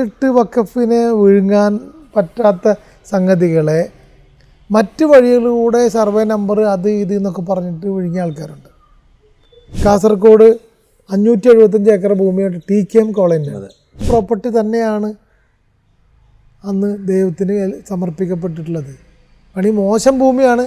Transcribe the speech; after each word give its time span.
നേരിട്ട് 0.00 0.26
വക്കഫിനെ 0.26 1.00
വിഴുങ്ങാൻ 1.12 1.72
പറ്റാത്ത 2.16 2.74
സംഗതികളെ 3.06 3.80
മറ്റ് 4.70 5.04
വഴികളിലൂടെ 5.04 5.88
സർവേ 5.88 6.24
നമ്പർ 6.24 6.60
അത് 6.60 6.90
ഇത് 6.90 7.12
എന്നൊക്കെ 7.14 7.42
പറഞ്ഞിട്ട് 7.42 7.86
വിഴുങ്ങിയ 7.86 8.20
ആൾക്കാരുണ്ട്. 8.20 8.68
കാസർഗോഡ് 9.84 10.48
അഞ്ഞൂറ്റി 11.10 11.48
എഴുപത്തഞ്ച് 11.48 11.90
ഏക്കർ 11.90 12.12
ഭൂമിയായിട്ട് 12.12 12.60
ടി 12.70 12.78
കെ 12.82 12.98
എം 12.98 13.12
കോളേജിനത് 13.12 13.68
പ്രോപ്പർട്ടി 14.08 14.48
തന്നെയാണ് 14.48 15.14
അന്ന് 16.64 17.08
ദൈവത്തിന് 17.08 17.56
സമർപ്പിക്കപ്പെട്ടിട്ടുള്ളത്. 17.88 18.92
പണി 19.56 19.70
മോശം 19.70 20.18
ഭൂമിയാണ് 20.18 20.64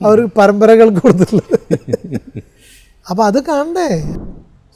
അവർ 0.00 0.26
പരമ്പരകൾ 0.38 0.88
കൊടുത്തിട്ടുള്ളത്. 0.98 1.56
അപ്പോൾ 3.10 3.24
അത് 3.24 3.44
കാണണ്ടേ? 3.44 3.88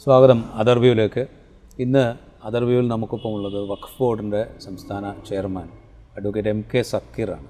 സ്വാഗതം 0.07 0.45
അതർവ്യൂവിലേക്ക് 0.55 1.23
ഇന്ന് 1.79 2.26
അതർ 2.47 2.63
വ്യൂവിൽ 2.69 2.89
നമുക്കിപ്പം 2.93 3.33
ഉള്ളത് 3.37 3.59
വഖഫ് 3.71 3.99
ബോർഡിന്റെ 4.01 4.41
സംസ്ഥാന 4.65 5.05
ചെയർമാൻ 5.29 5.69
അഡ്വക്കേറ്റ് 6.17 6.51
എം 6.55 6.61
കെ 6.73 6.81
സക്കീറാണ്. 6.91 7.49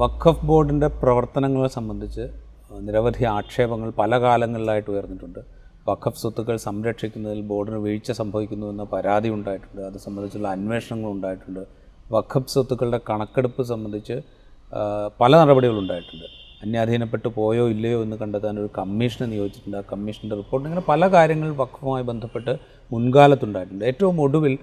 വഖഫ് 0.00 0.44
ബോർഡിന്റെ 0.48 0.88
പ്രവർത്തനങ്ങളെ 1.02 1.68
സംബന്ധിച്ച് 1.76 2.24
നിരവധി 2.86 3.24
ആക്ഷേപങ്ങൾ 3.36 3.88
പല 4.00 4.18
കാലങ്ങളിലായിട്ട് 4.24 4.90
ഉയർന്നിട്ടുണ്ട്. 4.90 5.40
വഖഫ് 5.88 6.20
സ്വത്തുക്കൾ 6.22 6.56
സംരക്ഷിക്കുന്നതിൽ 6.68 7.40
ബോർഡിന് 7.50 7.78
വീഴ്ച 7.86 8.10
സംഭവിക്കുന്നുവെന്ന 8.20 8.84
പരാതി 8.94 9.28
ഉണ്ടായിട്ടുണ്ട്. 9.36 9.80
അത് 9.88 9.98
സംബന്ധിച്ചുള്ള 10.06 10.48
അന്വേഷണങ്ങൾ 10.56 11.10
ഉണ്ടായിട്ടുണ്ട്. 11.16 11.62
വഖഫ് 12.14 12.52
സ്വത്തുക്കളുടെ 12.54 13.00
കണക്കെടുപ്പ് 13.10 13.62
സംബന്ധിച്ച് 13.72 14.16
പല 15.20 15.32
നടപടികളുണ്ടായിട്ടുണ്ട് 15.42 16.26
അന്യാധീനപ്പെട്ടു 16.64 17.28
പോയോ 17.38 17.64
ഇല്ലയോ 17.74 17.98
എന്ന് 18.04 18.16
കണ്ടെത്താൻ 18.22 18.54
ഒരു 18.62 18.70
കമ്മീഷനെ 18.78 19.26
നിയോഗിച്ചിട്ടുണ്ട്. 19.32 19.78
ആ 19.80 19.84
കമ്മീഷന്റെ 19.92 20.36
റിപ്പോർട്ട് 20.40 20.64
ഇങ്ങനെ 20.68 20.84
പല 20.92 21.08
കാര്യങ്ങൾ 21.14 21.48
വഖഫുമായി 21.62 22.04
ബന്ധപ്പെട്ട് 22.10 22.52
മുൻകാലത്തുണ്ടായിട്ടുണ്ട്. 22.90 23.84
ഏറ്റവും 23.90 24.16
ഒടുവിൽ 24.24 24.54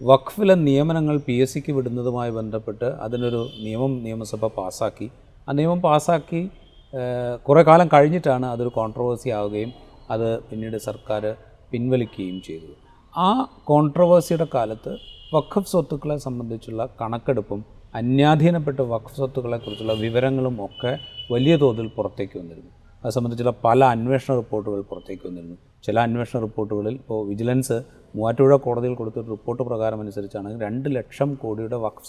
വഖഫിലെ 0.00 0.54
നിയമനങ്ങൾ 0.68 1.16
പി 1.26 1.34
എസ് 1.44 1.54
സിക്ക് 1.54 1.72
വിടുന്നതുമായി 1.76 2.32
ബന്ധപ്പെട്ട് 2.38 2.88
അതിനൊരു 3.04 3.40
നിയമം 3.64 3.92
നിയമസഭ 4.06 4.46
പാസ്സാക്കി 4.58 5.08
ആ 5.48 5.52
നിയമം 5.58 5.80
പാസ്സാക്കി 5.86 6.42
കുറേ 7.46 7.62
കാലം 7.68 7.88
കഴിഞ്ഞിട്ടാണ് 7.94 8.46
അതൊരു 8.54 8.70
കോൺട്രവേഴ്സി 8.76 9.30
ആവുകയും 9.38 9.72
അത് 10.12 10.28
പിന്നീട് 10.48 10.78
സർക്കാർ 10.88 11.24
പിൻവലിക്കുകയും 11.72 12.38
ചെയ്തു 12.48 12.70
ആ 13.14 13.28
കോൺട്രവേഴ്സിയുടെ 13.64 14.46
കാലത്ത് 14.54 14.92
വഖഫ് 15.34 15.70
സ്വത്തുക്കളെ 15.72 16.16
സംബന്ധിച്ചുള്ള 16.26 16.82
കണക്കെടുപ്പും 17.00 17.60
അന്യാധീനപ്പെട്ട 17.94 18.80
വഖഫ് 18.80 19.20
വിവരങ്ങളും 19.92 20.64
ഒക്കെ 20.64 20.98
വലിയ 21.30 21.56
തോതിൽ 21.56 21.86
പുറത്തേക്ക് 21.86 22.38
വന്നിരുന്നു. 22.38 22.70
അത് 23.04 23.12
സംബന്ധിച്ചുള്ള 23.12 23.54
പല 23.64 23.84
അന്വേഷണ 23.84 24.36
റിപ്പോർട്ടുകൾ 24.36 24.80
പുറത്തേക്ക് 24.80 25.26
വന്നിരുന്നു. 25.26 25.56
ചില 25.84 26.00
അന്വേഷണ 26.00 26.40
റിപ്പോർട്ടുകളിൽ 26.40 26.94
ഇപ്പോൾ 26.94 27.28
വിജിലൻസ് 27.28 27.82
മൂവാറ്റുപുഴ 28.16 28.56
കോടതിയിൽ 28.56 28.94
കൊടുത്ത 28.94 29.18
റിപ്പോർട്ട് 29.18 29.62
പ്രകാരം 29.62 30.00
അനുസരിച്ചാണ് 30.00 30.60
രണ്ട് 30.62 30.96
ലക്ഷം 30.96 31.34
കോടിയുടെ 31.34 31.76
വഖഫ് 31.76 32.06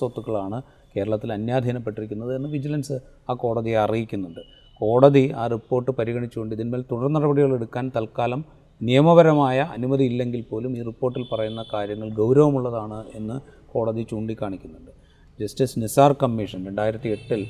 കേരളത്തിൽ 0.96 1.34
അന്യാധീനപ്പെട്ടിരിക്കുന്നത് 1.34 2.36
എന്ന് 2.36 2.50
വിജിലൻസ് 2.50 3.00
ആ 3.30 3.34
കോടതിയെ 3.34 3.76
അറിയിക്കുന്നുണ്ട്. 3.76 4.40
കോടതി 4.82 5.32
ആ 5.36 5.48
റിപ്പോർട്ട് 5.48 5.92
പരിഗണിച്ചുകൊണ്ട് 5.92 6.56
ഇതിന്മേൽ 6.56 6.82
തുടർ 6.92 7.10
നടപടികൾ 7.10 7.54
എടുക്കാൻ 7.54 7.92
തൽക്കാലം 7.96 8.46
നിയമപരമായ 8.82 9.60
അനുമതി 9.60 10.04
ഇല്ലെങ്കിൽ 10.04 10.42
പോലും 10.42 10.78
ഈ 10.78 10.82
റിപ്പോർട്ടിൽ 10.82 11.26
പറയുന്ന 11.34 11.66
കാര്യങ്ങൾ 11.74 12.10
ഗൗരവമുള്ളതാണ് 12.10 13.06
എന്ന് 13.16 13.40
കോടതി 13.74 14.02
ചൂണ്ടിക്കാണിക്കുന്നുണ്ട്. 14.02 14.92
ജസ്റ്റിസ് 15.40 15.80
നിസാർ 15.82 16.12
കമ്മീഷൻ 16.22 16.60
രണ്ടായിരത്തി 16.68 17.10
എട്ടിൽ 17.16 17.42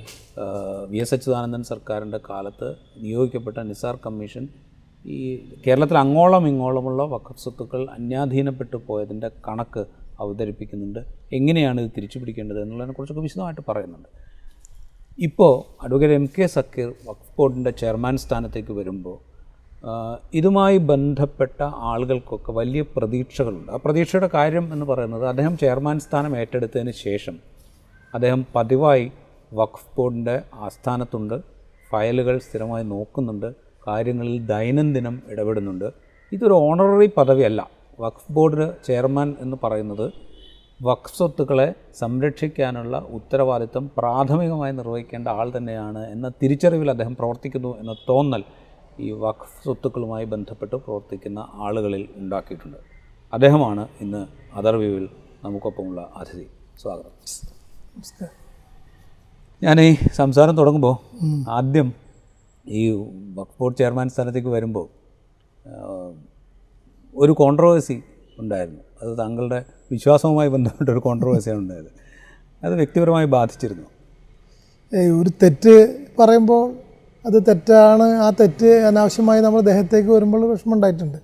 വി 0.89 0.97
എസ് 0.97 1.13
അച്യുതാനന്ദൻ 1.15 1.63
സർക്കാരിന്റെ 1.69 2.19
കാലത്ത് 2.29 2.67
നിയോഗിക്കപ്പെട്ട 3.03 3.59
നിസാർ 3.69 3.95
കമ്മീഷൻ 4.05 4.43
ഈ 5.05 5.17
കേരളത്തിൽ 5.63 5.97
അങ്ങോളം 6.03 6.43
ഇങ്ങോളമുള്ള 6.47 7.03
വഖഫ് 7.13 7.41
സ്വത്തുക്കൾ 7.43 7.81
അന്യാധീനപ്പെട്ടു 7.95 8.77
പോയതിന്റെ 8.87 9.29
കണക്ക് 9.47 9.83
അവതരിപ്പിക്കുന്നുണ്ട്. 10.19 11.01
എങ്ങനെയാണ് 11.33 11.81
ഇത് 11.81 11.91
തിരിച്ചു 11.97 12.17
പിടിക്കേണ്ടത് 12.19 12.59
എന്നുള്ളതിനെക്കുറിച്ചൊക്കെ 12.63 13.23
വിശദമായിട്ട് 13.27 13.63
പറയുന്നുണ്ട്. 13.69 14.09
ഇപ്പോൾ 15.27 15.53
അഡ്വക്കേറ്റ് 15.85 16.17
എം 16.21 16.29
കെ 16.37 16.45
സക്കീർ 16.57 16.89
വഖഫ് 17.09 17.33
ബോർഡിന്റെ 17.37 17.71
ചെയർമാൻ 17.81 18.16
സ്ഥാനത്തേക്ക് 18.25 18.73
വരുമ്പോൾ 18.79 19.17
ഇതുമായി 20.39 20.78
ബന്ധപ്പെട്ട 20.91 21.59
ആളുകൾക്കൊക്കെ 21.91 22.51
വലിയ 22.51 22.81
പ്രതീക്ഷകളുണ്ട്. 22.95 23.69
ആ 23.75 23.79
പ്രതീക്ഷയുടെ 23.85 24.29
കാര്യം 24.33 24.66
എന്ന് 24.73 24.85
പറയുന്നത് 24.85 25.25
അദ്ദേഹം 25.28 25.55
ചെയർമാൻ 25.63 25.97
സ്ഥാനം 26.05 26.33
ഏറ്റെടുത്തതിന് 26.41 26.94
ശേഷം 27.05 27.38
അദ്ദേഹം 28.14 28.46
പതിവായി 28.56 29.12
വഖഫ് 29.53 29.97
ബോർഡിന്റെ 29.97 30.42
ആസ്ഥാനത്തുണ്ട്. 30.53 31.42
ഫയലുകൾ 31.92 32.38
സ്ഥിരമായി 32.38 32.84
നോക്കുന്നുണ്ട്. 32.84 33.53
കാര്യങ്ങളിൽ 33.88 34.46
ദൈനംദിനം 34.46 35.22
ഇടപെടുന്നുണ്ട്. 35.30 35.94
ഇതൊരു 36.31 36.53
ഓണററി 36.53 37.09
പദവിയല്ല. 37.18 37.70
വഖഫ് 38.00 38.31
ബോർഡ് 38.31 38.84
ചെയർമാൻ 38.86 39.36
എന്ന് 39.40 39.58
പറയുന്നത് 39.64 40.14
വഖഫ് 40.84 41.18
സ്വത്തുക്കളെ 41.18 41.74
സംരക്ഷിക്കാനുള്ള 41.94 42.97
ഉത്തരവാദിത്വം 43.09 43.92
പ്രാഥമികമായി 43.97 44.72
നിർവഹിക്കേണ്ട 44.72 45.28
ആൾ 45.28 45.52
തന്നെയാണ് 45.58 46.12
എന്ന 46.12 46.31
തിരിച്ചറിവിൽ 46.44 46.90
അദ്ദേഹം 46.90 47.16
പ്രവർത്തിക്കുന്നു 47.16 47.80
എന്ന 47.80 47.96
തോന്നൽ 48.09 48.44
ഈ 49.00 49.12
വഖഫ് 49.12 49.64
സ്വത്തുക്കളുമായി 49.64 50.26
ബന്ധപ്പെട്ട് 50.26 50.76
പ്രവർത്തിക്കുന്ന 50.76 51.47
ആളുകളിൽ 51.53 52.09
ഉണ്ടാക്കിയിട്ടുണ്ട്. 52.16 52.78
അദ്ദേഹമാണ് 53.34 53.88
ഇന്ന് 54.02 54.28
അതർവ്യൂവിൽ 54.53 55.09
നമുക്കൊപ്പമുള്ള 55.44 56.09
അതിഥി. 56.16 56.47
സ്വാഗതം. 56.81 57.59
ഞാൻ 59.63 59.81
ഈ 59.81 59.97
സംസാരം 60.13 60.57
തുടങ്ങുമ്പോൾ 60.57 60.95
ആദ്യം 61.49 61.93
ഈ 62.67 62.89
വഖഫ് 63.37 63.57
ബോർഡ് 63.59 63.77
ചെയർമാൻ 63.77 64.09
സ്ഥാനത്തേക്ക് 64.09 64.47
വരുമ്പോൾ 64.47 64.87
ഒരു 67.15 67.31
കോൺട്രവേഴ്സി 67.31 68.03
ഉണ്ടായിരുന്നു. 68.39 68.81
അത് 69.01 69.17
താങ്കളുടെ 69.17 69.65
വിശ്വാസവുമായി 69.91 70.49
ബന്ധപ്പെട്ട 70.49 70.89
ഒരു 70.89 70.99
കോൺട്രവേഴ്സിയാണ് 70.99 71.59
ഉണ്ടായത്. 71.59 71.91
അത് 72.63 72.75
വ്യക്തിപരമായി 72.75 73.25
ബാധിച്ചിരുന്നു. 73.25 73.87
ഒരു 75.21 75.29
തെറ്റ് 75.29 75.75
പറയുമ്പോൾ 76.19 76.63
അത് 77.25 77.43
തെറ്റാണ്. 77.47 78.03
ആ 78.03 78.29
തെറ്റ് 78.29 78.66
അനാവശ്യമായി 78.66 79.41
നമ്മൾ 79.41 79.61
ദേഹത്തേക്ക് 79.61 80.09
വരുമ്പോൾ 80.09 80.51
വിഷമം 80.51 80.73
ഉണ്ടായിട്ടുണ്ട്. 80.73 81.17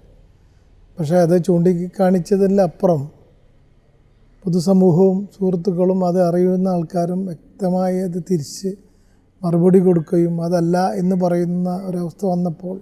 പക്ഷേ 0.99 1.15
അത് 1.15 1.43
ചൂണ്ടിക്കാണിച്ചതിലപ്പുറം 1.43 3.24
പൊതുസമൂഹവും 4.45 5.27
സുഹൃത്തുക്കളും 5.35 6.05
അത് 6.05 6.27
അറിയുന്ന 6.27 6.67
ആൾക്കാരും 6.67 7.25
വ്യക്തമായി 7.25 7.99
അത് 7.99 8.17
തിരിച്ച് 8.31 8.71
മറുപടി 9.41 9.79
കൊടുക്കുകയും 9.79 10.35
അതല്ല 10.41 10.89
എന്ന് 10.91 11.15
പറയുന്ന 11.15 11.69
ഒരവസ്ഥ 11.85 12.25
വന്നപ്പോൾ 12.25 12.75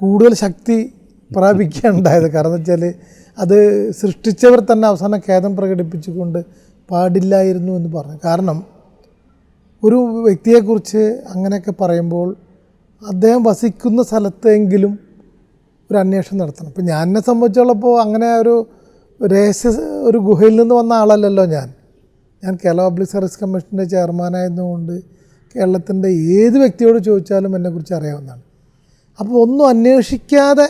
കൂടുതൽ 0.00 0.34
ശക്തി 0.34 0.76
പ്രാപിക്കുകയുണ്ടായത്. 1.30 2.28
കാരണം 2.30 2.52
വെച്ചാൽ 2.52 2.94
അത് 3.38 3.56
സൃഷ്ടിച്ചവർ 3.92 4.60
തന്നെ 4.60 4.88
അവസാനം 4.88 5.20
ഖേദം 5.28 5.56
പ്രകടിപ്പിച്ചുകൊണ്ട് 5.56 6.44
പാടില്ലായിരുന്നു 6.90 7.72
എന്ന് 7.72 7.90
പറഞ്ഞു. 7.96 8.18
കാരണം 8.24 8.58
ഒരു 9.82 9.98
വ്യക്തിയെക്കുറിച്ച് 10.28 11.02
അങ്ങനെയൊക്കെ 11.34 11.74
പറയുമ്പോൾ 11.80 12.36
അദ്ദേഹം 13.02 13.42
വസിക്കുന്ന 13.42 14.02
സ്ഥലത്തെങ്കിലും 14.02 14.98
ഒരു 15.90 15.98
അന്വേഷണം 15.98 16.38
നടത്തണം. 16.38 16.68
ഇപ്പം 16.68 16.84
ഞാൻ 16.84 17.02
എന്നെ 17.08 17.20
സംബന്ധിച്ചോളപ്പോൾ 17.20 18.00
അങ്ങനെ 18.02 18.28
ഒരു 18.36 18.54
രഹസ്യ 19.26 19.68
ഒരു 20.02 20.18
ഗുഹയിൽ 20.18 20.60
നിന്ന് 20.60 20.74
വന്ന 20.74 20.92
ആളല്ലല്ലോ 20.92 21.44
ഞാൻ. 21.44 21.72
ഞാൻ 22.44 22.58
കേരള 22.64 22.82
പബ്ലിക് 22.82 23.08
സർവീസ് 23.08 23.38
കമ്മീഷന്റെ 23.42 23.84
ചെയർമാനായതുകൊണ്ട് 23.84 25.00
കേരളത്തിന്റെ 25.56 26.08
ഏത് 26.08 26.58
വ്യക്തിയോട് 26.58 26.98
ചോദിച്ചാലും 26.98 27.56
എന്നെക്കുറിച്ച് 27.56 27.94
അറിയാവുന്നതാണ്. 27.94 28.42
അപ്പോൾ 29.20 29.42
ഒന്നും 29.42 29.68
അന്വേഷിക്കാതെ 29.68 30.68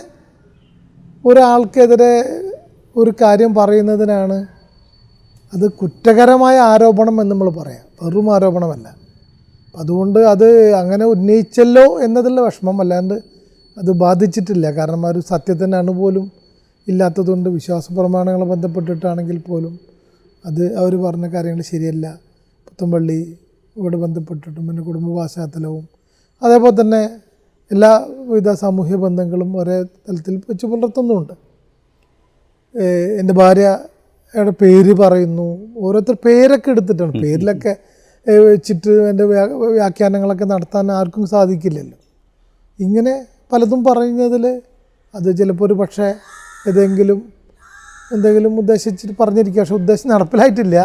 ഒരാൾക്കെതിരെ 1.26 2.44
ഒരു 2.96 3.12
കാര്യം 3.22 3.54
പറയുന്നതിനാണ് 3.54 4.46
അത് 5.54 5.72
കുറ്റകരമായ 5.72 6.58
ആരോപണം 6.58 7.20
എന്ന് 7.20 7.30
നമ്മൾ 7.30 7.50
പറയാം. 7.50 7.84
വെറും 8.02 8.34
ആരോപണമല്ല. 8.34 8.96
അതുകൊണ്ട് 9.76 10.18
അത് 10.18 10.74
അങ്ങനെ 10.74 11.04
ഉന്നയിച്ചല്ലോ 11.04 12.00
എന്നതിലുള്ള 12.00 12.40
വിഷമം 12.40 12.80
അല്ലാണ്ട് 12.80 13.14
അത് 13.78 13.90
ബാധിച്ചിട്ടില്ല. 13.90 14.70
കാരണം 14.70 15.06
ആ 15.06 15.10
ഒരു 15.10 15.18
സത്യത്തിന്റെ 15.18 15.76
അണുപോലും 15.76 16.37
ഇല്ലാത്തതുകൊണ്ട് 16.88 17.48
വിശ്വാസ 17.48 17.92
പ്രമാണങ്ങൾ 17.92 18.44
ബന്ധപ്പെട്ടിട്ടാണെങ്കിൽ 18.44 19.38
പോലും 19.38 19.78
അത് 20.46 20.76
അവർ 20.76 20.96
പറഞ്ഞ 20.96 21.26
കാര്യങ്ങൾ 21.26 21.62
ശരിയല്ല. 21.62 22.18
പുത്തമ്പള്ളി 22.68 23.38
ഇവിടെ 23.76 23.96
ബന്ധപ്പെട്ടിട്ടും 23.96 24.68
പിന്നെ 24.68 24.82
കുടുംബ 24.82 25.20
പശ്ചാത്തലവും 25.20 25.88
അതേപോലെ 26.42 26.80
തന്നെ 26.80 27.02
എല്ലാവിധ 27.70 28.52
സാമൂഹ്യ 28.52 28.96
ബന്ധങ്ങളും 28.96 29.56
ഒരേ 29.56 29.82
തലത്തിൽ 29.82 30.36
വെച്ച് 30.36 30.66
പുലർത്തുന്നുമുണ്ട് 30.66 31.32
എന്റെ 33.18 33.34
ഭാര്യയുടെ 33.34 34.50
പേര് 34.50 34.94
പറയുന്നു. 34.94 35.68
ഓരോരുത്തർ 35.78 36.16
പേരൊക്കെ 36.24 36.70
എടുത്തിട്ടാണ്. 36.70 37.12
പേരിലൊക്കെ 37.12 37.76
വെച്ചിട്ട് 38.30 38.90
എന്റെ 38.90 39.24
വ്യാ- 39.24 39.70
വ്യാഖ്യാനങ്ങളൊക്കെ 39.72 40.44
നടത്താൻ 40.44 40.92
ആർക്കും 40.92 41.26
സാധിക്കില്ലല്ലോ. 41.26 41.98
ഇങ്ങനെ 42.80 43.26
പലതും 43.52 43.84
പറയുന്നതിൽ 43.84 44.62
അത് 45.14 45.36
ചിലപ്പോൾ 45.36 45.64
ഒരു 45.64 45.74
പക്ഷേ 45.74 46.14
ഏതെങ്കിലും 46.68 47.32
എന്തെങ്കിലും 48.12 48.58
ഉദ്ദേശിച്ചിട്ട് 48.58 49.14
പറഞ്ഞിരിക്കുക. 49.20 49.60
പക്ഷെ 49.60 49.74
ഉദ്ദേശം 49.74 50.10
നടപ്പിലായിട്ടില്ല. 50.10 50.76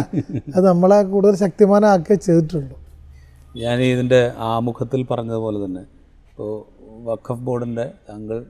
അത് 0.56 0.66
നമ്മളെ 0.66 1.04
കൂടുതൽ 1.04 1.36
ശക്തിമാനാക്കുകയെ 1.36 2.16
ചെയ്തിട്ടുള്ളൂ 2.16 2.78
ഞാൻ 3.58 3.82
ഇതിന്റെ 3.82 4.32
ആമുഖത്തിൽ 4.38 5.02
പറഞ്ഞതുപോലെ 5.12 5.66
തന്നെ 5.66 5.82
ഇപ്പോൾ 6.30 6.52
വഖഫ് 7.04 7.42
ബോർഡിന്റെ 7.42 7.92
താങ്കൾ 8.10 8.46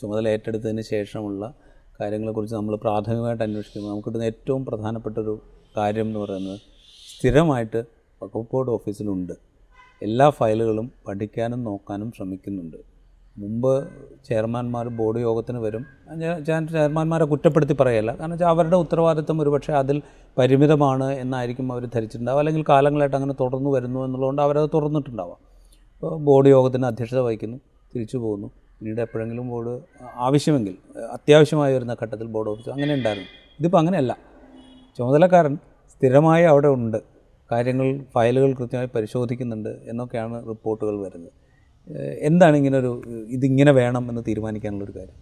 ചുമതല 0.00 0.28
ഏറ്റെടുത്തതിന് 0.28 0.82
ശേഷമുള്ള 0.82 1.54
കാര്യങ്ങളെക്കുറിച്ച് 2.00 2.56
നമ്മൾ 2.56 2.76
പ്രാഥമികമായിട്ട് 2.76 3.42
അന്വേഷിക്കുമ്പോൾ 3.42 3.90
നമുക്ക് 3.90 4.08
കിട്ടുന്ന 4.08 4.24
ഏറ്റവും 4.24 4.64
പ്രധാനപ്പെട്ട 4.64 5.18
ഒരു 5.18 5.34
കാര്യം 5.76 6.06
എന്ന് 6.06 6.20
പറയുന്നത് 6.20 6.58
സ്ഥിരമായിട്ട് 7.16 7.80
വഖഫ് 8.22 8.48
ബോർഡ് 8.52 8.70
ഓഫീസിലുണ്ട്. 8.70 9.32
എല്ലാ 10.02 10.30
ഫയലുകളും 10.30 10.92
പഠിക്കാനും 11.08 11.64
നോക്കാനും 11.64 12.12
ശ്രമിക്കുന്നുണ്ട്. 12.16 12.89
മുമ്പ് 13.38 13.88
ചെയർമാൻമാർ 14.28 14.88
ബോർഡ് 14.88 15.18
യോഗത്തിന് 15.20 15.58
വരും. 15.58 15.86
ഞാൻ 16.48 16.68
ചെയർമാൻമാരെ 16.68 17.24
കുറ്റപ്പെടുത്തി 17.24 17.72
പറയല്ല. 17.80 18.14
കാരണം 18.14 18.30
വെച്ചാൽ 18.30 18.48
അവരുടെ 18.48 18.76
ഉത്തരവാദിത്വം 18.76 19.42
ഒരുപക്ഷെ 19.42 19.72
അതിൽ 19.72 20.02
പരിമിതമാണ് 20.38 21.12
എന്നായിരിക്കും 21.12 21.72
അവർ 21.72 21.86
ധരിച്ചിട്ടുണ്ടാവുക. 21.86 22.38
അല്ലെങ്കിൽ 22.38 22.64
കാലങ്ങളായിട്ട് 22.68 23.16
അങ്ങനെ 23.16 23.34
തുടർന്നു 23.40 23.70
വരുന്നു 23.70 24.00
എന്നുള്ളതുകൊണ്ട് 24.04 24.42
അവരത് 24.42 24.70
തുറന്നിട്ടുണ്ടാവാം. 24.74 25.36
ഇപ്പോൾ 25.94 26.24
ബോർഡ് 26.24 26.48
യോഗത്തിന് 26.48 26.86
അധ്യക്ഷത 26.86 27.18
വഹിക്കുന്നു 27.18 27.56
തിരിച്ചു 27.94 28.16
പോകുന്നു. 28.16 28.46
പിന്നീട് 28.46 29.00
എപ്പോഴെങ്കിലും 29.00 29.48
ബോർഡ് 29.48 29.80
ആവശ്യമെങ്കിൽ 30.16 30.76
അത്യാവശ്യമായി 31.12 31.74
വരുന്ന 31.74 31.96
ഘട്ടത്തിൽ 32.02 32.26
ബോർഡ് 32.26 32.48
ഓഫീസ് 32.48 32.70
അങ്ങനെ 32.70 32.94
ഉണ്ടായിരുന്നു. 32.94 33.28
ഇതിപ്പോൾ 33.60 33.78
അങ്ങനെയല്ല. 33.78 34.16
ചുമതലക്കാരൻ 34.98 35.58
സ്ഥിരമായി 35.92 36.44
അവിടെ 36.44 36.68
ഉണ്ട്. 36.68 36.98
കാര്യങ്ങൾ 37.52 38.04
ഫയലുകൾ 38.14 38.52
കൃത്യമായി 38.54 38.88
പരിശോധിക്കുന്നുണ്ട് 38.94 39.68
എന്നൊക്കെയാണ് 39.68 40.48
റിപ്പോർട്ടുകൾ 40.48 41.02
വരുന്നത്. 41.02 41.32
എന്താണ് 41.98 42.56
ഇങ്ങനെ 42.56 42.78
ഒരു 42.78 43.02
ഇതിങ്ങനെ 43.28 43.72
വേണം 43.72 44.10
എന്ന് 44.10 44.22
തീരുമാനിക്കാനുള്ളൊരു 44.28 44.92
കാര്യം? 44.96 45.16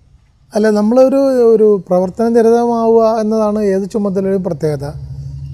അല്ല 0.54 0.70
നമ്മളൊരു 0.70 1.16
ഒരു 1.54 1.84
പ്രവർത്തന 1.88 2.28
നിരതമാവുക 2.28 3.20
എന്നതാണ് 3.20 3.62
ഏത് 3.62 3.90
ചുമതലയുടെയും 3.90 4.44
പ്രത്യേകത. 4.44 4.84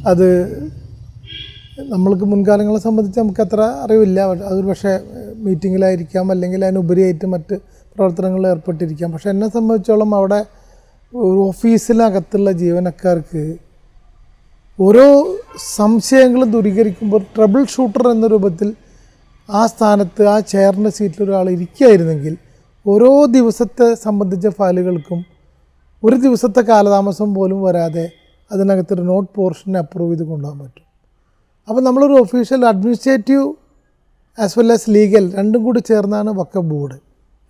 അത് 0.06 0.28
നമ്മൾക്ക് 1.78 2.24
മുൻകാലങ്ങളെ 2.24 2.78
സംബന്ധിച്ച് 2.78 3.20
നമുക്ക് 3.20 3.40
അത്ര 3.40 3.60
അറിവില്ല. 3.60 4.20
അതൊരു 4.20 4.66
പക്ഷേ 4.66 5.00
മീറ്റിങ്ങിലായിരിക്കാം 5.36 6.30
അല്ലെങ്കിൽ 6.30 6.64
അതിനുപരിയായിട്ട് 6.64 7.26
മറ്റ് 7.26 7.54
പ്രവർത്തനങ്ങളിൽ 7.96 8.46
ഏർപ്പെട്ടിരിക്കാം. 8.46 9.12
പക്ഷേ 9.12 9.30
എന്നെ 9.30 9.48
സംബന്ധിച്ചോളം 9.50 10.14
അവിടെ 10.14 10.44
ഓഫീസിനകത്തുള്ള 11.16 12.52
ജീവനക്കാർക്ക് 12.52 13.56
ഓരോ 14.80 15.36
സംശയങ്ങളും 15.74 16.50
ദൂരീകരിക്കുമ്പോൾ 16.50 17.22
ട്രബിൾ 17.36 17.64
ഷൂട്ടർ 17.64 18.08
എന്ന 18.08 18.26
രൂപത്തിൽ 18.26 18.74
ആ 19.48 19.66
സ്ഥാനത്ത് 19.66 20.28
ആ 20.28 20.40
ചെയറിന്റെ 20.40 20.90
സീറ്റിൽ 20.90 21.22
ഒരാൾ 21.24 21.50
ഇരിക്കുകയായിരുന്നെങ്കിൽ 21.50 22.36
ഓരോ 22.86 23.26
ദിവസത്തെ 23.26 23.94
സംബന്ധിച്ച 23.94 24.46
ഫയലുകൾക്കും 24.48 25.24
ഒരു 26.02 26.16
ദിവസത്തെ 26.16 26.60
കാലതാമസം 26.60 27.34
പോലും 27.34 27.62
വരാതെ 27.62 28.12
അതിനകത്തൊരു 28.52 29.02
നോട്ട് 29.02 29.30
പോർഷനെ 29.36 29.78
അപ്രൂവ് 29.78 30.12
ചെയ്ത് 30.12 30.24
കൊണ്ടുപോകാൻ 30.30 30.58
പറ്റും. 30.58 30.86
അപ്പോൾ 31.68 31.80
നമ്മളൊരു 31.80 32.12
official 32.12 32.66
administrative 32.66 33.54
as 34.38 34.58
well 34.58 34.72
as 34.72 34.90
legal 34.90 35.32
രണ്ടും 35.36 35.64
കൂടി 35.64 35.80
ചേർന്നാണ് 35.80 36.30
വക്കഫ് 36.30 36.64
ബോർഡ് 36.64 36.98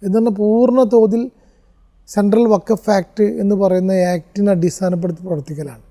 എന്നാൽ 0.03 0.29
പൂർണ 0.29 0.83
തോതിൽ 0.83 1.31
സെൻട്രൽ 2.09 2.47
വക്കഫ് 2.47 2.91
ആക്ട് 2.91 3.23
എന്ന് 3.23 3.55
പറയുന്ന 3.55 3.93
ആക്ടിനെ 3.93 4.51
അടിസ്ഥാനപ്പെടുത്തി 4.53 5.23
പ്രവർത്തിക്കലാണ്. 5.27 5.83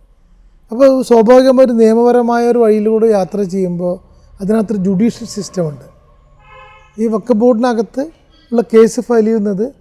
അപ്പോൾ 0.72 1.04
സ്വാഭാവികമായ 1.04 1.66
ഒരു 1.66 1.72
നിയമപരമായ 1.72 2.44
ഒരു 2.48 2.60
വഴിയിലൂടെ 2.60 3.08
യാത്ര 3.08 3.42
ചെയ്യുമ്പോൾ 3.44 4.00
അതിനകത്തൊരു 4.42 4.82
ജുഡീഷ്യൽ 4.84 5.28
സിസ്റ്റമുണ്ട് 5.28 5.93
ഈ 6.98 7.08
വക്കഫ് 7.08 7.38
ബോർഡിനകത്ത് 7.38 8.02
ഉള്ള 8.52 8.64
കേസ് 8.74 9.02
ഫയൽ 9.02 9.26
ചെയ്യുന്നത് 9.26 9.74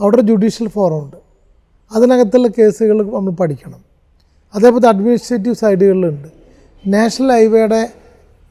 അവിടെ 0.00 0.22
ജുഡീഷ്യൽ 0.22 0.68
ഫോറം 0.68 1.04
ഉണ്ട്. 1.04 1.16
അതിനകത്തുള്ള 1.92 2.48
കേസുകൾ 2.48 3.02
നമ്മൾ 3.02 3.30
പഠിക്കണം. 3.30 3.80
അതേപോലെ 4.54 4.88
അഡ്മിനിസ്ട്രേറ്റീവ് 4.88 5.54
സൈഡുകളിലുണ്ട് 5.54 6.28
നാഷണൽ 6.86 7.30
ഹൈവേയുടെ 7.32 7.92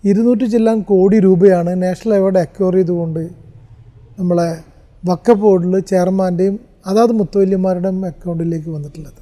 ഇരുന്നൂറ്റി 0.04 0.46
ചില്ലാൻ 0.46 0.82
കോടി 0.82 1.20
രൂപയാണ് 1.20 1.84
നാഷണൽ 1.84 2.14
ഹൈവേയുടെ 2.14 2.40
അക്വയർ 2.40 2.76
ചെയ്തുകൊണ്ട് 2.76 3.30
നമ്മളെ 4.20 4.64
വക്കഫ് 5.06 5.38
ബോർഡിൽ 5.38 5.80
ചെയർമാന്റെയും 5.80 6.60
അതാത് 6.86 7.12
മുത്തവല്യന്മാരുടെയും 7.12 8.06
അക്കൗണ്ടിലേക്ക് 8.06 8.70
വന്നിട്ടുള്ളത്. 8.70 9.22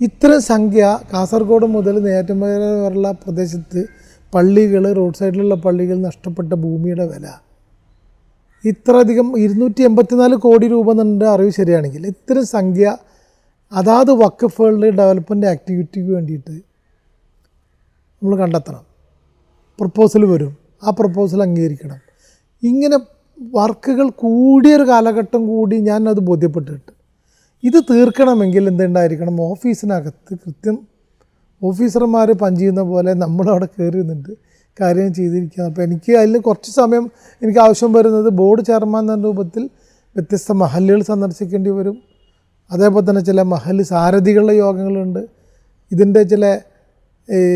ഇത്തരം 0.00 0.40
സംഖ്യ 0.42 0.98
കാസർഗോഡ് 1.14 1.66
മുതൽ 1.66 1.98
നേറ്റമല 1.98 2.48
വരെയുള്ള 2.48 3.10
പ്രദേശത്ത് 3.10 3.86
പള്ളികൾ 4.34 4.92
റോഡ് 4.92 5.14
സൈഡിലുള്ള 5.14 5.54
പള്ളികൾ 5.54 5.96
നഷ്ടപ്പെട്ട 6.00 6.52
ഭൂമിയുടെ 6.52 7.06
വില 7.06 7.26
ഇത്രയധികം 8.64 9.38
ഇരുന്നൂറ്റി 9.38 9.82
എൺപത്തിനാല് 9.82 10.34
കോടി 10.34 10.68
രൂപ 10.68 10.90
എന്നുള്ള 10.90 11.28
അറിവ് 11.28 11.50
ശരിയാണെങ്കിൽ 11.50 12.06
ഇത്തരം 12.06 12.46
സംഖ്യ 12.46 12.96
അതാത് 13.72 14.10
വക്കഫുകളുടെ 14.10 14.90
ഡെവലപ്മെന്റ് 14.90 15.46
ആക്ടിവിറ്റിക്ക് 15.46 16.12
വേണ്ടിയിട്ട് 16.12 16.50
നമ്മൾ 18.22 18.36
കണ്ടെത്തണം. 18.36 18.84
പ്രപ്പോസൽ 19.80 20.24
വരും. 20.24 20.56
ആ 20.82 20.90
പ്രപ്പോസൽ 20.90 21.42
അംഗീകരിക്കണം. 21.42 21.96
ഇങ്ങനെ 22.62 22.98
വർക്കുകൾ 23.52 24.10
കൂടിയൊരു 24.10 24.82
കാലഘട്ടം 24.82 25.46
കൂടി 25.46 25.76
ഞാൻ 25.76 26.08
അത് 26.08 26.18
ബോധ്യപ്പെട്ടിട്ട് 26.20 26.92
ഇത് 27.64 27.82
തീർക്കണമെങ്കിൽ 27.90 28.68
എന്തുണ്ടായിരിക്കണം? 28.68 29.40
ഓഫീസിനകത്ത് 29.40 30.34
കൃത്യം 30.34 30.78
ഓഫീസർമാർ 31.62 32.32
പഞ്ച് 32.32 32.60
ചെയ്യുന്ന 32.60 32.80
പോലെ 32.80 33.14
നമ്മളവിടെ 33.14 33.66
കയറി 33.66 33.98
നിന്നിട്ട് 33.98 34.47
കാര്യം 34.80 35.14
ചെയ്തിരിക്കുന്നത് 35.14 35.70
അപ്പോൾ 35.70 35.82
എനിക്ക് 35.82 36.12
അതിൽ 36.12 36.38
കുറച്ച് 36.38 36.70
സമയം 36.70 37.10
എനിക്ക് 37.42 37.60
ആവശ്യം 37.60 37.92
വരുന്നത് 37.92 38.28
ബോർഡ് 38.28 38.62
ചെയർമാൻ 38.62 39.12
എന്ന 39.12 39.24
രൂപത്തിൽ 39.24 39.70
വ്യത്യസ്ത 40.16 40.52
മഹല്ലുകൾ 40.52 41.02
സന്ദർശിക്കേണ്ടി 41.02 41.70
വരും. 41.70 41.96
അതേപോലെ 42.72 43.10
തന്നെ 43.10 43.20
ചില 43.20 43.42
മഹൽ 43.42 43.82
സാരഥികളുടെ 43.82 44.52
യോഗങ്ങളുണ്ട്. 44.52 45.18
ഇതിന്റെ 45.92 46.22
ചില 46.22 46.60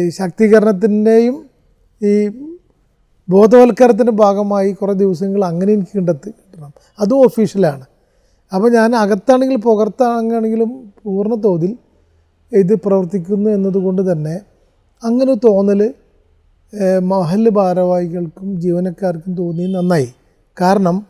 ശാക്തീകരണത്തിന്റെയും 0.09 1.47
ഈ 2.01 2.29
ബോധവൽക്കരണത്തിന്റെ 3.31 4.13
ഭാഗമായി 4.13 4.73
കുറേ 4.73 4.93
ദിവസങ്ങൾ 4.93 5.45
അങ്ങനെ 5.45 5.73
എനിക്ക് 5.73 5.99
കണ്ടെത്തി 5.99 6.31
കിട്ടണം. 6.31 6.73
അതും 7.01 7.19
ഒഫീഷ്യലാണ്. 7.25 7.85
അപ്പോൾ 8.55 8.71
ഞാൻ 8.73 8.97
അകത്താണെങ്കിൽ 8.97 9.57
പുറത്താണെങ്കിലും 9.57 10.93
പൂർണ 11.05 11.35
തോതിൽ 11.35 11.77
ഇത് 12.53 12.75
പ്രവർത്തിക്കുന്നു 12.75 13.51
എന്നതുകൊണ്ട് 13.51 14.13
തന്നെ 14.13 14.41
അങ്ങനെ 15.05 15.35
തോന്നൽ 15.35 15.95
മഹൽ 17.03 17.49
ഭാരവാഹികൾക്കും 17.49 18.61
ജീവനക്കാർക്കും 18.61 19.37
തോന്നി 19.37 19.73
നന്നായി. 19.73 20.09
കാരണം 20.61 21.07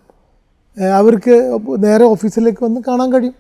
അവർക്ക് 0.93 1.35
നേരെ 1.79 2.05
ഓഫീസിലേക്ക് 2.05 2.65
വന്ന് 2.65 2.81
കാണാൻ 2.89 3.13
കഴിയും. 3.13 3.35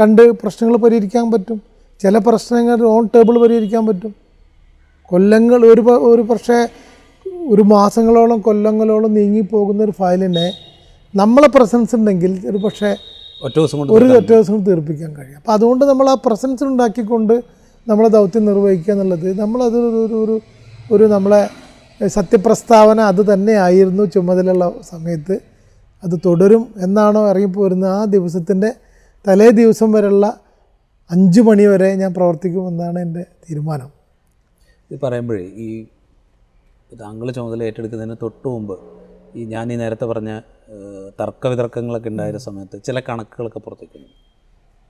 കണ്ട് 0.00 0.22
പ്രശ്നങ്ങൾ 0.30 0.76
പരിഹരിക്കാൻ 0.76 1.30
പറ്റും. 1.30 1.60
ചില 2.00 2.18
പ്രശ്നങ്ങൾ 2.18 2.82
ഓൺ 2.86 3.08
ടേബിൾ 3.14 3.38
പരിഹരിക്കാൻ 3.38 3.86
പറ്റും. 3.86 4.14
കൊല്ലങ്ങൾ 5.02 5.66
ഒരു 5.66 5.80
ഒരു 5.80 6.22
പക്ഷേ 6.22 6.68
ഒരു 7.48 7.62
മാസങ്ങളോളം 7.62 8.40
കൊല്ലങ്ങളോളം 8.40 9.14
നീങ്ങിപ്പോകുന്ന 9.14 9.84
ഒരു 9.84 9.90
ഫയലിനെ 9.90 10.52
നമ്മളെ 11.16 11.48
പ്രസൻസ് 11.48 11.94
ഉണ്ടെങ്കിൽ 11.94 12.46
ഒരു 12.46 12.58
പക്ഷേ 12.58 12.96
ഒറ്റ 13.44 13.54
ദിവസം 13.54 13.78
കൊണ്ട് 13.78 13.92
ഒരു 13.92 14.04
ഒറ്റ 14.04 14.26
ദിവസം 14.26 14.52
കൊണ്ട് 14.52 14.70
തീർപ്പിക്കാൻ 14.70 15.16
കഴിയും. 15.16 15.36
അപ്പോൾ 15.36 15.52
അതുകൊണ്ട് 15.52 15.84
നമ്മൾ 15.84 16.10
ആ 16.10 16.14
പ്രസൻസ് 16.26 16.64
ഉണ്ടാക്കിക്കൊണ്ട് 16.64 17.42
നമ്മളെ 17.88 18.08
ദൗത്യം 18.08 18.44
നിർവഹിക്കുക 18.44 18.92
എന്നുള്ളത് 18.92 19.40
നമ്മളതൊരു 19.40 20.06
ഒരു 20.06 20.14
ഒരു 20.14 20.40
ഒരു 20.94 21.04
നമ്മളെ 21.14 21.42
സത്യപ്രസ്താവന 22.00 22.98
അത് 23.10 23.22
തന്നെയായിരുന്നു 23.30 24.04
ചുമതലയുള്ള 24.14 24.66
സമയത്ത്. 24.92 25.34
അത് 26.02 26.14
തുടരും 26.26 26.62
എന്നാണോ 26.84 27.22
ഇറങ്ങിപ്പോരുന്നത് 27.30 27.90
ആ 27.98 28.02
ദിവസത്തിന്റെ 28.14 28.70
തലേ 29.26 29.48
ദിവസം 29.60 29.88
വരെയുള്ള 29.96 30.26
അഞ്ച് 31.10 31.40
മണി 31.48 31.64
വരെ 31.72 31.88
ഞാൻ 32.02 32.10
പ്രവർത്തിക്കുമെന്നാണ് 32.18 32.98
എന്റെ 33.06 33.22
തീരുമാനം. 33.44 33.90
ഇത് 34.90 34.98
പറയുമ്പോഴേ 35.04 35.44
ഈ 35.64 35.68
താങ്കൾ 37.00 37.26
ചുമതല 37.38 37.62
ഏറ്റെടുക്കുന്നതിന് 37.68 38.16
തൊട്ട് 38.22 38.46
മുമ്പ് 38.48 38.76
ഈ 39.38 39.42
ഞാൻ 39.54 39.72
ഈ 39.72 39.76
നേരത്തെ 39.76 40.06
പറഞ്ഞ 40.12 40.30
തർക്കവിതർക്കങ്ങളൊക്കെ 41.20 42.08
ഉണ്ടായിരുന്ന 42.08 42.44
സമയത്ത് 42.48 42.76
ചില 42.86 43.00
കണക്കുകളൊക്കെ 43.08 43.60
പുറത്തേക്ക് 43.66 43.98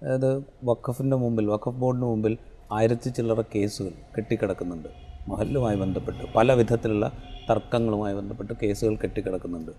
അതായത് 0.02 0.30
വഖഫിന്റെ 0.68 1.16
മുമ്പിൽ 1.16 1.46
വഖഫ് 1.54 1.80
ബോർഡിന് 1.82 2.06
മുമ്പിൽ 2.12 2.34
ആയിരത്തി 2.72 3.08
ചില്ലറ 3.16 3.42
കേസുകൾ 3.54 3.92
കെട്ടിക്കിടക്കുന്നുണ്ട്. 4.16 4.90
മഹലുമായി 5.30 5.76
ബന്ധപ്പെട്ട് 5.76 6.24
പല 6.36 6.52
വിധത്തിലുള്ള 6.52 7.06
തർക്കങ്ങളുമായി 7.50 8.14
ബന്ധപ്പെട്ട് 8.14 8.52
കേസുകൾ 8.62 8.94
കെട്ടിക്കിടക്കുന്നുണ്ട്. 8.94 9.72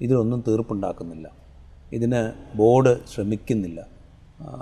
ഇതിനൊന്നും 0.00 0.44
തീർപ്പുണ്ടാക്കുന്നില്ല. 0.48 1.26
ഇതിന് 1.92 2.20
ബോർഡ് 2.58 2.92
ശ്രമിക്കുന്നില്ല. 3.14 3.80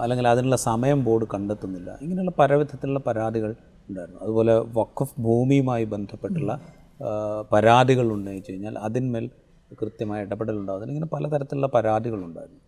അല്ലെങ്കിൽ 0.01 0.29
അതിനുള്ള 0.29 0.57
സമയം 0.57 1.05
ബോർഡ് 1.05 1.27
കണ്ടെത്തുന്നില്ല. 1.35 1.99
ഇങ്ങനെയുള്ള 2.03 2.33
പല 2.39 2.55
വിധത്തിലുള്ള 2.55 3.01
പരാതികൾ 3.07 3.51
ഉണ്ടായിരുന്നു. 3.89 4.21
അതുപോലെ 4.23 4.55
വഖഫ് 4.79 5.15
ഭൂമിയുമായി 5.21 5.85
ബന്ധപ്പെട്ടുള്ള 5.85 6.61
പരാതികൾ 7.53 8.13
ഉന്നയിച്ചു 8.13 8.53
കഴിഞ്ഞാൽ 8.53 8.79
അതിന്മേൽ 8.79 9.31
കൃത്യമായ 9.83 10.23
ഇടപെടലുണ്ടാകുന്നില്ല 10.23 10.93
ഇങ്ങനെ 10.93 11.09
പലതരത്തിലുള്ള 11.13 11.67
പരാതികളുണ്ടായിരുന്നു 11.67 12.61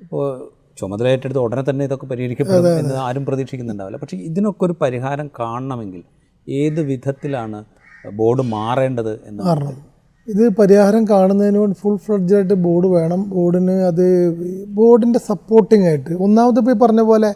ഇപ്പോൾ 0.00 0.24
ചുമതല 0.78 1.06
ഏറ്റെടുത്ത് 1.08 1.40
ഉടനെ 1.40 1.62
തന്നെ 1.70 1.84
ഇതൊക്കെ 1.84 2.06
പരിഹരിക്കപ്പെടും 2.06 2.78
എന്ന് 2.78 2.94
ആരും 2.94 3.26
പ്രതീക്ഷിക്കുന്നുണ്ടാവില്ല. 3.26 3.98
പക്ഷേ 3.98 4.16
ഇതിനൊക്കെ 4.16 4.64
ഒരു 4.64 4.74
പരിഹാരം 4.80 5.30
കാണണമെങ്കിൽ 5.40 6.02
ഏത് 6.48 6.80
വിധത്തിലാണ് 6.80 7.64
ബോർഡ് 8.14 8.42
മാറേണ്ടത് 8.42 9.20
എന്ന് 9.26 9.42
കാരണം 9.42 9.96
ഇത് 10.28 10.48
പരിഹാരം 10.48 11.08
കാണുന്നതിന് 11.08 11.58
വേണ്ടി 11.58 11.76
ഫുൾ 11.80 11.96
ഫ്ലഡ്ജായിട്ട് 11.96 12.54
ബോർഡ് 12.54 12.86
വേണം. 12.86 13.30
ബോർഡിന് 13.30 13.72
അത് 13.72 14.30
ബോർഡിന്റെ 14.66 15.18
സപ്പോർട്ടിംഗ് 15.18 15.86
ആയിട്ട്. 15.86 16.14
ഒന്നാമത് 16.14 16.58
ഇപ്പോൾ 16.58 16.86
പറഞ്ഞ 16.86 17.00
പോലെ 17.00 17.34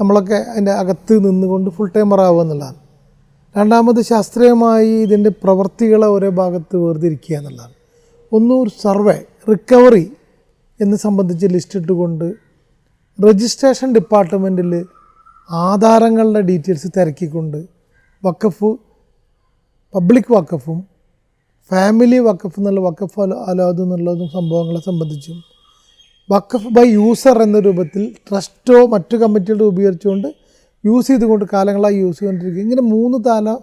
നമ്മളൊക്കെ 0.00 0.34
അതിന്റെ 0.34 0.70
അകത്ത് 0.70 1.28
നിന്നുകൊണ്ട് 1.28 1.70
ഫുൾ 1.70 1.90
ടൈമർ 1.96 2.20
ആവുക 2.20 2.42
എന്നുള്ളതാണ്. 2.42 2.76
രണ്ടാമത് 3.56 4.02
ശാസ്ത്രീയമായി 4.02 4.88
ഇതിന്റെ 4.88 5.30
പ്രവൃത്തികളെ 5.30 6.06
ഒരേ 6.06 6.28
ഭാഗത്ത് 6.28 6.76
വേർതിരിക്കുക 6.76 7.36
എന്നുള്ളതാണ്. 7.36 7.72
ഒന്ന് 8.32 8.54
ഒരു 8.54 8.70
സർവേ 8.82 9.22
റിക്കവറി 9.50 10.12
എന്ന് 10.80 10.96
സംബന്ധിച്ച് 10.96 11.46
ലിസ്റ്റ് 11.46 11.78
ഇട്ടുകൊണ്ട് 11.78 12.34
രജിസ്ട്രേഷൻ 13.24 13.92
ഡിപ്പാർട്ട്മെന്റിൽ 13.92 14.86
ആധാരങ്ങളുടെ 15.50 16.40
ഡീറ്റെയിൽസ് 16.40 16.88
തിരക്കിക്കൊണ്ട് 16.96 17.79
വക്കഫ് 18.24 18.64
പബ്ലിക് 19.94 20.32
വക്കഫും 20.32 20.84
ഫാമിലി 21.70 22.18
വക്കഫ് 22.18 22.60
എന്നുള്ള 22.60 22.80
വക്കഫ് 22.80 23.20
അല- 23.20 23.36
അലാദ് 23.36 23.82
എന്നുള്ളതും 23.82 24.28
സംഭവങ്ങളെ 24.28 24.80
സംബന്ധിച്ചും. 24.80 25.42
വക്കഫ് 26.30 26.68
ബൈ 26.68 26.84
യൂസർ 26.84 27.42
എന്ന 27.42 27.58
രൂപത്തിൽ 27.58 28.16
ട്രസ്റ്റോ 28.30 28.86
മറ്റു 28.86 29.16
കമ്മിറ്റികൾ 29.16 29.58
രൂപീകരിച്ചുകൊണ്ട് 29.58 30.34
യൂസ് 30.86 31.06
ചെയ്തുകൊണ്ട് 31.06 31.44
കാലങ്ങളായി 31.52 31.96
യൂസ് 31.96 32.18
ചെയ്തുകൊണ്ടിരിക്കുക. 32.18 32.62
ഇങ്ങനെ 32.62 32.82
മൂന്ന് 32.82 33.24
താല 33.26 33.58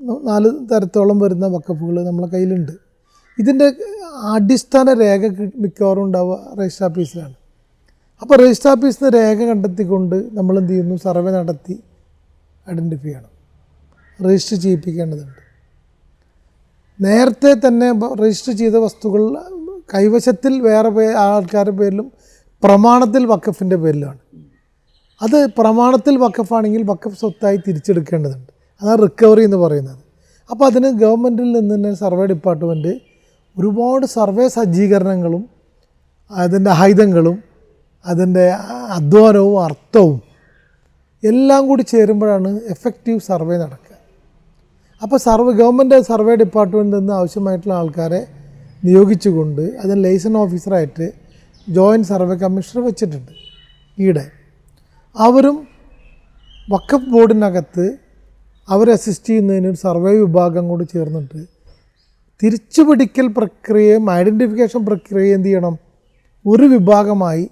നാല് 0.00 0.50
തരത്തോളം 0.74 1.18
വരുന്ന 1.18 1.46
വക്കഫുകൾ 1.46 2.04
നമ്മളെ 2.04 2.26
കയ്യിലുണ്ട്. 2.26 2.72
ഇതിന്റെ 3.38 3.72
അടിസ്ഥാന 4.32 4.92
രേഖ 4.92 5.50
മിക്കവാറും 5.56 6.02
ഉണ്ടാവുക 6.02 6.56
രജിസ്റ്റർ 6.60 6.86
ഓഫീസിലാണ് 6.86 7.34
അപ്പോൾ 8.22 8.38
രജിസ്റ്റർ 8.38 8.70
ഓഫീസിൽ 8.70 9.04
നിന്ന് 9.04 9.18
രേഖ 9.18 9.48
കണ്ടെത്തിക്കൊണ്ട് 9.48 10.36
നമ്മൾ 10.36 10.58
എന്ത് 10.58 10.72
ചെയ്യുന്നു? 10.72 10.96
സർവേ 10.96 11.32
നടത്തി 11.32 11.82
ഐഡന്റിഫൈ 12.70 13.02
ചെയ്യണം. 13.02 13.35
രജിസ്റ്റർ 14.24 14.56
ചെയ്യിപ്പിക്കേണ്ടതുണ്ട്. 14.56 15.42
നേരത്തെ 17.00 17.52
തന്നെ 17.68 17.88
രജിസ്റ്റർ 18.22 18.52
ചെയ്ത 18.52 18.76
വസ്തുക്കൾ 18.76 19.22
കൈവശത്തിൽ 19.94 20.60
വേറെ 20.60 20.88
പേ 20.88 21.12
ആൾക്കാരുടെ 21.12 21.76
പേരിലും 21.76 22.06
പ്രമാണത്തിൽ 22.62 23.26
വക്കഫിന്റെ 23.26 23.76
പേരിലാണ് 23.76 24.18
അത് 25.22 25.46
പ്രമാണത്തിൽ 25.58 26.16
വക്കഫാണെങ്കിൽ 26.16 26.82
വക്കഫ് 26.82 27.18
സ്വത്തായി 27.18 27.56
തിരിച്ചെടുക്കേണ്ടതുണ്ട്. 27.56 28.50
അതാണ് 28.82 29.02
റിക്കവറി 29.02 29.44
എന്ന് 29.44 29.56
പറയുന്നത്. 29.56 30.00
അപ്പോൾ 30.50 30.64
അതിന് 30.64 30.88
ഗവൺമെന്റിൽ 30.92 31.52
നിന്ന് 31.52 31.74
തന്നെ 31.74 31.94
സർവേ 31.94 32.26
ഡിപ്പാർട്ട്മെന്റ് 32.26 32.92
ഒരുപാട് 33.58 34.06
സർവേ 34.06 34.48
സജ്ജീകരണങ്ങളും 34.48 35.48
അതിന്റെ 36.30 36.70
ആയുധങ്ങളും 36.70 37.36
അതിന്റെ 38.06 38.46
അധ്വാനവും 38.90 39.64
അർത്ഥവും 39.64 40.20
എല്ലാം 41.24 41.68
കൂടി 41.68 41.82
ചേരുമ്പോഴാണ് 41.82 42.60
എഫക്റ്റീവ് 42.68 43.18
സർവേ 43.18 43.56
നടക്കുക 43.56 43.85
അപ്പോൾ 45.02 45.16
സർവേ 45.16 45.52
ഗവൺമെന്റ് 45.52 46.00
സർവേ 46.00 46.34
ഡിപ്പാർട്ട്മെന്റിൽ 46.34 46.98
നിന്ന് 46.98 47.12
ആവശ്യമായിട്ടുള്ള 47.12 47.74
ആൾക്കാരെ 47.74 48.26
നിയോഗിച്ചുകൊണ്ട് 48.84 49.62
അതിന് 49.62 50.04
ലൈസൺ 50.04 50.36
ഓഫീസറായിട്ട് 50.36 51.12
ജോയിന്റ് 51.68 52.06
സർവേ 52.06 52.34
കമ്മീഷണർ 52.34 52.82
വെച്ചിട്ടുണ്ട് 52.84 53.32
ഈടെ 53.98 54.30
അവരും 55.16 55.68
വക്കഫ് 56.70 57.10
ബോർഡിനകത്ത് 57.10 57.98
അവരെ 58.68 58.92
അസിസ്റ്റ് 58.92 59.26
ചെയ്യുന്നതിന് 59.26 59.66
ഒരു 59.66 59.76
സർവേ 59.76 60.12
വിഭാഗം 60.18 60.68
കൂടി 60.68 60.84
ചേർന്നിട്ട് 60.84 61.40
തിരിച്ചുപിടിക്കൽ 62.42 63.26
പ്രക്രിയയും 63.26 64.10
ഐഡന്റിഫിക്കേഷൻ 64.10 64.84
പ്രക്രിയയും 64.84 65.34
എന്ത് 65.34 65.48
ചെയ്യണം? 65.48 65.78
ഒരു 66.44 66.64
വിഭാഗമായി 66.64 67.50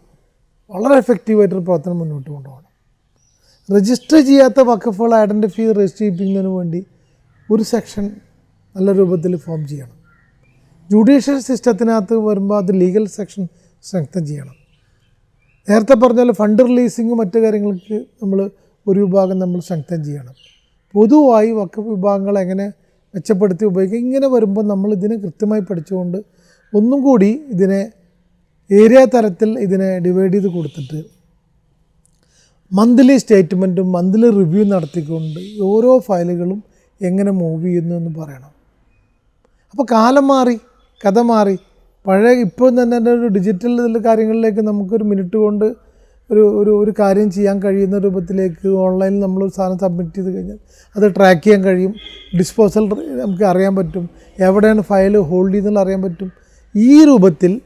വളരെ 0.71 0.95
എഫക്റ്റീവായിട്ടൊരു 0.95 1.61
പ്രവർത്തനം 1.61 1.99
മുന്നോട്ട് 1.99 2.31
കൊണ്ടുപോകണം. 2.31 2.71
രജിസ്റ്റർ 3.69 4.19
ചെയ്യാത്ത 4.21 4.61
വക്കഫുകൾ 4.61 5.15
ഐഡന്റിഫൈ 5.15 5.73
രജിസ്റ്റർ 5.73 5.99
ചെയ്യിപ്പിക്കുന്നതിന് 5.99 6.49
വേണ്ടി 6.57 6.81
ഒരു 7.51 7.63
സെക്ഷൻ 7.63 8.05
നല്ല 8.77 8.93
രൂപത്തിൽ 8.93 9.33
ഫോം 9.37 9.61
ചെയ്യണം. 9.69 9.97
ജുഡീഷ്യൽ 10.91 11.39
സിസ്റ്റത്തിനകത്ത് 11.41 12.15
വരുമ്പോൾ 12.27 12.57
അത് 12.63 12.73
ലീഗൽ 12.81 13.05
സെക്ഷൻ 13.17 13.43
സ്ട്രെങ്തൻ 13.85 14.23
ചെയ്യണം. 14.27 14.57
നേരത്തെ 15.69 15.95
പറഞ്ഞാൽ 15.95 16.31
ഫണ്ട് 16.41 16.63
റിലീസിങ്ങും 16.63 17.19
മറ്റു 17.23 17.39
കാര്യങ്ങൾക്ക് 17.45 17.97
നമ്മൾ 18.23 18.39
ഒരു 18.87 18.99
വിഭാഗം 19.05 19.39
നമ്മൾ 19.39 19.61
സ്ട്രെങ്തൻ 19.61 20.01
ചെയ്യണം. 20.05 20.35
പൊതുവായി 20.95 21.51
വക്കഫ് 21.51 21.89
വിഭാഗങ്ങൾ 21.95 22.35
എങ്ങനെ 22.39 22.67
മെച്ചപ്പെടുത്തി 23.15 23.65
ഉപയോഗിക്കുക 23.65 23.99
ഇങ്ങനെ 23.99 24.27
വരുമ്പോൾ 24.27 24.65
നമ്മൾ 24.67 24.91
ഇതിനെ 24.93 25.17
കൃത്യമായി 25.17 25.63
പഠിച്ചുകൊണ്ട് 25.69 26.19
ഒന്നും 26.73 27.01
കൂടി 27.03 27.31
ഇതിനെ 27.55 27.81
ഏരിയ 28.71 29.01
തരത്തിൽ 29.05 29.51
ഇതിനെ 29.59 29.89
ഡിവൈഡ് 29.99 30.33
ചെയ്ത് 30.33 30.49
കൊടുത്തിട്ട് 30.57 31.01
മന്ത്ലി 32.73 33.17
സ്റ്റേറ്റ്മെന്റും 33.17 33.93
മന്ത്ലി 33.93 34.29
റിവ്യൂ 34.39 34.63
നടത്തിക്കൊണ്ട് 34.65 35.41
ഓരോ 35.63 35.93
ഫയലുകളും 35.99 36.61
എങ്ങനെ 37.03 37.31
മൂവ് 37.31 37.65
ചെയ്യുന്നു 37.65 37.95
എന്ന് 37.97 38.21
പറയണം. 38.21 38.53
അപ്പോൾ 39.71 39.87
കാലം 39.93 40.29
മാറി 40.29 40.61
കഥ 41.07 41.19
മാറി. 41.19 41.59
പഴയ 42.07 42.41
ഇപ്പോൾ 42.41 42.83
തന്നെ 42.83 43.11
ഒരു 43.11 43.27
ഡിജിറ്റൽ 43.27 43.99
കാര്യങ്ങളിലേക്ക് 44.05 44.61
നമുക്കൊരു 44.61 45.05
മിനിറ്റ് 45.05 45.37
കൊണ്ട് 45.37 45.65
ഒരു 46.31 46.61
ഒരു 46.61 46.71
ഒരു 46.71 46.95
കാര്യം 46.99 47.31
ചെയ്യാൻ 47.31 47.63
കഴിയുന്ന 47.63 47.99
രൂപത്തിലേക്ക് 47.99 48.69
ഓൺലൈനിൽ 48.69 49.21
നമ്മൾ 49.21 49.49
സാധനം 49.49 49.79
സബ്മിറ്റ് 49.79 50.15
ചെയ്ത് 50.15 50.37
കഴിഞ്ഞാൽ 50.37 50.59
അത് 50.97 51.15
ട്രാക്ക് 51.17 51.45
ചെയ്യാൻ 51.45 51.65
കഴിയും. 51.65 51.95
ഡിസ്പോസൽ 52.39 52.89
നമുക്ക് 53.21 53.45
അറിയാൻ 53.45 53.77
പറ്റും. 53.77 54.09
എവിടെയാണ് 54.39 54.81
ഫയൽ 54.81 55.17
ഹോൾഡ് 55.19 55.55
ചെയ്യുന്നത് 55.55 55.83
അറിയാൻ 55.83 56.03
പറ്റും. 56.03 56.33
ഈ 56.77 57.05
രൂപത്തിൽ 57.05 57.61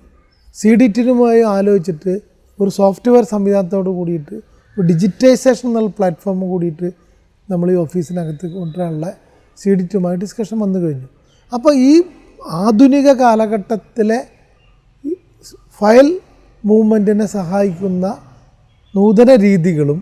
സി 0.55 0.75
ഡി 0.75 0.87
ടിനുമായി 0.87 1.41
ആലോചിച്ചിട്ട് 1.41 2.21
ഒരു 2.61 2.71
സോഫ്റ്റ്വെയർ 2.71 3.25
സംവിധാനത്തോട് 3.25 3.91
കൂടിയിട്ട് 3.91 4.35
ഒരു 4.79 4.83
ഡിജിറ്റൈസേഷൻ 4.83 5.69
എന്നുള്ള 5.69 5.91
പ്ലാറ്റ്ഫോം 5.99 6.41
കൂടിയിട്ട് 6.41 7.08
നമ്മൾ 7.49 7.69
ഈ 7.73 7.75
ഓഫീസിനകത്ത് 7.75 8.47
കൊണ്ടുവരാനുള്ള 8.53 9.07
സി 9.59 9.71
ഡി 9.75 9.85
ടുമായി 9.95 10.17
ഡിസ്കഷൻ 10.17 10.59
വന്നു 10.59 10.79
കഴിഞ്ഞു. 10.79 11.09
അപ്പോൾ 11.53 11.73
ഈ 11.75 11.93
ആധുനിക 12.59 13.13
കാലഘട്ടത്തിലെ 13.13 14.19
ഫയൽ 15.81 16.09
മൂവ്മെന്റിനെ 16.65 17.27
സഹായിക്കുന്ന 17.27 18.07
നൂതന 18.95 19.31
രീതികളും 19.37 19.99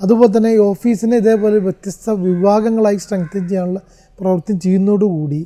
അതുപോലെ 0.00 0.30
തന്നെ 0.36 0.50
ഈ 0.50 0.56
ഓഫീസിനെ 0.56 1.16
ഇതേപോലെ 1.16 1.58
വ്യത്യസ്ത 1.58 2.10
വിഭാഗങ്ങളായി 2.20 2.96
സ്ട്രെങ്തൻ 2.96 3.42
ചെയ്യാനുള്ള 3.48 3.80
പ്രവൃത്തി 4.18 4.54
ചെയ്യുന്നതോടുകൂടി 4.58 5.40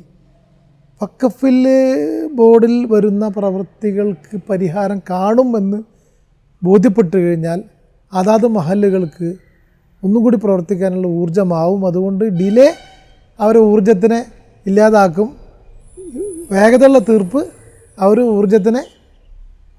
വക്കഫിൽ 1.01 1.59
ബോർഡിൽ 2.33 2.85
വരുന്ന 2.85 3.27
പ്രവൃത്തികൾക്ക് 3.27 4.37
പരിഹാരം 4.49 5.01
കാണുമെന്ന് 5.09 5.79
ബോധ്യപ്പെട്ടു 6.61 7.17
കഴിഞ്ഞാൽ 7.17 7.59
അതാത് 8.13 8.47
മഹല്ലുകൾക്ക് 8.47 9.29
ഒന്നും 10.03 10.23
കൂടി 10.23 10.37
പ്രവർത്തിക്കാനുള്ള 10.37 11.07
ഊർജമാവും. 11.07 11.87
അതുകൊണ്ട് 11.87 12.25
ഡിലേ 12.25 12.73
അവരെ 13.39 13.59
ഊർജത്തിനെ 13.59 14.25
ഇല്ലാതാക്കും. 14.67 15.35
വേഗതയുള്ള 16.51 16.99
തീർപ്പ് 16.99 17.47
അവർ 17.99 18.21
ഊർജത്തിനെ 18.21 18.83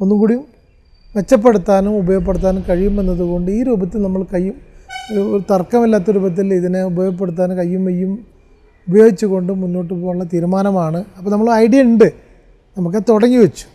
ഒന്നും 0.01 0.19
കൂടി 0.19 0.35
മെച്ചപ്പെടുത്താനും 1.17 1.99
ഉപയോഗപ്പെടുത്താനും 1.99 2.65
കഴിയുമെന്നതുകൊണ്ട് 2.69 3.51
ഈ 3.51 3.63
രൂപത്തിൽ 3.63 4.03
നമ്മൾ 4.03 4.23
കയ്യും 4.23 4.55
ഒരു 5.13 5.43
തർക്കമില്ലാത്ത 5.51 6.11
രൂപത്തിൽ 6.11 6.55
ഇതിനെ 6.55 6.83
ഉപയോഗപ്പെടുത്താൻ 6.83 7.51
കയ്യും 7.57 7.85
മെയ്യും 7.85 8.27
ഉപയോഗിച്ചുകൊണ്ട് 8.89 9.53
മുന്നോട്ട് 9.53 9.95
പോകാനുള്ള 9.95 10.25
തീരുമാനമാണ്. 10.25 11.05
അപ്പോൾ 11.19 11.31
നമ്മൾ 11.31 11.55
ഐഡിയ 11.55 11.83
ഉണ്ട്. 11.83 12.13
നമുക്ക് 12.79 13.03
തുടങ്ങി 13.09 13.37
വെച്ചു. 13.37 13.67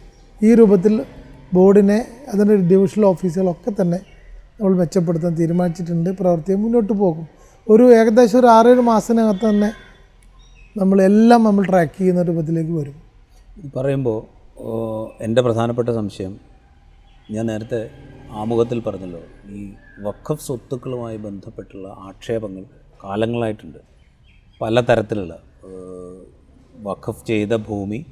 ഈ 0.46 0.56
രൂപത്തിൽ 0.56 1.06
ബോർഡിനെ 1.54 2.06
അതിന്റെ 2.34 2.56
ഡിവിഷണൽ 2.56 3.06
ഓഫീസുകളൊക്കെ 3.06 3.82
തന്നെ 3.82 4.00
നമ്മൾ 4.60 4.76
മെച്ചപ്പെടുത്താൻ 4.76 5.36
തീരുമാനിച്ചിട്ടുണ്ട്. 5.36 6.10
പ്രവർത്തിയെ 6.10 6.56
മുന്നോട്ട് 6.56 6.94
പോകും. 6.94 7.28
ഒരു 7.70 7.84
ഏകദേശം 7.96 8.40
ഒരു 8.40 8.48
ആറേഴ് 8.48 8.82
മാസത്തിനകത്ത് 8.82 9.46
തന്നെ 9.50 9.70
നമ്മളെല്ലാം 10.78 11.44
നമ്മൾ 11.44 11.66
ട്രാക്ക് 11.66 11.98
ചെയ്യുന്ന 11.98 12.22
രൂപത്തിലേക്ക് 12.22 12.72
വരും. 12.72 12.96
പറയുമ്പോൾ 13.76 14.20
എന്റെ 15.24 15.42
പ്രധാനപ്പെട്ട 15.42 15.90
സംശയം 15.90 16.40
ഞാൻ 17.32 17.46
നേരത്തെ 17.46 17.90
ആമുഖത്തിൽ 18.32 18.80
പറഞ്ഞല്ലോ 18.80 19.22
ഈ 19.50 19.74
വഖഫ് 20.00 20.46
സ്വത്തുക്കളുമായി 20.48 21.18
ബന്ധപ്പെട്ടുള്ള 21.18 21.88
ആക്ഷേപങ്ങൾ 21.88 22.64
കാലങ്ങളായിട്ടുണ്ട്. 23.04 23.80
പല 24.62 24.82
തരത്തിലുള്ള 24.82 25.36
വഖഫ് 26.88 27.28
ചെയ്ത 27.28 27.54
ഭൂമി 27.70 28.06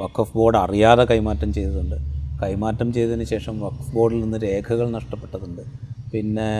വഖഫ് 0.00 0.36
ബോർഡ് 0.36 0.56
അറിയാതെ 0.56 1.04
കൈമാറ്റം 1.04 1.52
ചെയ്തതുണ്ട്. 1.52 2.17
കൈമാറ്റം 2.42 2.88
ചെയ്തതിന് 2.96 3.26
ശേഷം 3.32 3.54
വഖഫ് 3.64 3.92
ബോർഡിൽ 3.96 4.20
നിന്ന് 4.24 4.38
രേഖകൾ 4.46 4.86
നഷ്ടപ്പെട്ടതുണ്ട്. 4.98 5.62
പിന്നെ 6.12 6.50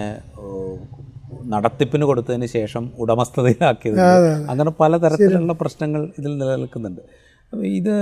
നടത്തിപ്പിന് 1.52 2.04
കൊടുത്തതിന് 2.10 2.46
ശേഷം 2.54 2.84
ഉടമസ്ഥതയിലാക്കിയത് 3.02 4.00
അങ്ങനെ 4.50 4.70
പലതരത്തിലുള്ള 4.80 5.52
പ്രശ്നങ്ങൾ 5.60 6.02
ഇതിൽ 6.18 6.32
നിലനിൽക്കുന്നുണ്ട്. 6.40 7.02
ഇത് 7.80 7.94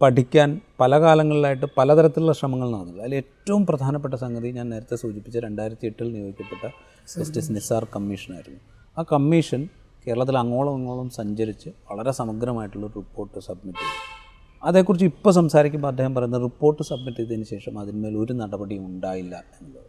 പഠിക്കാൻ 0.00 0.48
പല 0.80 0.92
കാലങ്ങളിലായിട്ട് 1.02 1.66
പലതരത്തിലുള്ള 1.78 2.32
ശ്രമങ്ങൾ 2.38 2.68
നടന്നു 2.74 3.02
അതിൽ 3.02 3.14
ഏറ്റവും 3.20 3.62
പ്രധാനപ്പെട്ട 3.68 4.14
സംഗതി 4.22 4.48
ഞാൻ 4.58 4.66
നേരത്തെ 4.74 4.96
സൂചിപ്പിച്ച 5.02 5.38
രണ്ടായിരത്തി 5.46 5.86
എട്ടിൽ 5.90 6.08
നിയോഗിക്കപ്പെട്ട 6.14 6.64
ജസ്റ്റിസ് 7.12 7.52
നിസാർ 7.56 7.84
കമ്മീഷനായിരുന്നു. 7.94 8.60
ആ 8.98 9.02
കമ്മീഷൻ 9.12 9.62
കേരളത്തിൽ 10.06 10.36
അങ്ങോളം 10.42 10.74
ഇങ്ങോളം 10.80 11.08
സഞ്ചരിച്ച് 11.18 11.70
വളരെ 11.90 12.12
സമഗ്രമായിട്ടുള്ള 12.20 12.86
റിപ്പോർട്ട് 12.98 13.40
സബ്മിറ്റ് 13.48 13.84
ചെയ്തു. 13.84 14.21
അതേക്കുറിച്ച് 14.64 15.04
ഇപ്പോൾ 15.04 15.30
സംസാരിക്കുമ്പോൾ 15.30 15.88
അദ്ദേഹം 15.88 16.14
പറയുന്നത് 16.14 16.42
റിപ്പോർട്ട് 16.42 16.82
സബ്മിറ്റ് 16.82 17.16
ചെയ്തതിന് 17.16 17.44
ശേഷം 17.44 17.78
അതിന്മേൽ 17.78 18.16
ഒരു 18.16 18.32
നടപടിയും 18.32 18.86
ഉണ്ടായില്ല 18.86 19.34
എന്നുള്ളത് 19.36 19.88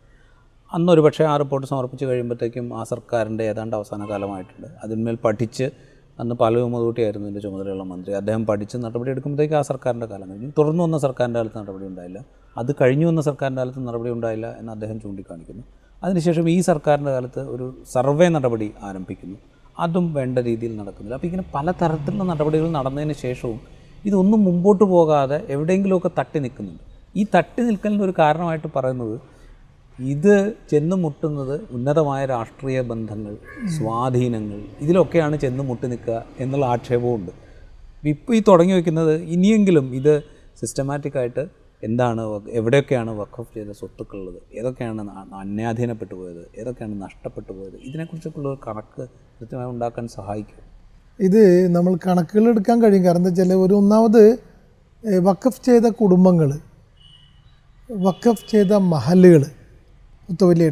അന്നൊരു 0.74 1.02
പക്ഷേ 1.02 1.24
ആ 1.24 1.38
റിപ്പോർട്ട് 1.38 1.68
സമർപ്പിച്ച് 1.68 2.06
കഴിയുമ്പോഴത്തേക്കും 2.06 2.80
ആ 2.80 2.84
സർക്കാരിന്റെ 2.84 3.44
ഏതാണ്ട് 3.44 3.76
അവസാന 3.76 4.10
കാലമായിട്ടുണ്ട്. 4.10 4.68
അതിന്മേൽ 4.84 5.16
പഠിച്ച് 5.16 5.72
അന്ന് 6.20 6.36
പാലു 6.36 6.60
മുതൂട്ടിയായിരുന്നു 6.60 7.28
ഇതിന്റെ 7.28 7.42
ചുമതലയുള്ള 7.42 7.84
മന്ത്രി. 7.84 8.14
അദ്ദേഹം 8.14 8.46
പഠിച്ച് 8.46 8.78
നടപടി 8.78 9.10
എടുക്കുമ്പോഴത്തേക്ക് 9.10 9.54
ആ 9.54 9.62
സർക്കാരിന്റെ 9.62 10.06
കാലം 10.06 10.30
കഴിഞ്ഞു. 10.30 10.52
തുടർന്ന് 10.58 10.84
വന്ന 10.84 10.98
സർക്കാരിന്റെ 10.98 11.40
കാലത്ത് 11.40 11.58
നടപടി 11.58 11.86
ഉണ്ടായില്ല. 11.86 12.26
അത് 12.58 12.76
കഴിഞ്ഞു 12.82 13.08
വന്ന 13.08 13.22
സർക്കാരിന്റെ 13.22 13.62
കാലത്ത് 13.62 13.88
നടപടി 13.88 14.10
ഉണ്ടായില്ല 14.10 14.48
എന്ന് 14.60 14.72
അദ്ദേഹം 14.72 15.00
ചൂണ്ടിക്കാണിക്കുന്നു. 15.00 15.64
അതിനുശേഷം 16.04 16.50
ഈ 16.50 16.62
സർക്കാരിന്റെ 16.62 17.12
കാലത്ത് 17.12 17.40
ഒരു 17.40 17.84
സർവേ 17.94 18.30
നടപടി 18.30 18.74
ആരംഭിക്കുന്നു. 18.82 19.38
അതും 19.80 20.14
വേണ്ട 20.14 20.40
രീതിയിൽ 20.40 20.76
നടക്കുന്നില്ല. 20.76 21.16
അപ്പോൾ 21.16 21.28
ഇങ്ങനെ 21.28 21.46
പല 21.56 21.72
തരത്തിലുള്ള 21.72 22.24
നടപടികൾ 22.24 22.70
നടന്നതിന് 22.72 23.14
ശേഷവും 23.14 23.83
ഇതൊന്നും 24.06 24.40
മുമ്പോട്ട് 24.48 24.86
പോകാതെ 24.94 25.38
എവിടെയെങ്കിലുമൊക്കെ 25.56 26.12
തട്ടി 26.20 26.40
നിൽക്കുന്നുണ്ട്. 26.40 26.84
ഈ 27.20 27.24
തട്ടി 27.36 27.62
നിൽക്കലിന്റെ 27.62 28.04
ഒരു 28.04 28.14
കാരണമായിട്ട് 28.20 28.70
പറയുന്നത് 28.76 29.16
ഇത് 30.00 30.36
ചെന്ന് 30.72 30.96
മുട്ടുന്നത് 30.96 31.56
ഉന്നതമായ 31.72 32.22
രാഷ്ട്രീയ 32.26 32.82
ബന്ധങ്ങൾ 32.82 33.34
സ്വാധീനങ്ങൾ 33.78 34.60
ഇതിലൊക്കെയാണ് 34.84 35.36
ചെന്ന് 35.38 35.64
മുട്ടി 35.64 35.88
നിൽക്കുക 35.88 36.18
എന്നുള്ള 36.40 36.66
ആക്ഷേപമുണ്ട് 36.66 37.32
ഇപ്പോൾ 38.04 38.36
ഈ 38.36 38.40
തുടങ്ങി 38.48 38.74
വയ്ക്കുന്നത് 38.74 39.14
ഇനിയെങ്കിലും 39.36 39.86
ഇത് 39.96 40.14
സിസ്റ്റമാറ്റിക്കായിട്ട് 40.62 41.44
എന്താണ് 41.84 42.22
എവിടെയൊക്കെയാണ് 42.60 43.12
വഖഫ് 43.12 43.54
ചെയ്ത 43.56 43.72
സ്വത്തുക്കളുള്ളത് 43.72 44.40
ഏതൊക്കെയാണ് 44.60 45.04
അന്യാധീനപ്പെട്ടു 45.42 46.16
പോയത് 46.16 46.44
ഏതൊക്കെയാണ് 46.60 47.02
നഷ്ടപ്പെട്ടു 47.02 47.52
പോയത് 47.52 47.78
ഇതിനെക്കുറിച്ചൊക്കെയുള്ള 47.88 48.54
കണക്ക് 48.68 49.04
കൃത്യമായി 49.38 49.70
ഉണ്ടാക്കാൻ 49.70 50.08
സഹായിക്കും. 50.08 50.62
ഇത് 51.20 51.42
നമ്മൾ 51.76 51.94
കണക്കുകൾ 52.06 52.46
എടുക്കാൻ 52.52 52.78
കഴിയും. 52.84 53.04
കാരണം 53.06 53.22
എന്താ 53.22 53.32
വെച്ചാൽ 53.32 53.54
ഒരു 53.66 53.74
ഒന്നാമത് 53.74 54.24
വക്കഫ് 55.30 55.62
ചെയ്ത 55.68 55.86
കുടുംബങ്ങൾ 56.02 56.50
വക്കഫ് 57.90 58.46
ചെയ്ത 58.52 58.74
മഹല്ലുകൾ 58.94 59.44
വലിയ 60.50 60.70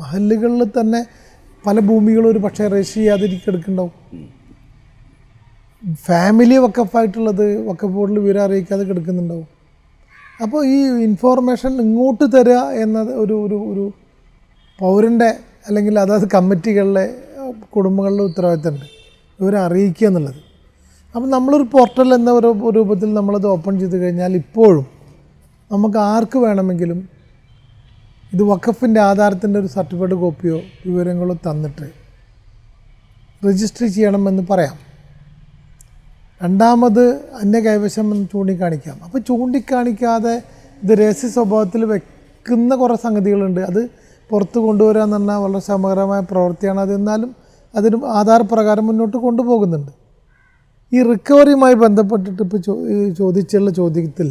മഹല്ലുകളിൽ 0.00 0.62
തന്നെ 0.78 1.00
പല 1.64 1.80
ഭൂമികളും 1.88 2.28
ഒരു 2.30 2.40
പക്ഷേ 2.44 2.64
രജിസ്റ്റർ 2.72 3.00
ചെയ്യാതിരിക്കും 3.00 3.50
എടുക്കുന്നുണ്ടാവും. 3.52 3.94
ഫാമിലി 6.06 6.56
വക്കഫായിട്ടുള്ളത് 6.64 7.44
വക്കഫ് 7.68 7.94
ബോർഡിൽ 7.96 8.18
വിവരം 8.18 8.42
അറിയിക്കാതെ 8.46 8.84
കിടക്കുന്നുണ്ടാവും. 8.84 9.48
അപ്പോൾ 10.44 10.60
ഈ 10.74 10.76
ഇൻഫോർമേഷൻ 11.08 11.72
ഇങ്ങോട്ട് 11.86 12.24
തരിക 12.36 12.60
എന്നത് 12.84 13.10
ഒരു 13.22 13.34
ഒരു 13.46 13.58
ഒരു 13.72 13.84
പൗരന്റെ 14.78 15.30
അല്ലെങ്കിൽ 15.68 15.94
അതായത് 16.04 16.28
കമ്മിറ്റികളിലെ 16.36 17.06
കുടുംബങ്ങളിലെ 17.74 18.22
ഉത്തരവാദിത്തമുണ്ട്. 18.28 18.86
ഇവരെ 19.40 19.58
അറിയിക്കുക 19.58 20.06
എന്നുള്ളത്. 20.06 20.34
അപ്പം 21.16 21.30
നമ്മളൊരു 21.30 21.62
പോർട്ടൽ 21.62 22.14
എന്ന 22.14 22.30
ഒരു 22.30 22.70
രൂപത്തിൽ 22.70 23.14
നമ്മളത് 23.14 23.46
ഓപ്പൺ 23.46 23.78
ചെയ്ത് 23.78 23.96
കഴിഞ്ഞാൽ 23.96 24.32
ഇപ്പോഴും 24.34 24.86
നമുക്ക് 25.72 25.98
ആർക്ക് 25.98 26.38
വേണമെങ്കിലും 26.38 27.08
ഇത് 28.32 28.42
വഖഫിന്റെ 28.42 29.00
ആധാരത്തിന്റെ 29.00 29.60
ഒരു 29.60 29.66
സർട്ടിഫിക്കറ്റ് 29.66 30.14
കോപ്പിയോ 30.14 30.60
വിവരങ്ങളോ 30.86 31.34
തന്നിട്ട് 31.34 31.86
രജിസ്റ്റർ 33.48 33.86
ചെയ്യണമെന്ന് 33.86 34.42
പറയാം. 34.50 34.76
രണ്ടാമത് 36.42 37.08
അന്യ 37.14 37.60
കൈവശം 37.60 38.14
എന്ന് 38.14 38.26
ചൂണ്ടിക്കാണിക്കാം. 38.32 39.04
അപ്പോൾ 39.04 39.18
ചൂണ്ടിക്കാണിക്കാതെ 39.18 40.42
ഇത് 40.82 40.98
രഹസ്യ 40.98 41.28
സ്വഭാവത്തിൽ 41.28 41.84
വെക്കുന്ന 41.84 42.74
കുറേ 42.74 42.94
സംഗതികളുണ്ട്. 42.94 43.60
അത് 43.60 43.90
പുറത്ത് 44.30 44.58
കൊണ്ടുവരാമെന്ന് 44.58 45.16
പറഞ്ഞാൽ 45.16 45.36
വളരെ 45.36 45.60
ശ്രമകരമായ 45.60 46.20
പ്രവൃത്തിയാണ്. 46.20 46.80
അത് 46.80 46.94
എന്നാലും 46.94 47.47
അതിന് 47.74 47.96
ആധാരപ്രകാരം 48.18 48.84
മുന്നോട്ട് 48.86 49.16
കൊണ്ടുപോകുന്നുണ്ട്. 49.16 49.92
ഈ 50.92 50.98
റിക്കവറിയുമായി 51.02 51.76
ബന്ധപ്പെട്ടിട്ട് 51.84 52.40
ഇപ്പോൾ 52.44 52.60
ചോദിച്ചുള്ള 53.18 53.70
ചോദ്യത്തിൽ 53.70 54.28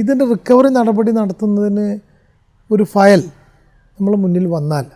ഇതിന്റെ 0.00 0.24
റിക്കവറി 0.24 0.68
നടപടി 0.68 1.12
നടത്തുന്നതിന് 1.12 1.86
ഒരു 2.70 2.84
ഫയൽ 2.84 3.22
നമ്മൾ 3.98 4.14
മുന്നിൽ 4.16 4.46
വന്നാൽ 4.56 4.86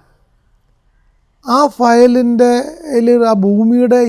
ആ 1.47 1.59
ഫയലിന്റെ 1.79 2.53
ആ 3.31 3.33
ഭൂമിയുടെ 3.47 4.01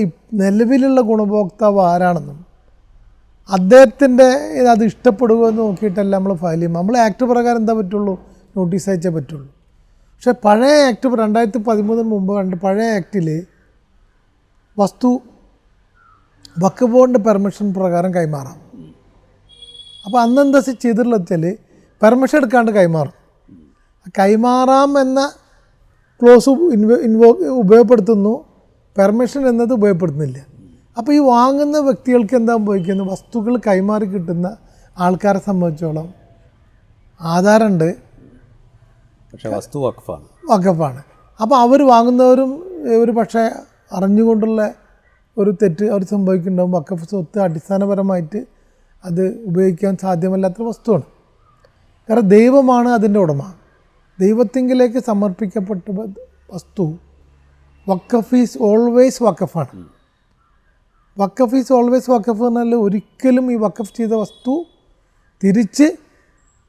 നിലവിലുള്ള 0.42 1.00
ഗുണഭോക്താവ് 1.10 1.80
ആരാണെന്നും 1.92 2.38
അദ്ദേഹത്തിന്റെ 3.48 4.28
അത് 4.72 4.82
ഇഷ്ടപ്പെടുക 4.90 5.42
എന്ന് 5.48 5.62
നോക്കിയിട്ടല്ല 5.62 6.12
നമ്മൾ 6.16 6.32
ഫയൽ 6.44 6.60
ചെയ്യും 6.60 6.78
നമ്മൾ 6.78 6.94
ആക്ട് 6.98 7.24
പ്രകാരം 7.24 7.60
എന്താ 7.60 7.74
പറ്റുള്ളൂ? 7.74 8.14
നോട്ടീസ് 8.56 8.88
അയച്ചേ 8.90 9.10
പറ്റുള്ളൂ. 9.16 9.48
പക്ഷേ 10.16 10.32
പഴയ 10.44 10.76
ആക്ട് 10.88 11.08
രണ്ടായിരത്തി 11.18 11.58
പതിമൂന്നിന് 11.58 12.08
മുമ്പ് 12.10 12.36
കണ്ട് 12.36 12.56
പഴയ 12.56 12.96
ആക്ടിൽ 12.98 13.46
വസ്തു 14.78 15.20
വക്ക് 16.58 16.84
ബോർഡിന്റെ 16.84 17.20
പെർമിഷൻ 17.20 17.74
പ്രകാരം 17.74 18.14
കൈമാറാം. 18.14 18.58
അപ്പോൾ 20.06 20.18
അന്ന് 20.22 20.42
എന്താ 20.42 20.58
ചെയ്തിട്ടുള്ളത് 20.58 21.20
വെച്ചാൽ 21.20 21.44
പെർമിഷൻ 22.02 22.38
എടുക്കാണ്ട് 22.38 22.70
കൈമാറും. 22.72 23.14
കൈമാറാം 24.18 25.00
എന്ന 25.00 25.20
ക്ലോസ് 26.20 26.50
ഇൻവോ 26.50 26.96
ഇൻവോ 27.08 27.28
ഉപയോഗപ്പെടുത്തുന്നു. 27.62 28.44
പെർമിഷൻ 28.98 29.48
എന്നത് 29.48 29.72
ഉപയോഗപ്പെടുത്തുന്നില്ല. 29.72 30.38
അപ്പോൾ 30.98 31.12
ഈ 31.12 31.18
വാങ്ങുന്ന 31.18 31.78
വ്യക്തികൾക്ക് 31.78 32.34
എന്താ 32.34 32.52
സംഭവിക്കുന്നത്? 32.54 33.08
വസ്തുക്കൾ 33.08 33.56
കൈമാറി 33.66 34.04
കിട്ടുന്ന 34.04 34.56
ആൾക്കാരെ 34.98 35.38
സംബന്ധിച്ചോളം 35.38 36.06
ആധാരമുണ്ട് 37.20 38.05
പക്ഷേ 39.36 39.56
വസ്തു 39.56 39.78
വഖഫാണ്. 39.78 40.24
വഖഫാണ്. 40.50 41.02
അപ്പോൾ 41.42 41.56
അവർ 41.56 41.86
വാങ്ങുന്നവരും 41.86 42.50
ഒരു 43.02 43.10
പക്ഷേ 43.10 43.50
അറിഞ്ഞുകൊണ്ടുള്ള 43.92 44.74
ഒരു 45.38 45.50
തെറ്റ് 45.62 45.84
അവർ 45.84 46.04
സംഭവിക്കുന്നുണ്ടാവും. 46.04 46.72
വക്കഫ് 46.72 47.10
സ്വത്ത് 47.10 47.38
അടിസ്ഥാനപരമായിട്ട് 47.40 48.46
അത് 49.04 49.42
ഉപയോഗിക്കാൻ 49.44 49.96
സാധ്യമല്ലാത്ത 49.96 50.62
വസ്തുവാണ്. 50.62 51.02
കാരണം 52.08 52.28
ദൈവമാണ് 52.28 52.88
അതിന്റെ 52.88 53.20
ഉടമ. 53.20 53.52
ദൈവത്തിങ്കിലേക്ക് 54.20 54.98
സമർപ്പിക്കപ്പെട്ട 54.98 55.90
വസ്തു 56.52 56.94
വക്കഫ് 57.88 58.34
ഈസ് 58.34 58.58
ഓൾവേസ് 58.60 59.22
വക്കഫാണ് 59.22 59.84
വക്കഫ് 61.18 61.54
ഈസ് 61.54 61.72
ഓൾവേസ് 61.72 62.10
വക്കഫ് 62.10 62.42
എന്നാൽ 62.42 62.74
ഒരിക്കലും 62.74 63.52
ഈ 63.52 63.56
വക്കഫ് 63.56 63.96
ചെയ്ത 63.96 64.12
വസ്തു 64.12 64.64
തിരിച്ച് 65.44 66.05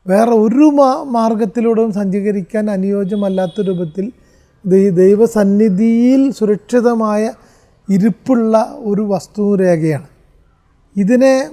വേറെ 0.07 0.31
ഒരു 0.31 0.65
മാ 0.65 1.03
മാർഗത്തിലൂടെയും 1.03 1.93
സഞ്ചരിക്കാൻ 1.93 2.69
അനുയോജ്യമല്ലാത്ത 2.69 3.61
രൂപത്തിൽ 3.61 4.11
ദൈവസന്നിധിയിൽ 4.89 6.31
സുരക്ഷിതമായ 6.31 7.33
ഇരിപ്പുള്ള 7.89 8.77
ഒരു 8.77 9.01
വസ്തുരേഖയാണ് 9.01 10.07
ഇതിനെ 10.95 11.49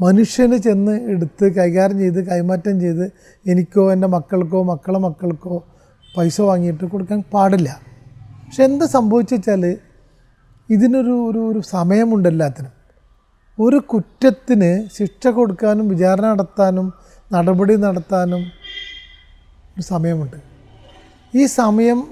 മനുഷ്യന് 0.00 0.56
ചെന്ന് 0.56 0.92
എടുത്ത് 0.92 1.54
കൈകാര്യം 1.54 1.98
ചെയ്ത് 1.98 2.26
കൈമാറ്റം 2.26 2.80
ചെയ്ത് 2.80 3.12
എനിക്കോ 3.46 3.92
എന്റെ 3.92 4.06
മക്കൾക്കോ 4.06 4.62
മക്കളെ 4.62 4.98
മക്കൾക്കോ 4.98 5.64
പൈസ 6.16 6.40
വാങ്ങിയിട്ട് 6.40 6.84
കൊടുക്കാൻ 6.84 7.24
പാടില്ല. 7.34 7.80
പക്ഷെ 8.44 8.64
എന്താ 8.64 8.86
സംഭവിച്ചാൽ 8.86 9.78
ഇതിനൊരു 10.70 11.10
ഒരു 11.10 11.38
ഒരു 11.38 11.58
സമയമുണ്ട് 11.58 12.28
എല്ലാത്തിനും. 12.28 12.72
ഒരു 13.60 13.76
കുറ്റത്തിന് 13.76 14.88
ശിക്ഷ 14.98 15.28
കൊടുക്കാനും 15.28 15.88
വിചാരണ 15.88 16.32
നടത്താനും 16.32 16.92
നടപടി 17.32 17.76
നടത്താനും 17.76 18.42
ഒരു 19.76 19.82
സമയമുണ്ട്. 19.82 20.36
ഈ 21.34 21.46
സമയം 21.46 22.08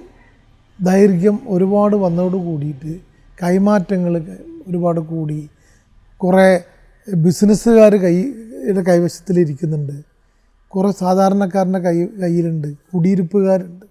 ദൈർഘ്യം 0.80 1.40
ഒരുപാട് 1.46 1.96
വന്നതോട് 1.96 2.36
കൂടിയിട്ട് 2.36 3.00
കൈമാറ്റങ്ങൾ 3.42 4.18
ഒരുപാട് 4.66 5.00
കൂടി 5.00 5.50
കുറേ 6.16 6.62
ബിസിനസ്സുകാർ 7.14 7.96
കൈയുടെ 7.96 8.82
കൈവശത്തിലിരിക്കുന്നുണ്ട്. 8.82 10.02
കുറേ 10.68 10.92
സാധാരണക്കാരന്റെ 10.92 11.78
കൈ 11.78 12.06
കയ്യിലുണ്ട്. 12.06 12.74
കുടിയിരുപ്പുകാരുണ്ട്. 12.94 13.86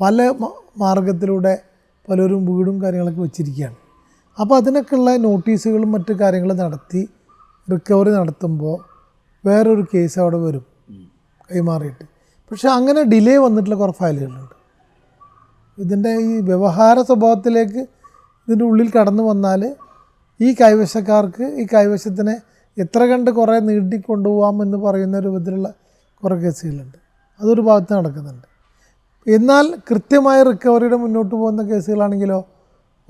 പല 0.00 0.34
മാർഗത്തിലൂടെ 0.78 1.62
പലരും 2.08 2.46
വീടും 2.46 2.82
കാര്യങ്ങളൊക്കെ 2.82 3.20
വെച്ചിരിക്കുകയാണ്. 3.20 3.76
അപ്പോൾ 4.40 4.56
അതിനൊക്കെയുള്ള 4.56 5.16
നോട്ടീസുകളും 5.16 5.92
മറ്റു 5.92 6.12
കാര്യങ്ങളും 6.12 6.56
നടത്തി 6.56 7.08
റിക്കവറി 7.72 8.10
നടത്തുമ്പോൾ 8.10 8.93
വേറൊരു 9.46 9.86
കേസ് 9.94 10.18
അവിടെ 10.18 10.36
വരും. 10.36 10.64
കൈമാറിയിട്ട്. 11.54 12.04
പക്ഷെ 12.50 12.68
അങ്ങനെ 12.68 13.02
ഡിലേ 13.02 13.36
വന്നിട്ടുള്ള 13.36 13.76
കുറേ 13.76 13.92
ഫയലുകളുണ്ട്. 13.92 14.54
ഇതിന്റെ 15.78 16.10
ഈ 16.10 16.40
വ്യവഹാര 16.40 17.02
സ്വഭാവത്തിലേക്ക് 17.02 17.78
ഇതിന്റെ 18.46 18.64
ഉള്ളിൽ 18.64 18.90
കടന്നു 18.90 19.22
വന്നാൽ 19.22 19.76
ഈ 20.40 20.54
കൈവശക്കാർക്ക് 20.60 21.44
ഈ 21.44 21.66
കൈവശത്തിനെ 21.74 22.40
എത്ര 22.78 23.04
കണ്ട് 23.04 23.30
കുറേ 23.30 23.58
നീട്ടിക്കൊണ്ടുപോകാം 23.58 24.62
എന്ന് 24.62 24.78
പറയുന്ന 24.78 25.18
രൂപത്തിലുള്ള 25.18 25.74
കുറേ 26.24 26.36
കേസുകളുണ്ട്. 26.36 26.98
അതൊരു 27.40 27.60
ഭാഗത്ത് 27.60 27.94
നടക്കുന്നുണ്ട്. 27.94 28.46
എന്നാൽ 29.30 29.74
കൃത്യമായ 29.90 30.42
റിക്കവറിയുടെ 30.42 30.96
മുന്നോട്ട് 30.96 31.34
പോകുന്ന 31.34 31.62
കേസുകളാണെങ്കിലോ 31.62 32.46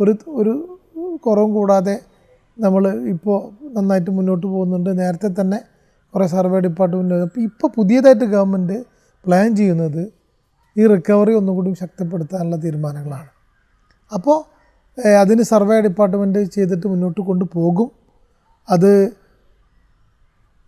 ഒരു 0.01 0.15
ഒരു 0.29 0.79
കുറവും 1.17 1.55
കൂടാതെ 1.55 2.01
നമ്മൾ 2.59 2.89
ഇപ്പോൾ 2.89 3.67
നന്നായിട്ട് 3.75 4.11
മുന്നോട്ട് 4.11 4.47
പോകുന്നുണ്ട്. 4.47 4.99
നേരത്തെ 4.99 5.31
തന്നെ 5.41 5.74
കുറേ 6.15 6.27
സർവേ 6.35 6.59
ഡിപ്പാർട്ട്മെന്റ് 6.61 7.15
അപ്പോൾ 7.27 7.43
ഇപ്പോൾ 7.49 7.69
പുതിയതായിട്ട് 7.77 8.27
ഗവൺമെന്റ് 8.35 8.77
പ്ലാൻ 9.25 9.49
ചെയ്യുന്നത് 9.57 10.03
ഈ 10.77 10.87
റിക്കവറി 10.93 11.33
ഒന്നുകൂടി 11.41 11.71
ശക്തിപ്പെടുത്താനുള്ള 11.81 12.57
തീരുമാനങ്ങളാണ്. 12.65 13.31
അപ്പോൾ 14.13 14.39
അതിന് 15.21 15.43
സർവേ 15.43 15.77
ഡിപ്പാർട്ട്മെന്റ് 15.81 16.41
ചെയ്തിട്ട് 16.57 16.87
മുന്നോട്ട് 16.93 17.21
കൊണ്ടുപോകും. 17.21 17.89
അത് 18.69 18.91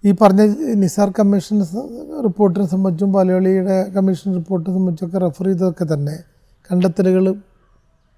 ഈ 0.05 0.13
പറഞ്ഞ 0.23 0.43
നിസാർ 0.83 1.09
കമ്മീഷൻ 1.19 1.59
റിപ്പോർട്ടിനെ 2.25 2.67
സംബന്ധിച്ചും 2.73 3.13
പലയാളിയുടെ 3.13 3.77
കമ്മീഷൻ 3.97 4.29
റിപ്പോർട്ടിനെ 4.35 4.73
സംബന്ധിച്ചൊക്കെ 4.77 5.19
റെഫർ 5.25 5.47
ചെയ്തതൊക്കെ 5.47 5.85
തന്നെ 5.95 6.17
കണ്ടെത്തലുകൾ 6.71 7.25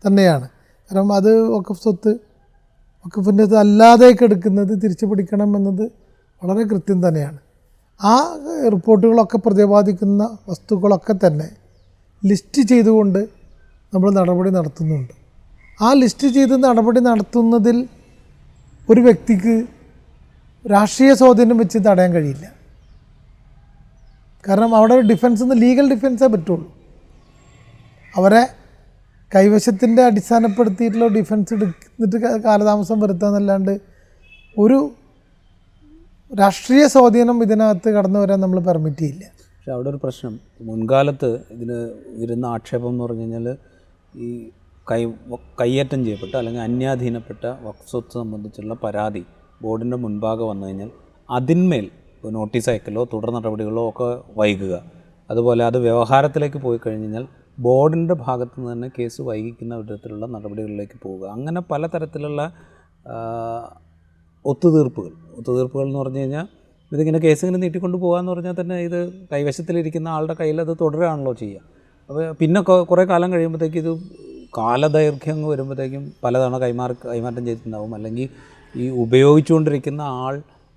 തന്നെയാണ്. 0.05 0.47
കാരണം 0.91 1.13
അത് 1.19 1.31
വക്കഫ് 1.55 1.83
സ്വത്ത് 1.83 2.13
വക്കഫിന്റെ 3.05 3.45
അല്ലാതെയൊക്കെ 3.65 4.25
എടുക്കുന്നത് 4.25 4.73
തിരിച്ചു 4.83 5.07
പിടിക്കണം 5.07 5.51
എന്നത് 5.57 5.85
വളരെ 6.45 6.65
കൃത്യം 6.69 7.09
തന്നെയാണ്. 7.09 7.39
ആ 8.03 8.39
റിപ്പോർട്ടുകളൊക്കെ 8.73 9.39
പ്രതിപാദിക്കുന്ന 9.39 10.39
വസ്തുക്കളൊക്കെ 10.49 11.15
തന്നെ 11.27 11.49
ലിസ്റ്റ് 12.25 12.63
ചെയ്തുകൊണ്ട് 12.63 13.19
നമ്മൾ 13.95 14.11
നടപടി 14.11 14.51
നടത്തുന്നുണ്ട്. 14.51 15.13
ആ 15.83 15.93
ലിസ്റ്റ് 15.93 16.29
ചെയ്ത് 16.29 16.65
നടപടി 16.65 17.01
നടത്തുന്നതിൽ 17.01 17.89
ഒരു 18.91 19.01
വ്യക്തിക്ക് 19.01 19.67
രാഷ്ട്രീയ 20.71 21.15
സ്വാധീനം 21.15 21.57
വെച്ച് 21.57 21.79
തടയാൻ 21.79 22.13
കഴിയില്ല. 22.13 22.53
കാരണം 24.49 24.75
അവിടെ 24.75 25.01
ഡിഫൻസ് 25.01 25.43
നിന്ന് 25.43 25.63
ലീഗൽ 25.63 25.95
ഡിഫൻസേ 25.95 26.27
പറ്റുള്ളൂ. 26.27 26.73
അവരെ 28.17 28.49
കൈവശത്തിന്റെ 29.37 30.03
അടിസ്ഥാനപ്പെടുത്തിയിട്ടുള്ള 30.03 31.07
ഡിഫൻസ് 31.07 31.55
എടുത്തിട്ട് 31.55 32.17
കാലതാമസം 32.17 32.43
കാലതാമസം 32.45 33.01
വരുത്താന്നല്ലാണ്ട് 33.01 33.81
ഒരു 34.59 34.91
രാഷ്ട്രീയ 36.33 36.87
സ്വാധീനം 36.87 37.43
ഇതിനകത്ത് 37.43 37.89
കടന്നു 37.89 38.19
വരാൻ 38.19 38.41
നമ്മൾ 38.41 38.61
പെർമിറ്റ് 38.61 38.99
ചെയ്യില്ല. 38.99 39.25
പക്ഷെ 39.57 39.71
അവിടെ 39.73 39.89
ഒരു 39.91 40.01
പ്രശ്നം. 40.03 40.41
മുൻകാലത്ത് 40.61 41.41
ഇതിന് 41.51 41.79
വരുന്ന 42.21 42.47
ആക്ഷേപം 42.47 42.89
എന്ന് 42.89 43.05
പറഞ്ഞു 43.05 43.21
കഴിഞ്ഞാൽ 43.21 43.57
ഈ 44.17 44.51
കൈ 44.91 45.05
കൈയേറ്റം 45.61 46.05
ചെയ്യപ്പെട്ട 46.05 46.37
അല്ലെങ്കിൽ 46.37 46.61
അന്യാധീനപ്പെട്ട 46.61 47.47
വക്സ്വത്ത് 47.47 48.13
സംബന്ധിച്ചുള്ള 48.13 48.75
പരാതി 48.75 49.25
ബോർഡിന്റെ 49.63 49.97
മുൻപാകെ 49.97 50.45
വന്നു 50.45 50.67
കഴിഞ്ഞാൽ 50.67 50.91
അതിന്മേൽ 51.31 51.91
നോട്ടീസ് 52.31 52.71
അയക്കലോ 52.71 53.05
തുടർ 53.13 53.31
നടപടികളോ 53.31 53.89
ഒക്കെ 53.89 54.23
വൈകുക. 54.41 54.83
അതുപോലെ 55.31 55.65
അത് 55.65 55.79
വ്യവഹാരത്തിലേക്ക് 55.79 56.59
പോയി 56.59 56.81
കഴിഞ്ഞ് 56.87 57.05
കഴിഞ്ഞാൽ 57.05 57.27
ബോർഡിന്റെ 57.59 58.15
ഭാഗത്ത് 58.15 58.61
നിന്ന് 58.61 58.73
തന്നെ 58.73 58.89
കേസ് 58.99 59.23
വൈകിക്കുന്ന 59.23 59.77
വിധത്തിലുള്ള 59.77 60.27
നടപടികളിലേക്ക് 60.27 60.99
പോവുക. 61.03 61.29
അങ്ങനെ 61.29 61.61
പലതരത്തിലുള്ള 61.61 62.43
ഒത്തുതീർപ്പുകൾ. 64.51 65.13
ഒത്തുതീർപ്പുകൾ 65.39 65.85
എന്ന് 65.89 65.99
പറഞ്ഞു 65.99 66.21
കഴിഞ്ഞാൽ 66.23 66.47
ഇതിങ്ങനെ 66.93 67.19
കേസ് 67.25 67.43
ഇങ്ങനെ 67.45 67.61
നീട്ടിക്കൊണ്ട് 67.63 67.97
പോകാമെന്ന് 68.05 68.33
പറഞ്ഞാൽ 68.33 68.55
തന്നെ 68.61 68.77
ഇത് 68.81 69.01
കൈവശത്തിലിരിക്കുന്ന 69.33 70.09
ആളുടെ 70.09 70.35
കയ്യിൽ 70.41 70.61
അത് 70.61 70.73
തുടരുകയാണല്ലോ 70.83 71.33
ചെയ്യുക. 71.33 71.61
അപ്പോൾ 72.11 72.23
പിന്നെ 72.41 72.61
കുറേ 72.91 73.05
കാലം 73.05 73.33
കഴിയുമ്പോഴത്തേക്ക് 73.33 73.79
ഇത് 73.85 73.93
കാലദൈർഘ്യം 74.59 75.39
വരുമ്പോഴത്തേക്കും 75.49 76.05
പലതവണ 76.25 76.59
കൈമാറി 76.59 76.95
കൈമാറ്റം 77.07 77.43
ചെയ്തിട്ടുണ്ടാവും. 77.47 77.95
അല്ലെങ്കിൽ 77.95 78.29
ഈ 78.75 78.87
ഉപയോഗിച്ചുകൊണ്ടിരിക്കുന്ന 79.05 80.03
ആൾ 80.23 80.35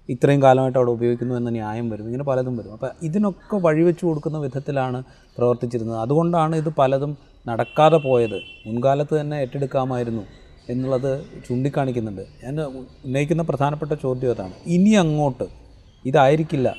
ഇത്രയും 0.09 0.43
കാലമായിട്ട് 0.43 0.77
അവിടെ 0.79 0.91
ഉപയോഗിക്കുന്നു 0.91 1.33
എന്ന 1.39 1.49
ന്യായം 1.49 1.87
വരും. 1.89 2.05
ഇങ്ങനെ 2.09 2.23
പലതും 2.23 2.57
വരും. 2.57 2.73
അപ്പോൾ 2.73 2.89
ഇതിനൊക്കെ 3.07 3.57
വഴിവെച്ച് 3.57 4.03
കൊടുക്കുന്ന 4.05 4.37
വിധത്തിലാണ് 4.37 4.99
പ്രവർത്തിച്ചിരുന്നത്. 5.37 5.99
അതുകൊണ്ടാണ് 5.99 6.55
ഇത് 6.55 6.69
പലതും 6.77 7.11
നടക്കാതെ 7.47 7.97
പോയത്. 7.97 8.39
മുൻകാലത്ത് 8.65 9.13
തന്നെ 9.21 9.37
ഏറ്റെടുക്കാമായിരുന്നു. 9.39 10.23
എന്നുള്ളത് 10.71 11.11
ചൂണ്ടിക്കാണിക്കുന്നുണ്ട്. 11.47 12.23
ഞാൻ 12.43 12.55
ഉന്നയിക്കുന്ന 12.61 13.43
പ്രധാനപ്പെട്ട 13.49 13.93
ചോദ്യം 14.05 14.31
അതാണ്. 14.35 14.55
ഇനി 14.75 14.91
അങ്ങോട്ട് 15.03 15.47
ഇതായിരിക്കില്ല 16.05 16.69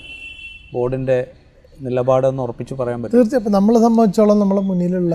ബോർഡിന്റെ 0.75 1.19
നിലപാടെന്ന് 1.87 2.43
ഉറപ്പിച്ച് 2.43 2.75
പറയാൻ 2.75 2.99
പറ്റും. 3.03 3.17
തീർച്ചയായും 3.19 3.53
നമ്മളെ 3.59 3.81
സംബന്ധിച്ചോളം 3.87 4.39
നമ്മളെ 4.43 4.63
മുന്നിലുള്ള 4.71 5.15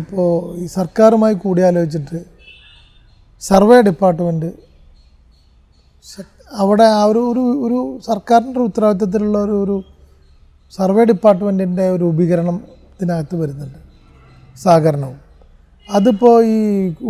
ഇപ്പോൾ 0.00 0.30
ഈ 0.62 0.66
സർക്കാരുമായി 0.78 1.34
കൂടിയാലോചിച്ചിട്ട് 1.34 2.18
സർവേ 3.40 3.78
ഡിപ്പാർട്ട്മെന്റ് 3.88 4.50
അവിടെ 6.62 6.86
ആ 6.98 7.02
ഒരു 7.10 7.20
ഒരു 7.30 7.44
ഒരു 7.66 7.78
സർക്കാരിന്റെ 8.06 8.60
ഉത്തരവാദിത്തത്തിലുള്ള 8.60 9.38
ഒരു 9.46 9.56
ഒരു 9.64 9.76
സർവേ 10.76 11.04
ഡിപ്പാർട്ട്മെന്റിന്റെ 11.04 11.86
ഒരു 11.90 12.04
ഉപീകരണം 12.04 12.56
ഇതിനകത്ത് 12.94 13.36
വരുന്നുണ്ട്. 13.40 13.78
സഹകരണവും. 14.64 15.18
അതിപ്പോൾ 15.88 16.36
ഈ 16.54 16.58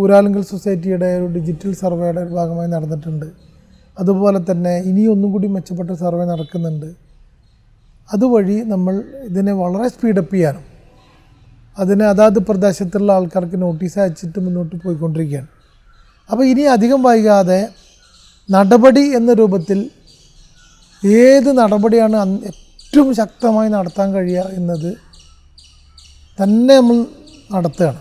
ഊരാലുങ്കൽ 0.01 0.43
സൊസൈറ്റിയുടെ 0.53 1.09
ഒരു 1.19 1.27
ഡിജിറ്റൽ 1.37 1.73
സർവേയുടെ 1.83 2.21
ഒരു 2.25 2.33
ഭാഗമായി 2.39 2.69
നടന്നിട്ടുണ്ട്. 2.75 3.27
അതുപോലെ 4.01 4.41
തന്നെ 4.51 4.73
ഇനി 4.89 5.03
ഒന്നും 5.15 5.29
കൂടി 5.35 5.49
മെച്ചപ്പെട്ട 5.57 5.91
സർവേ 6.05 6.25
നടക്കുന്നുണ്ട്. 6.33 6.89
അതുവഴി 8.15 8.57
നമ്മൾ 8.73 8.95
ഇതിനെ 9.29 9.53
വളരെ 9.61 9.87
സ്പീഡപ്പ് 9.95 10.35
ചെയ്യാനും 10.35 10.65
അതിന് 11.83 12.05
അതാത് 12.11 12.39
പ്രദേശത്തുള്ള 12.49 13.11
ആൾക്കാർക്ക് 13.19 13.59
നോട്ടീസ് 13.63 13.99
അയച്ചിട്ട് 14.03 14.39
മുന്നോട്ട് 14.45 14.75
പോയിക്കൊണ്ടിരിക്കുകയാണ്. 14.85 15.49
അപ്പോൾ 16.31 16.45
ഇനി 16.53 16.63
അധികം 16.77 17.01
വൈകാതെ 17.09 17.61
നടപടി 18.49 19.05
എന്ന 19.19 19.31
രൂപത്തിൽ 19.41 19.79
ഏത് 21.03 21.51
നടപടിയാണ് 21.61 22.17
ഏറ്റവും 22.51 23.11
ശക്തമായി 23.21 23.71
നടത്താൻ 23.77 24.09
കഴിയുക 24.15 24.45
എന്നത് 24.59 24.91
തന്നെ 26.39 26.75
നമ്മൾ 26.81 26.99
നടത്തുകയാണ്. 27.55 28.01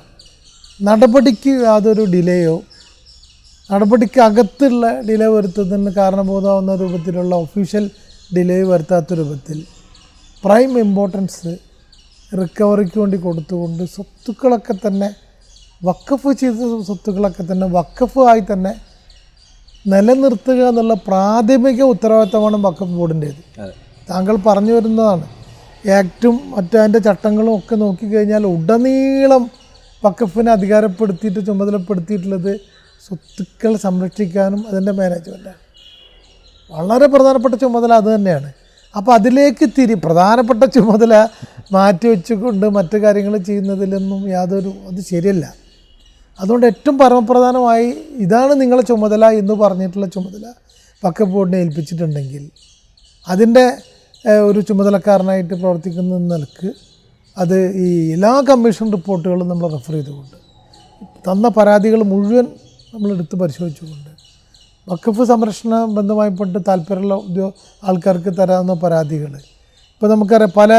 നടപടിക്ക് 0.79 1.51
യാതൊരു 1.65 2.03
ഡിലേയോ 2.05 2.55
നടപടിക്ക് 3.71 4.19
അകത്തുള്ള 4.19 4.85
ഡിലേ 5.07 5.27
വരുത്തുന്നതിന് 5.27 5.91
കാരണബോധമാവുന്ന 5.91 6.75
രൂപത്തിലുള്ള 6.75 7.35
ഒഫീഷ്യൽ 7.35 7.85
ഡിലേ 8.35 8.57
വരുത്താത്ത 8.63 9.13
രൂപത്തിൽ 9.13 9.59
പ്രൈം 10.43 10.79
ഇമ്പോർട്ടൻസ് 10.79 11.53
റിക്കവറിക്ക് 12.39 12.97
വേണ്ടി 12.99 13.17
കൊടുത്തുകൊണ്ട് 13.17 13.83
സ്വത്തുക്കളൊക്കെ 13.85 14.87
തന്നെ 14.87 15.09
വക്കഫ് 15.83 16.31
ചെയ്ത 16.41 16.83
സ്വത്തുക്കളൊക്കെ 16.89 17.43
തന്നെ 17.51 17.67
വക്കഫ് 17.67 18.19
ആയി 18.19 18.43
തന്നെ 18.51 18.73
നിലനിർത്തുക 19.87 20.61
എന്നുള്ള 20.69 20.93
പ്രാഥമിക 20.93 21.81
ഉത്തരവാദിത്തമാണ് 21.93 22.57
വക്കഫ് 22.67 22.95
ബോർഡിന്റേത്. 22.99 23.41
താങ്കൾ 24.09 24.35
പറഞ്ഞു 24.47 24.73
വരുന്നതാണ്. 24.73 25.25
ആക്റ്റും 25.97 26.35
മറ്റതിന്റെ 26.55 26.99
ചട്ടങ്ങളും 26.99 27.53
ഒക്കെ 27.57 27.75
നോക്കിക്കഴിഞ്ഞാൽ 27.75 28.45
ഉടനീളം 28.55 29.43
വക്കഫിനെ 30.05 30.51
അധികാരപ്പെടുത്തിയിട്ട് 30.57 31.41
ചുമതലപ്പെടുത്തിയിട്ടുള്ളത് 31.49 32.53
സ്വത്തുക്കൾ 33.05 33.71
സംരക്ഷിക്കാനും 33.85 34.61
അതിന്റെ 34.69 34.93
മാനേജ്മെന്റാണ് 34.99 35.61
വളരെ 36.71 37.07
പ്രധാനപ്പെട്ട 37.13 37.55
ചുമതല 37.63 37.93
അത് 38.01 38.09
തന്നെയാണ്. 38.15 38.49
അപ്പോൾ 38.95 39.13
അതിലേക്ക് 39.17 39.65
തിരി 39.77 39.95
പ്രധാനപ്പെട്ട 40.05 40.63
ചുമതല 40.75 41.13
മാറ്റി 41.75 42.07
വെച്ചുകൊണ്ട് 42.13 42.65
മറ്റു 42.77 42.97
കാര്യങ്ങൾ 43.03 43.33
ചെയ്യുന്നതിലൊന്നും 43.49 44.21
യാതൊരു 44.35 44.71
അത് 44.89 45.01
ശരിയല്ല. 45.11 45.45
അതുകൊണ്ട് 46.39 46.65
ഏറ്റവും 46.71 46.95
പരമപ്രധാനമായി 47.01 47.89
ഇതാണ് 48.25 48.53
നിങ്ങളെ 48.61 48.83
ചുമതല 48.91 49.25
എന്ന് 49.41 49.55
പറഞ്ഞിട്ടുള്ള 49.63 50.07
ചുമതല 50.15 50.45
ബോർഡിനെ 51.33 51.57
ഏൽപ്പിച്ചിട്ടുണ്ടെങ്കിൽ 51.63 52.43
അതിന്റെ 53.27 53.65
ഒരു 54.47 54.59
ചുമതലക്കാരനായിട്ട് 54.67 55.53
പ്രവർത്തിക്കുന്ന 55.61 56.17
നിലയ്ക്ക് 56.31 56.69
അത് 57.37 57.57
ഈ 57.85 57.87
എല്ലാ 58.13 58.31
കമ്മീഷൻ 58.49 58.91
റിപ്പോർട്ടുകളും 58.91 59.47
നമ്മൾ 59.47 59.71
റെഫർ 59.71 59.93
ചെയ്തുകൊണ്ട് 59.93 60.37
തന്ന 61.27 61.47
പരാതികൾ 61.47 62.03
മുഴുവൻ 62.03 62.45
നമ്മൾ 62.93 63.09
എടുത്ത് 63.13 63.35
പരിശോധിച്ചുകൊണ്ട് 63.35 64.11
വഖഫ് 64.89 65.23
സംരക്ഷണ 65.23 65.75
ബന്ധമായിപ്പെട്ട് 65.97 66.59
താല്പര്യമുള്ള 66.67 67.15
ഉദ്യോ 67.27 67.47
ആൾക്കാർക്ക് 67.83 68.31
തരാവുന്ന 68.39 68.73
പരാതികൾ. 68.73 69.31
ഇപ്പോൾ 69.93 70.09
നമുക്കറിയാം 70.09 70.51
പല 70.57 70.71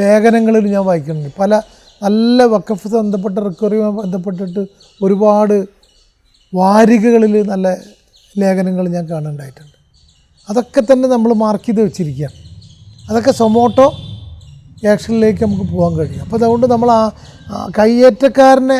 ലേഖനങ്ങളിൽ 0.00 0.64
ഞാൻ 0.74 0.84
വായിക്കുന്നുണ്ട്. 0.84 1.34
പല 1.38 1.54
നല്ല 2.02 2.42
വഖഫ് 2.54 2.88
ബന്ധപ്പെട്ട 2.94 3.36
റിക്കവറിയുമായി 3.38 3.96
ബന്ധപ്പെട്ടിട്ട് 4.00 4.62
ഒരുപാട് 5.02 5.56
വാരികകളിൽ 6.52 7.34
നല്ല 7.52 7.68
ലേഖനങ്ങൾ 8.38 8.84
ഞാൻ 8.88 9.04
കാണുന്നുണ്ടായിട്ടുണ്ട് 9.10 9.76
അതൊക്കെ 10.48 10.80
തന്നെ 10.92 11.08
നമ്മൾ 11.08 11.30
മാർക്ക് 11.44 11.66
ചെയ്ത് 11.66 11.80
വെച്ചിരിക്കുകയാണ്. 11.82 12.38
അതൊക്കെ 13.10 13.32
സൊമോട്ടോ 13.32 13.86
ആക്ഷനിലേക്ക് 14.92 15.42
നമുക്ക് 15.46 15.66
പോകാൻ 15.72 15.92
കഴിയും. 15.98 16.22
അപ്പോൾ 16.24 16.38
അതുകൊണ്ട് 16.38 16.66
നമ്മൾ 16.72 16.90
ആ 16.96 17.00
കയ്യേറ്റക്കാരനെ 17.78 18.78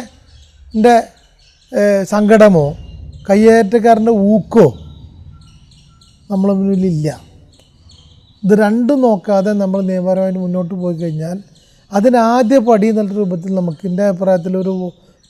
സങ്കടമോ 2.12 2.66
കയ്യേറ്റക്കാരന്റെ 3.28 4.14
ഊക്കോ 4.30 4.66
നമ്മളെ 6.30 6.54
മുന്നിലില്ല. 6.58 7.08
ഇത് 8.44 8.52
രണ്ടും 8.64 8.98
നോക്കാതെ 9.04 9.52
നമ്മൾ 9.62 9.78
നിയമപരമായിട്ട് 9.90 10.40
മുന്നോട്ട് 10.44 10.74
പോയി 10.82 10.96
കഴിഞ്ഞാൽ 11.02 11.36
അതിനാദ്യ 11.92 12.58
പടി 12.66 12.86
എന്നുള്ള 12.92 13.12
രൂപത്തിൽ 13.20 13.50
നമുക്ക് 13.60 13.84
എന്റെ 13.90 14.04
അഭിപ്രായത്തിൽ 14.10 14.54
ഒരു 14.62 14.72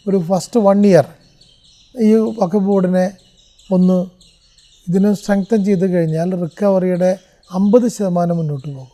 ഒരു 0.07 0.19
ഫസ്റ്റ് 0.29 0.59
വൺ 0.67 0.79
ഇയർ 0.91 1.07
ഈ 1.95 2.09
വഖഫ് 2.41 2.67
ബോർഡിനെ 2.69 3.05
ഒന്ന് 3.75 3.99
ഇതിനെ 4.87 5.11
സ്ട്രെങ്തൻ 5.19 5.61
ചെയ്ത് 5.69 5.87
കഴിഞ്ഞാൽ 5.95 6.29
റിക്കവറിയുടെ 6.43 7.11
അമ്പത് 7.51 7.87
ശതമാനം 7.97 8.37
മുന്നോട്ട് 8.41 8.69
പോകും. 8.69 8.94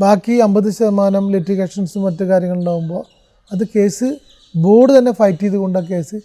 ബാക്കി 0.00 0.32
അമ്പത് 0.32 0.70
ശതമാനം 0.70 1.32
ലിറ്റിഗേഷൻസും 1.32 2.02
മറ്റു 2.02 2.24
കാര്യങ്ങളുണ്ടാകുമ്പോൾ 2.24 3.04
അത് 3.52 3.68
കേസ് 3.76 4.18
ബോർഡ് 4.56 4.98
തന്നെ 4.98 5.12
ഫൈറ്റ് 5.12 5.38
ചെയ്തുകൊണ്ട് 5.38 5.78
ആ 5.78 5.82
കേസ് 5.82 6.16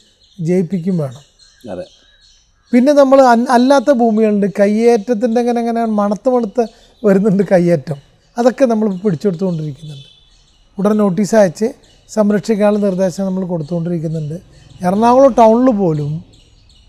ജയിപ്പിക്കും 0.41 0.97
വേണം. 0.97 1.23
അതെ. 1.71 1.83
പിന്നെ 2.73 2.93
നമ്മൾ 2.93 3.21
അല്ലാത്ത 3.49 3.91
ഭൂമികളുണ്ട്. 3.91 4.47
കയ്യേറ്റത്തിന്റെ 4.59 5.41
അങ്ങനെ 5.41 5.59
അങ്ങനെ 5.59 5.85
മണത്ത് 5.85 6.29
മണത്ത് 6.29 6.65
വരുന്നുണ്ട് 7.05 7.43
കയ്യേറ്റം. 7.51 7.95
അതൊക്കെ 8.37 8.65
നമ്മൾ 8.65 8.95
പിടിച്ചെടുത്തുകൊണ്ടിരിക്കുന്നുണ്ട്. 8.95 10.07
ഉടൻ 10.79 10.97
നോട്ടീസ് 10.97 11.35
അയച്ച് 11.35 11.73
സംരക്ഷിക്കാനുള്ള 12.09 12.79
നിർദ്ദേശം 12.79 13.25
നമ്മൾ 13.25 13.45
കൊടുത്തുകൊണ്ടിരിക്കുന്നുണ്ട്. 13.45 14.33
എറണാകുളം 14.85 15.33
ടൗണിൽ 15.33 15.71
പോലും 15.71 16.25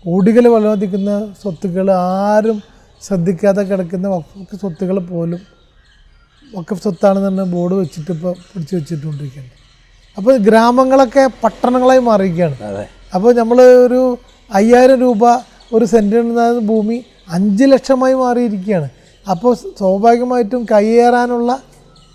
ഓടികൾ 0.07 0.47
വിലമതിക്കുന്ന 0.47 1.33
സ്വത്തുക്കൾ 1.41 1.91
ആരും 1.91 2.63
ശ്രദ്ധിക്കാതെ 3.01 3.61
കിടക്കുന്ന 3.61 4.19
സ്വത്തുക്കൾ 4.59 4.99
പോലും 4.99 5.39
വക്കഫ് 6.55 6.81
സ്വത്താണെന്ന് 6.83 7.27
തന്നെ 7.29 7.45
ബോർഡ് 7.53 7.75
വെച്ചിട്ട് 7.81 8.11
ഇപ്പോൾ 8.15 8.33
പിടിച്ചു 8.49 8.73
വെച്ചിട്ടുകൊണ്ടിരിക്കുകയാണ് 8.75 9.51
അപ്പോൾ 10.17 10.33
ഗ്രാമങ്ങളൊക്കെ 10.47 11.23
പട്ടണങ്ങളായി 11.43 12.01
മാറിയിരിക്കുകയാണ്. 12.09 12.85
അപ്പോൾ 13.15 13.31
നമ്മൾ 13.39 13.57
ഒരു 13.87 14.01
അയ്യായിരം 14.59 14.97
രൂപ 15.05 15.23
ഒരു 15.75 15.85
സെന്റിന് 15.93 16.47
ഭൂമി 16.71 16.97
അഞ്ച് 17.35 17.65
ലക്ഷമായി 17.73 18.15
മാറിയിരിക്കുകയാണ്. 18.23 18.89
അപ്പോൾ 19.25 19.51
സ്വാഭാവികമായിട്ടും 19.79 20.61
കയ്യേറാനുള്ള 20.73 21.51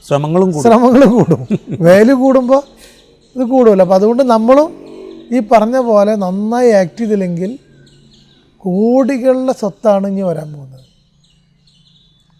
ശ്രമങ്ങളും 0.08 0.48
ശ്രമങ്ങളും 0.64 1.10
കൂടും. 1.18 1.40
വേൽ 1.86 2.08
കൂടുമ്പോൾ 2.24 2.62
ഇത് 3.36 3.44
കൂടുമല്ലോ 3.52 3.84
അപ്പോൾ 3.84 3.96
അതുകൊണ്ട് 4.00 4.22
നമ്മളും 4.34 4.68
ഈ 5.36 5.40
പറഞ്ഞ 5.52 5.78
പോലെ 5.88 6.12
നന്നായി 6.24 6.70
ആക്ട് 6.80 6.98
ചെയ്തില്ലെങ്കിൽ 7.00 7.50
കോടികളുടെ 8.64 9.54
സ്വത്താണ് 9.60 10.06
ഇനി 10.12 10.22
വരാൻ 10.28 10.48
പോകുന്നത്. 10.52 10.84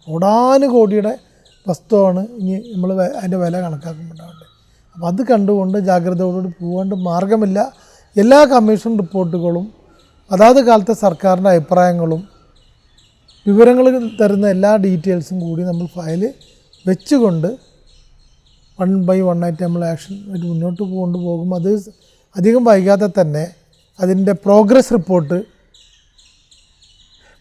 കോടാനുകോടിയുടെ 0.09 1.15
വസ്തുവാണ് 1.69 2.23
ഇനി 2.39 2.57
നമ്മൾ 2.73 2.91
അതിന്റെ 3.17 3.39
വില 3.39 3.57
കണക്കാക്കുമ്പോഴാണ് 3.61 4.45
അപ്പോൾ 4.97 5.07
അത് 5.07 5.21
കണ്ടുകൊണ്ട് 5.29 5.77
ജാഗ്രതയോടുകൂടി 5.89 6.51
പോകാണ്ട് 6.61 6.95
മാർഗമില്ല 7.03 7.59
എല്ലാ 8.17 8.41
കമ്മീഷൻ 8.53 8.93
റിപ്പോർട്ടുകളും 8.99 9.67
അതാത് 10.31 10.61
കാലത്തെ 10.65 10.95
സർക്കാരിന്റെ 10.99 11.51
അഭിപ്രായങ്ങളും 11.51 12.23
വിവരങ്ങൾ 13.47 13.87
തരുന്ന 14.19 14.47
എല്ലാ 14.49 14.73
ഡീറ്റെയിൽസും 14.83 15.37
കൂടി 15.41 15.63
നമ്മൾ 15.63 15.87
ഫയൽ 15.95 16.23
വെച്ചുകൊണ്ട് 16.85 17.49
വൺ 18.79 18.91
ബൈ 19.05 19.19
വൺ 19.21 19.39
ആയിട്ട് 19.45 19.63
നമ്മൾ 19.63 19.83
ആക്ഷൻ 19.87 20.15
ആയിട്ട് 20.23 20.47
മുന്നോട്ട് 20.47 20.83
കൊണ്ടുപോകും 20.95 21.53
അത് 21.55 21.71
അധികം 22.37 22.63
വൈകാതെ 22.65 23.09
തന്നെ 23.15 23.45
അതിന്റെ 23.99 24.33
പ്രോഗ്രസ് 24.45 24.93
റിപ്പോർട്ട് 24.95 25.39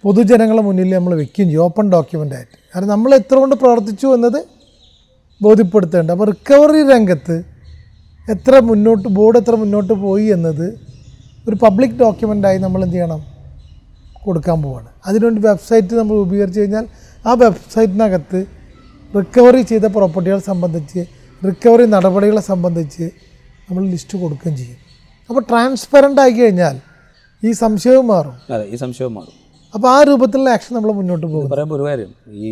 പൊതുജനങ്ങളെ 0.04 0.62
മുന്നിൽ 0.62 0.90
നമ്മൾ 0.96 1.14
വെക്കുകയും 1.22 1.48
ചെയ്യും. 1.48 1.64
ഓപ്പൺ 1.64 1.86
ഡോക്യുമെന്റ് 1.92 2.36
ആയിട്ട്. 2.36 2.56
കാരണം 2.72 2.90
നമ്മൾ 2.94 3.16
എത്ര 3.16 3.36
കൊണ്ട് 3.36 3.56
പ്രവർത്തിച്ചു 3.56 4.08
എന്നത് 4.08 4.40
ബോധ്യപ്പെടുത്തേണ്ട. 5.42 6.12
അപ്പോൾ 6.12 6.28
റിക്കവറി 6.34 6.82
രംഗത്ത് 6.92 7.36
എത്ര 8.34 8.60
മുന്നോട്ട് 8.60 9.08
ബോർഡ് 9.18 9.38
എത്ര 9.38 9.56
മുന്നോട്ട് 9.56 9.94
പോയി 9.94 10.26
എന്നത് 10.36 10.68
ഒരു 11.48 11.56
പബ്ലിക് 11.64 11.98
ഡോക്യുമെന്റായി 12.04 12.58
നമ്മൾ 12.58 12.84
എന്ത് 12.84 12.96
ചെയ്യണം? 12.96 13.22
കൊടുക്കാൻ 14.26 14.58
പോവാണ്. 14.64 14.90
അതിനുവേണ്ടി 15.06 15.42
വെബ്സൈറ്റ് 15.42 15.96
നമ്മൾ 15.96 16.16
രൂപീകരിച്ച് 16.16 16.60
കഴിഞ്ഞാൽ 16.60 16.86
ആ 17.28 17.34
വെബ്സൈറ്റിനകത്ത് 17.44 18.40
റിക്കവറി 19.18 19.62
ചെയ്ത 19.62 19.86
പ്രോപ്പർട്ടികളെ 19.86 20.44
സംബന്ധിച്ച് 20.52 21.02
റിക്കവറി 21.46 21.86
നടപടികളെ 21.86 22.42
സംബന്ധിച്ച് 22.42 23.06
നമ്മൾ 23.68 23.84
ലിസ്റ്റ് 23.94 24.16
കൊടുക്കുകയും 24.22 24.58
ചെയ്യും. 24.58 24.80
അപ്പോൾ 25.30 25.44
ട്രാൻസ്പെറന്റ് 25.50 26.22
ആയി 26.22 26.32
കഴിഞ്ഞാൽ 26.32 26.76
ഈ 27.44 27.52
സംശയവും 27.52 28.08
മാറും. 28.08 28.36
അതെ 28.54 28.66
ഈ 28.74 28.76
സംശയവും 28.76 29.14
മാറും. 29.14 29.47
അപ്പോൾ 29.74 29.88
ആ 29.88 30.04
രൂപത്തിലുള്ള 30.04 30.50
ആക്ഷൻ 30.50 30.76
നമ്മൾ 30.76 30.92
മുന്നോട്ട് 30.92 31.26
പോകും 31.26 31.50
പറയുമ്പോൾ 31.50 31.76
ഒരു 31.76 31.86
കാര്യം 31.88 32.12
ഈ 32.42 32.50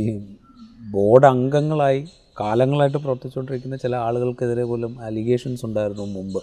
ബോർഡ് 0.92 1.26
അംഗങ്ങളായി 1.26 2.02
കാലങ്ങളായിട്ട് 2.40 2.98
പ്രവർത്തിച്ചുകൊണ്ടിരിക്കുന്ന 2.98 3.76
ചില 3.76 3.96
ആളുകൾക്കെതിരെ 3.96 4.64
പോലും 4.64 4.94
അലിഗേഷൻസ് 5.02 5.66
ഉണ്ടായിരുന്നു 5.66 6.06
മുമ്പ്. 6.06 6.42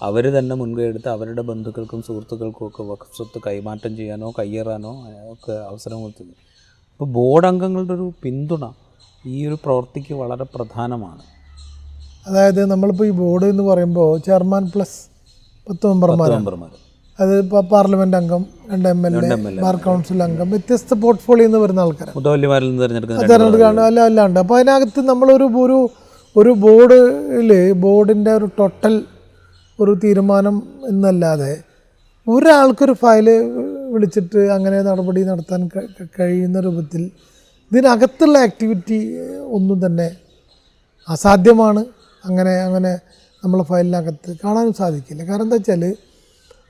അവർ 0.00 0.24
തന്നെ 0.38 0.54
മുൻകൈ 0.54 0.82
എടുത്ത് 0.82 1.08
അവരുടെ 1.08 1.42
ബന്ധുക്കൾക്കും 1.42 2.02
സുഹൃത്തുക്കൾക്കും 2.02 2.66
ഒക്കെ 2.66 2.82
വഖഫ് 2.82 3.16
സ്വത്ത് 3.16 3.38
കൈമാറ്റം 3.46 3.96
ചെയ്യാനോ 3.96 4.30
കയ്യേറാനോ 4.38 4.92
ഒക്കെ 5.32 5.52
അവസരം 5.52 5.98
കൊടുത്തത് 6.02 6.32
അപ്പോൾ 6.92 7.08
ബോർഡ് 7.12 7.46
അംഗങ്ങളുടെ 7.46 7.92
ഒരു 7.92 8.12
പിന്തുണ 8.22 8.64
ഈ 9.24 9.46
ഒരു 9.46 9.54
പ്രവൃത്തിക്ക് 9.64 10.14
വളരെ 10.14 10.44
പ്രധാനമാണ്. 10.54 11.22
അതായത് 12.26 12.66
നമ്മളിപ്പോൾ 12.66 13.06
ഈ 13.06 13.10
ബോർഡ് 13.10 13.44
എന്ന് 13.44 13.62
പറയുമ്പോൾ 13.62 14.18
ചെയർമാൻ 14.18 14.64
പ്ലസ് 14.74 14.98
പത്ത് 15.66 15.86
മെമ്പർമാർ 15.86 16.30
മെമ്പർമാർ 16.30 16.70
അത് 17.20 17.32
ഇപ്പോൾ 17.42 17.62
പാർലമെന്റ് 17.72 18.16
അംഗം 18.16 18.42
രണ്ട് 18.70 18.88
M 18.88 19.00
L 19.06 19.14
A 19.16 19.38
bar 19.64 19.76
council 19.86 20.20
അംഗം 20.26 20.50
വ്യത്യസ്ത 20.50 20.94
പോർട്ട്ഫോളിയോ 20.94 21.46
നിന്ന് 21.46 21.60
വരുന്ന 21.64 21.80
ആൾക്കാരാണ്. 21.80 22.14
തിരഞ്ഞെടുക്കുന്ന 23.22 23.62
രണ്ട് 23.64 23.82
അല്ല 23.88 24.00
അല്ലാണ്ട് 24.00 24.38
അപ്പോൾ 24.40 24.56
അതിനകത്ത് 24.58 25.00
നമ്മളൊരു 25.08 25.46
ഒരു 25.64 25.78
ഒരു 26.36 26.50
ബോർഡിൽ 26.64 27.50
ബോർഡിന്റെ 27.84 28.32
ഒരു 28.32 28.46
ടോട്ടൽ 28.58 28.94
ഒരു 29.78 29.92
തീരുമാനം 30.04 30.56
എന്നല്ലാതെ 30.88 31.52
ഒരാൾക്കൊരു 32.26 32.92
ഫയൽ 32.92 33.28
വിളിച്ചിട്ട് 33.92 34.40
അങ്ങനെ 34.56 34.78
നടപടി 34.82 35.20
നടത്താൻ 35.22 35.60
കഴിയുന്ന 36.18 36.60
രൂപത്തിൽ 36.60 37.02
ഇതിനകത്തുള്ള 37.72 38.36
ആക്ടിവിറ്റി 38.38 38.98
ഒന്നും 39.56 39.78
തന്നെ 39.86 40.08
അസാധ്യമാണ്. 41.08 41.82
അങ്ങനെ 42.24 42.54
അങ്ങനെ 42.62 42.92
നമ്മളെ 43.42 43.64
ഫയലിനകത്ത് 43.64 44.30
കാണാനും 44.44 44.72
സാധിക്കില്ല. 44.72 45.22
കാരണം 45.24 45.42
എന്താ 45.42 45.56
വെച്ചാൽ 45.56 45.84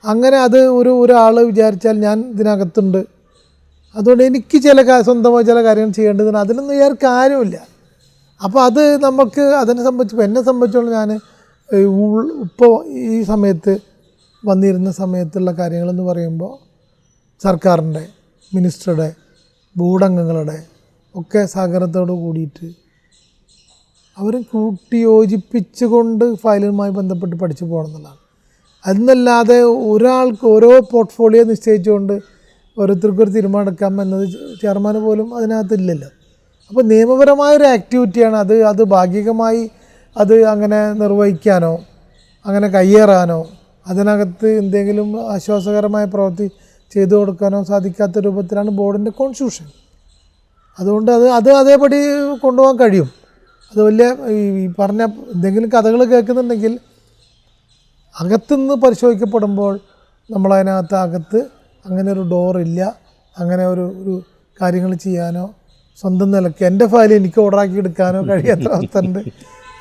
അങ്ങനെ 0.03 0.37
അത് 0.45 0.59
ഒരു 0.79 0.91
ഒരാൾ 1.03 1.35
വിചാരിച്ചാൽ 1.49 1.95
ഞാൻ 1.99 2.17
ഇതിനകത്തുണ്ട്. 2.33 3.01
അതുകൊണ്ട് 3.95 4.23
എനിക്ക് 4.23 4.57
ചില 4.63 4.81
സ്വന്തമായി 5.09 5.45
ചില 5.45 5.59
കാര്യങ്ങൾ 5.63 5.93
ചെയ്യേണ്ടതിന് 5.99 6.37
അതിനൊന്നും 6.37 6.75
ഇയാൾക്ക് 6.75 7.05
കാര്യമില്ല 7.05 7.57
അപ്പോൾ 8.41 8.61
അത് 8.63 8.81
നമുക്ക് 9.03 9.43
അതിനെ 9.61 9.83
സംബന്ധിച്ച് 9.83 10.23
എന്നെ 10.23 10.41
സംബന്ധിച്ചോളം 10.41 10.91
ഞാൻ 10.91 11.09
ഇപ്പോൾ 12.45 12.71
ഈ 13.13 13.23
സമയത്ത് 13.23 13.73
വന്നിരുന്ന 14.43 14.91
സമയത്തുള്ള 14.91 15.51
കാര്യങ്ങളെന്ന് 15.51 16.03
പറയുമ്പോൾ 16.03 16.53
സർക്കാരിന്റെ 17.41 18.03
മിനിസ്റ്ററുടെ 18.51 19.09
ബോർഡംഗങ്ങളുടെ 19.75 20.57
ഒക്കെ 21.15 21.45
സഹകരണത്തോട് 21.45 22.11
കൂടിയിട്ട് 22.11 22.67
അവർ 24.17 24.33
കൂട്ടി 24.51 24.97
യോജിപ്പിച്ചുകൊണ്ട് 24.97 26.25
ഫയലുമായി 26.35 26.91
ബന്ധപ്പെട്ട് 26.91 27.35
പഠിച്ചു 27.35 27.65
പോകണം 27.65 27.87
എന്നുള്ളതാണ്. 27.89 28.20
അതെന്നല്ലാതെ 28.85 29.61
ഒരാൾക്ക് 29.63 30.45
ഓരോ 30.45 30.71
പോർട്ട്ഫോളിയോ 30.91 31.43
നിശ്ചയിച്ചുകൊണ്ട് 31.43 32.15
ഓരോരുത്തർക്കും 32.77 33.23
ഒരു 33.23 33.31
തീരുമാനം 33.31 33.67
എടുക്കാം 33.67 34.01
എന്നത് 34.01 34.25
ചെയർമാൻ 34.61 34.95
പോലും 35.03 35.35
അതിനകത്തില്ലല്ലോ. 35.35 36.09
അപ്പോൾ 36.71 36.83
നിയമപരമായൊരു 36.83 37.63
ആക്ടിവിറ്റിയാണ് 37.63 38.35
അത്. 38.35 38.63
അത് 38.63 38.83
ഭാഗികമായി 38.83 39.69
അത് 40.17 40.35
അങ്ങനെ 40.43 40.79
നിർവഹിക്കാനോ 40.93 41.73
അങ്ങനെ 42.45 42.67
കയ്യേറാനോ 42.67 43.39
അതിനകത്ത് 43.87 44.49
എന്തെങ്കിലും 44.57 45.31
ആശ്വാസകരമായ 45.31 46.05
പ്രവൃത്തി 46.05 46.47
ചെയ്തു 46.91 47.15
കൊടുക്കാനോ 47.15 47.63
സാധിക്കാത്ത 47.63 48.19
രൂപത്തിലാണ് 48.19 48.69
ബോർഡിന്റെ 48.69 49.11
കോൺസ്റ്റിറ്റ്യൂഷൻ 49.11 49.67
അതുകൊണ്ട് 50.79 51.11
അത് 51.11 51.25
അത് 51.29 51.49
അതേപടി 51.51 51.99
കൊണ്ടുപോകാൻ 52.41 52.75
കഴിയും. 52.79 53.09
അത് 53.73 53.79
വലിയ 53.83 54.07
ഈ 54.29 54.67
പറഞ്ഞ 54.79 55.01
എന്തെങ്കിലും 55.33 55.69
കഥകൾ 55.69 56.03
കേൾക്കുന്നുണ്ടെങ്കിൽ 56.03 56.73
അകത്തുനിന്ന് 58.15 58.75
പരിശോധിക്കപ്പെടുമ്പോൾ 58.83 59.73
നമ്മളതിനകത്ത് 60.29 60.95
അകത്ത് 60.95 61.39
അങ്ങനെ 61.85 62.09
ഒരു 62.11 62.23
ഡോറില്ല 62.31 62.81
അങ്ങനെ 63.35 63.63
ഒരു 63.73 63.85
ഒരു 64.01 64.13
കാര്യങ്ങൾ 64.61 64.91
ചെയ്യാനോ 64.95 65.45
സ്വന്തം 65.97 66.29
നിലയ്ക്ക് 66.31 66.63
എന്റെ 66.69 66.85
ഫയൽ 66.87 67.11
എനിക്ക് 67.13 67.39
ഓർഡറാക്കി 67.41 67.77
എടുക്കാനോ 67.83 68.19
കഴിയാത്ത 68.29 68.67
അവസ്ഥ 68.75 68.97
ഉണ്ട് 69.05 69.19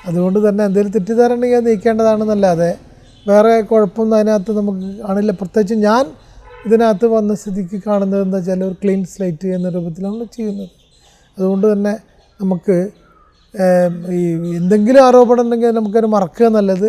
അതുകൊണ്ട് 0.07 0.39
തന്നെ 0.49 0.63
എന്തെങ്കിലും 0.65 0.95
തെറ്റിദ്ധാരണ 0.97 1.35
ഉണ്ടെങ്കിൽ 1.35 1.59
അത് 1.61 1.67
നീക്കേണ്ടതാണെന്നല്ലാതെ 1.67 2.71
വേറെ 3.29 3.53
കുഴപ്പമൊന്നും 3.71 4.17
അതിനകത്ത് 4.19 4.53
നമുക്ക് 4.59 4.87
കാണില്ല. 5.07 5.33
പ്രത്യേകിച്ച് 5.41 5.77
ഞാൻ 5.89 6.05
ഇതിനകത്ത് 6.67 7.07
വന്ന 7.17 7.35
സ്ഥിതിക്ക് 7.35 7.79
കാണുന്നത് 7.87 8.23
എന്താ 8.23 8.39
വെച്ചാൽ 8.39 8.65
ഒരു 8.69 8.77
ക്ലീൻ 8.83 9.03
സ്ലൈറ്റ് 9.13 9.49
എന്ന 9.57 9.69
രൂപത്തിലാണ് 9.69 10.25
ചെയ്യുന്നത്. 10.37 10.71
അതുകൊണ്ട് 11.39 11.67
തന്നെ 11.73 11.95
നമുക്ക് 12.41 12.77
ഈ 14.19 14.21
എന്തെങ്കിലും 14.61 15.01
ആരോപണം 15.07 15.43
ഉണ്ടെങ്കിൽ 15.45 15.75
നമുക്കത് 15.79 16.09
മറക്കുക 16.17 16.49
നല്ലത്. 16.49 16.89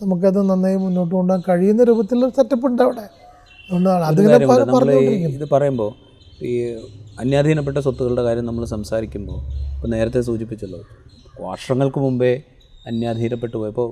നമുക്കത് 0.00 0.38
നന്നായി 0.50 0.76
മുന്നോട്ട് 0.84 1.12
കൊണ്ടുപോകാൻ 1.18 1.42
കഴിയുന്ന 1.48 1.82
രൂപത്തിലുള്ള 1.90 2.32
സെറ്റപ്പ് 2.38 2.66
ഉണ്ട് 2.68 2.82
അവിടെ. 2.86 3.04
അതുകൊണ്ടാണ് 3.70 4.04
അതിങ്ങനെ 4.08 4.36
ഇത് 5.36 5.46
പറയുമ്പോൾ 5.54 5.90
ഈ 6.50 6.52
അന്യാധീനപ്പെട്ട 7.22 7.78
സ്വത്തുക്കളുടെ 7.84 8.24
കാര്യം 8.26 8.46
നമ്മൾ 8.48 8.64
സംസാരിക്കുമ്പോൾ 8.74 9.38
ഇപ്പോൾ 9.74 9.90
നേരത്തെ 9.94 10.20
സൂചിപ്പിച്ചല്ലോ 10.28 10.80
വർഷങ്ങൾക്ക് 11.46 12.00
മുമ്പേ 12.06 12.32
അന്യാധീനപ്പെട്ടു 12.90 13.56
പോയി. 13.60 13.70
ഇപ്പോൾ 13.74 13.88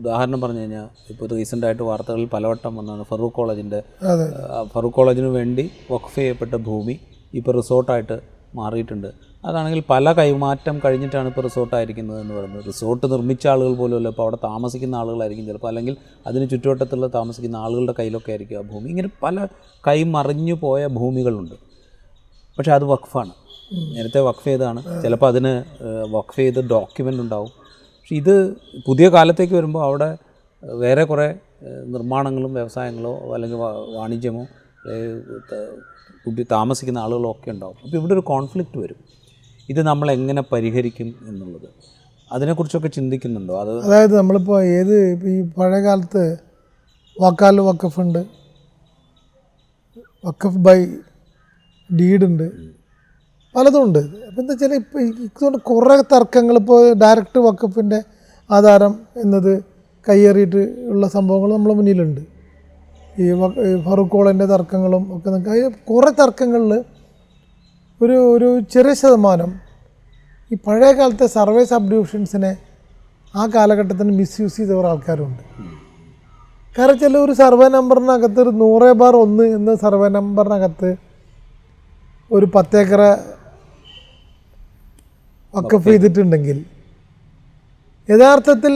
ഉദാഹരണം 0.00 0.38
പറഞ്ഞു 0.42 0.60
കഴിഞ്ഞാൽ 0.62 0.86
ഇപ്പോൾ 1.12 1.26
റീസെന്റായിട്ട് 1.34 1.84
വാർത്തകളിൽ 1.90 2.28
പലവട്ടം 2.34 2.72
വന്നതാണ് 2.78 3.04
ഫറൂഖ് 3.10 3.34
കോളേജിന്റെ 3.38 3.80
ഫറൂഖ് 4.74 4.96
കോളേജിന് 4.98 5.30
വേണ്ടി 5.38 5.64
വഖഫ് 5.92 6.16
ചെയ്യപ്പെട്ട 6.18 6.54
ഭൂമി 6.68 6.96
ഇപ്പോൾ 7.38 7.52
റിസോർട്ടായിട്ട് 7.60 8.16
മാറിയിട്ടുണ്ട്. 8.58 9.10
അതാണെങ്കിൽ 9.48 9.82
പല 9.90 10.12
കൈമാറ്റം 10.12 10.80
കഴിഞ്ഞിട്ടാണ് 10.84 11.28
ഇപ്പോൾ 11.28 11.40
റിസോർട്ടായിരിക്കുന്നത് 11.40 12.20
എന്ന് 12.20 12.34
പറയുന്നത്. 12.34 12.66
റിസോർട്ട് 12.66 13.12
നിർമ്മിച്ച 13.12 13.46
ആളുകൾ 13.46 13.74
പോലുമല്ല 13.74 14.08
ഇപ്പോൾ 14.08 14.22
അവിടെ 14.22 14.38
താമസിക്കുന്ന 14.44 14.96
ആളുകളായിരിക്കും 14.96 15.46
ചിലപ്പോൾ. 15.46 15.68
അല്ലെങ്കിൽ 15.68 15.96
അതിന് 16.26 16.50
ചുറ്റുവട്ടത്തുള്ള 16.50 17.06
താമസിക്കുന്ന 17.06 17.56
ആളുകളുടെ 17.56 17.94
കയ്യിലൊക്കെ 17.98 18.30
ആയിരിക്കും 18.30 18.58
ആ 18.58 18.62
ഭൂമി. 18.62 18.88
ഇങ്ങനെ 18.88 19.08
പല 19.22 19.46
കൈമറിഞ്ഞു 19.86 20.52
പോയ 20.54 20.86
ഭൂമികളുണ്ട്. 20.86 21.54
പക്ഷേ 22.58 22.72
അത് 22.72 22.84
വഖഫാണ്. 22.84 23.30
നേരത്തെ 23.96 24.20
വഖഫ് 24.20 24.44
ചെയ്താണ് 24.44 25.02
ചിലപ്പോൾ 25.02 25.26
അതിന് 25.26 25.64
വഖഫ് 26.10 26.36
ചെയ്ത 26.36 26.60
ഡോക്യുമെന്റ് 26.60 27.22
ഉണ്ടാവും. 27.22 27.50
പക്ഷെ 27.98 28.14
ഇത് 28.14 28.56
പുതിയ 28.86 29.08
കാലത്തേക്ക് 29.08 29.54
വരുമ്പോൾ 29.54 29.84
അവിടെ 29.84 30.18
വേറെ 30.62 31.04
കുറേ 31.04 31.34
നിർമ്മാണങ്ങളും 31.84 32.54
വ്യവസായങ്ങളോ 32.54 33.34
അല്ലെങ്കിൽ 33.34 33.58
വാണിജ്യമോ 33.96 34.46
താമസിക്കുന്ന 36.50 36.98
ആളുകളോ 36.98 37.30
ഒക്കെ 37.30 37.50
ഉണ്ടാവും. 37.50 37.76
അപ്പോൾ 37.84 37.96
ഇവിടെ 37.96 38.12
ഒരു 38.12 38.20
കോൺഫ്ലിക്റ്റ് 38.20 38.78
വരും. 38.78 39.07
ഇത് 39.70 39.80
നമ്മൾ 39.86 40.08
എങ്ങനെ 40.10 40.42
പരിഹരിക്കും 40.52 41.08
എന്നുള്ളത്. 41.28 41.68
അതിനെക്കുറിച്ചൊക്കെ 42.32 42.88
ചിന്തിക്കുന്നുണ്ടോ? 42.88 43.54
അത് 43.60 43.72
അതായത് 43.84 44.14
നമ്മളിപ്പോൾ 44.18 44.58
ഏത് 44.62 44.96
ഈ 45.32 45.34
പഴയ 45.58 45.80
കാലത്ത് 45.80 46.22
വക്കാൽ 47.22 47.60
വക്കഫ് 47.60 48.00
ഉണ്ട്. 48.00 48.18
വക്കഫ് 50.26 50.60
ബൈ 50.66 50.78
ഡീഡുണ്ട് 51.90 52.46
പലതും 53.56 53.82
ഉണ്ട്. 53.82 53.98
അപ്പം 53.98 54.40
എന്താ 54.40 54.52
വെച്ചാൽ 54.52 54.74
ഇപ്പോൾ 54.74 55.02
ഇതുകൊണ്ട് 55.02 55.58
കുറേ 55.58 55.96
തർക്കങ്ങൾ 56.12 56.56
ഇപ്പോൾ 56.62 56.80
ഡയറക്റ്റ് 57.02 57.38
വക്കഫിന്റെ 57.38 58.00
ആധാരം 58.50 58.92
എന്നത് 59.22 59.52
കയ്യേറിയിട്ട് 60.08 60.62
ഉള്ള 60.92 61.08
സംഭവങ്ങൾ 61.08 61.50
നമ്മൾ 61.56 61.72
മുന്നിലുണ്ട്. 61.78 62.20
ഈ 63.20 63.26
ഫറൂഖ് 63.86 64.10
കോളേന്റെ 64.10 64.46
തർക്കങ്ങളും 64.46 65.04
ഒക്കെ 65.16 65.28
നമുക്ക് 65.30 65.72
കുറേ 65.90 66.10
തർക്കങ്ങളിൽ 66.20 66.72
ഒരു 68.00 68.16
ഒരു 68.34 68.48
ചെറിയ 68.72 68.94
ശതമാനം 68.94 69.50
ഈ 70.52 70.56
പഴയ 70.66 70.90
കാലത്തെ 70.92 71.26
സർവേ 71.26 71.62
സബ് 71.64 71.88
ഡിവിഷൻസിനെ 71.92 72.52
ആ 73.34 73.42
കാലഘട്ടത്തിന് 73.54 74.12
മിസ്യൂസ് 74.18 74.56
ചെയ്ത 74.56 74.70
കുറേ 74.72 74.88
ആൾക്കാരുണ്ട്. 74.88 75.42
കാരണം 76.76 76.98
ചില 76.98 77.18
ഒരു 77.18 77.32
സർവേ 77.32 77.66
നമ്പറിനകത്ത് 77.68 78.40
ഒരു 78.44 78.52
നൂറ് 78.62 78.92
ബാർ 79.00 79.14
ഒന്ന് 79.16 79.44
എന്ന 79.56 79.74
സർവേ 79.74 80.08
നമ്പറിനകത്ത് 80.18 80.90
ഒരു 82.30 82.46
പത്തേക്കറ 82.54 83.02
വക്കഫ് 85.54 85.88
ചെയ്തിട്ടുണ്ടെങ്കിൽ 85.90 86.58
യഥാർത്ഥത്തിൽ 88.08 88.74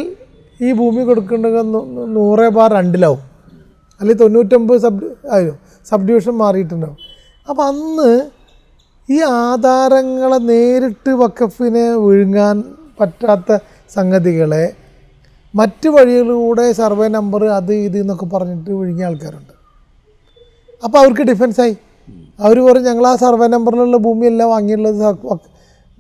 ഈ 0.61 0.73
ഭൂമി 0.73 1.03
കൊടുക്കേണ്ടത് 1.05 1.61
നൂറേ 1.75 2.07
നൂറ് 2.17 2.49
ബാർ 2.57 2.71
രണ്ടിലാവും. 2.81 3.23
അല്ലെങ്കിൽ 4.01 4.23
തൊണ്ണൂറ്റൊമ്പത് 4.23 4.79
സബ് 4.87 5.09
ആയോ 5.37 5.55
സബ് 5.91 6.07
ഡിവിഷൻ 6.09 6.35
മാറിയിട്ടുണ്ടാവും. 6.43 6.99
അപ്പം 7.49 7.65
അന്ന് 7.73 8.11
ഈ 9.09 9.21
ആധാരങ്ങളെ 9.21 10.39
നേരിട്ട് 10.39 11.11
വക്കഫിനെ 11.11 11.87
വിഴുങ്ങാൻ 11.97 12.57
പറ്റാത്ത 13.01 13.59
സംഗതികളെ 13.91 14.75
മറ്റ് 15.55 15.89
വഴികളിലൂടെ 15.89 16.73
സർവേ 16.73 17.09
നമ്പർ 17.09 17.45
അത് 17.45 17.73
ഇത് 17.75 17.97
എന്നൊക്കെ 18.01 18.27
പറഞ്ഞിട്ട് 18.27 18.71
വിഴുങ്ങിയ 18.71 19.05
ആൾക്കാരുണ്ട്. 19.05 19.53
അപ്പോൾ 20.85 20.99
അവർക്ക് 20.99 21.23
ഡിഫൻസായി 21.23 21.77
അവർ 22.41 22.59
പറയും 22.61 22.85
ഞങ്ങൾ 22.85 23.07
ആ 23.07 23.17
സർവേ 23.17 23.47
നമ്പറിലുള്ള 23.47 23.97
ഭൂമിയെല്ലാം 23.97 24.49
വാങ്ങിയുള്ളത് 24.51 25.03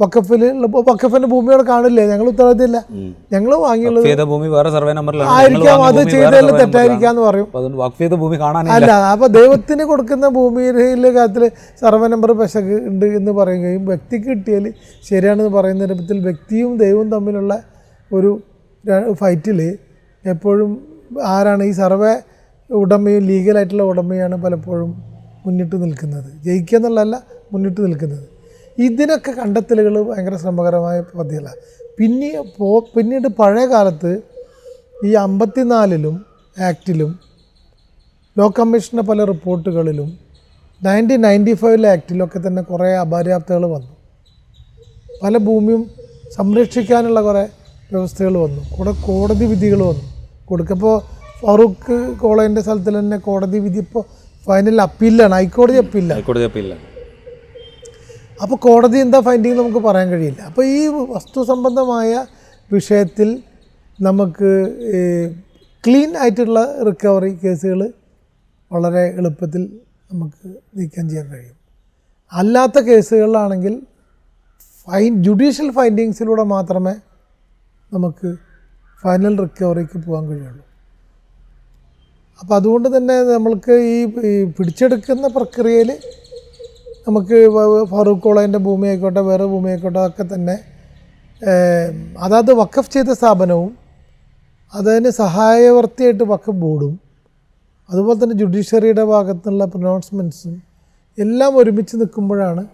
വക്കഫിൽ 0.03 0.43
വക്കഫിന്റെ 0.88 1.29
ഭൂമി 1.33 1.51
അവിടെ 1.55 1.65
കാണില്ലേ? 1.71 2.05
ഞങ്ങൾ 2.12 2.27
ഉത്തരവാദിത്തമില്ല. 2.33 2.79
ഞങ്ങൾ 3.35 3.53
വാങ്ങിയുള്ളത് 3.67 4.27
ഭൂമി 4.33 4.49
വേറെ 4.57 4.71
സർവേ 4.77 4.93
ആയിരിക്കാം. 5.35 5.83
അത് 5.88 6.01
ചെയ്തതിൽ. 6.15 6.49
തെറ്റായിരിക്കാന്ന് 6.61 7.23
പറയും. 7.29 7.47
ഭൂമി 8.23 8.37
അല്ല 8.77 8.91
അപ്പൊ 9.15 9.27
ദൈവത്തിന് 9.38 9.85
കൊടുക്കുന്ന 9.93 10.29
ഭൂമിയിലെ 10.38 11.11
കാര്യത്തിൽ 11.19 11.45
സർവേ 11.83 12.09
നമ്പർ 12.15 12.33
പെശക് 12.41 12.75
ഉണ്ട് 12.91 13.07
എന്ന് 13.19 13.33
പറയുകയും 13.33 13.83
വ്യക്തിക്ക് 13.87 14.29
കിട്ടിയാൽ 14.29 14.67
ശരിയാണെന്ന് 15.11 15.53
പറയുന്ന 15.59 15.87
രൂപത്തിൽ 15.93 16.19
വ്യക്തിയും 16.29 16.73
ദൈവവും 16.85 17.09
തമ്മിലുള്ള 17.11 17.53
ഒരു 18.11 18.33
ഫൈറ്റിൽ 19.21 19.61
എപ്പോഴും 20.25 20.71
ആരാണ് 21.35 21.62
ഈ 21.65 21.73
സർവേ 21.83 22.12
ഉടമയും 22.71 23.23
ലീഗലായിട്ടുള്ള 23.31 23.83
ഉടമയാണ് 23.83 24.37
പലപ്പോഴും 24.45 24.91
മുന്നിട്ട് 25.45 25.77
നിൽക്കുന്നത്. 25.85 26.29
ജയിക്കുക 26.45 26.77
എന്നുള്ളതല്ല 26.79 27.17
മുന്നിട്ട് 27.53 27.81
നിൽക്കുന്നത്. 27.87 28.27
ഇതിനൊക്കെ 28.79 29.33
കണ്ടെത്തലുകൾ 29.33 30.03
ഭയങ്കര 30.03 30.37
ശ്രമകരമായ 30.37 31.01
പദ്ധതികളാണ് 31.01 31.61
പിന്നെ 31.99 32.43
പോ 32.59 32.79
പിന്നീട് 32.95 33.29
പഴയ 33.29 33.67
കാലത്ത് 33.67 34.13
ഈ 35.05 35.15
അമ്പത്തിനാലിലും 35.15 36.25
ആക്റ്റിലും 36.57 37.19
ലോ 38.37 38.49
കമ്മീഷന്റെ 38.49 39.03
പല 39.03 39.25
റിപ്പോർട്ടുകളിലും 39.25 40.19
നയന്റീൻ 40.83 41.21
നയന്റി 41.21 41.53
ഫൈവിലെ 41.53 41.89
ആക്റ്റിലൊക്കെ 41.89 42.39
തന്നെ 42.39 42.63
കുറേ 42.63 42.97
അപര്യാപ്തകൾ 42.97 43.67
വന്നു. 43.67 43.93
പല 45.23 45.37
ഭൂമിയും 45.39 45.83
സംരക്ഷിക്കാനുള്ള 46.33 47.21
കുറേ 47.21 47.49
വ്യവസ്ഥകൾ 47.91 48.39
വന്നു. 48.39 48.63
കൂടെ 48.77 48.93
കോടതി 49.07 49.45
വിധികൾ 49.45 49.83
വന്നു. 49.83 50.07
കൊടുക്കപ്പോൾ 50.45 51.01
ഫറൂഖ് 51.41 52.17
കോളേജിന്റെ 52.21 52.61
സ്ഥലത്തിൽ 52.61 52.99
തന്നെ 52.99 53.19
കോടതി 53.19 53.59
വിധി 53.59 53.79
ഇപ്പോൾ 53.79 54.03
ഫൈനൽ 54.47 54.81
അപ്പീലാണ് 54.83 55.35
ഹൈക്കോടതി 55.35 55.79
അപ്പീലാണ് 55.79 56.19
ഹൈക്കോടതി 56.21 56.45
അപ്പീലില്ല 56.45 56.91
അപ്പോൾ 58.42 58.57
കോടതി 58.66 58.98
എന്താ 58.98 59.18
ഫൈൻഡിങ് 59.26 59.59
നമുക്ക് 59.61 59.81
പറയാൻ 59.87 60.09
കഴിയില്ല. 60.12 60.42
അപ്പോൾ 60.50 60.64
ഈ 60.76 60.78
വസ്തു 61.14 61.40
സംബന്ധമായ 61.50 62.11
വിഷയത്തിൽ 62.72 63.28
നമുക്ക് 63.98 64.50
ക്ലീൻ 65.87 66.11
ആയിട്ടുള്ള 66.22 66.61
റിക്കവറി 66.88 67.31
കേസുകൾ 67.44 67.81
വളരെ 68.70 69.05
എളുപ്പത്തിൽ 69.20 69.62
നമുക്ക് 70.12 70.46
നീക്കം 70.76 71.05
ചെയ്യാൻ 71.11 71.26
കഴിയും. 71.33 71.57
അല്ലാത്ത 72.33 72.78
കേസുകളിലാണെങ്കിൽ 72.88 73.74
ഫൈൻ 74.87 75.12
ജുഡീഷ്യൽ 75.24 75.68
ഫൈൻഡിങ്സിലൂടെ 75.78 76.44
മാത്രമേ 76.55 76.94
നമുക്ക് 77.92 78.28
ഫൈനൽ 79.02 79.35
റിക്കവറിക്ക് 79.44 79.98
പോകാൻ 80.07 80.24
കഴിയുള്ളൂ. 80.31 80.64
അപ്പോൾ 82.40 82.55
അതുകൊണ്ട് 82.61 82.88
തന്നെ 82.96 83.16
നമ്മൾക്ക് 83.33 83.74
ഈ 83.92 83.96
പിടിച്ചെടുക്കുന്ന 84.57 85.26
പ്രക്രിയയിൽ 85.37 85.90
നമുക്ക് 87.07 87.37
ഫറൂഖ് 87.91 88.21
കോളേജിന്റെ 88.21 88.59
ഭൂമി 88.59 88.87
ആയിക്കോട്ടെ 88.88 89.21
വേറെ 89.21 89.45
ഭൂമി 89.45 89.69
ആയിക്കോട്ടെ 89.69 90.01
ഒക്കെ 90.07 90.25
തന്നെ 90.35 90.57
അതാത് 92.17 92.53
വക്കഫ് 92.53 92.91
ചെയ്ത 92.91 93.12
സ്ഥാപനവും 93.12 93.71
അതിന് 94.73 95.11
സഹായവർത്തിയായിട്ട് 95.11 96.23
വക്കഫ് 96.23 96.57
ബോർഡും 96.57 96.93
അതുപോലെ 97.91 98.19
തന്നെ 98.23 98.35
ജുഡീഷ്യറിയുടെ 98.35 99.05
ഭാഗത്തുനിന്നുള്ള 99.05 99.65
പ്രൊനൗൺസ്മെന്റ്സും 99.65 100.62
എല്ലാം 101.19 101.57
ഒരുമിച്ച് 101.57 101.97
നിൽക്കുമ്പോഴാണ് 101.97 102.67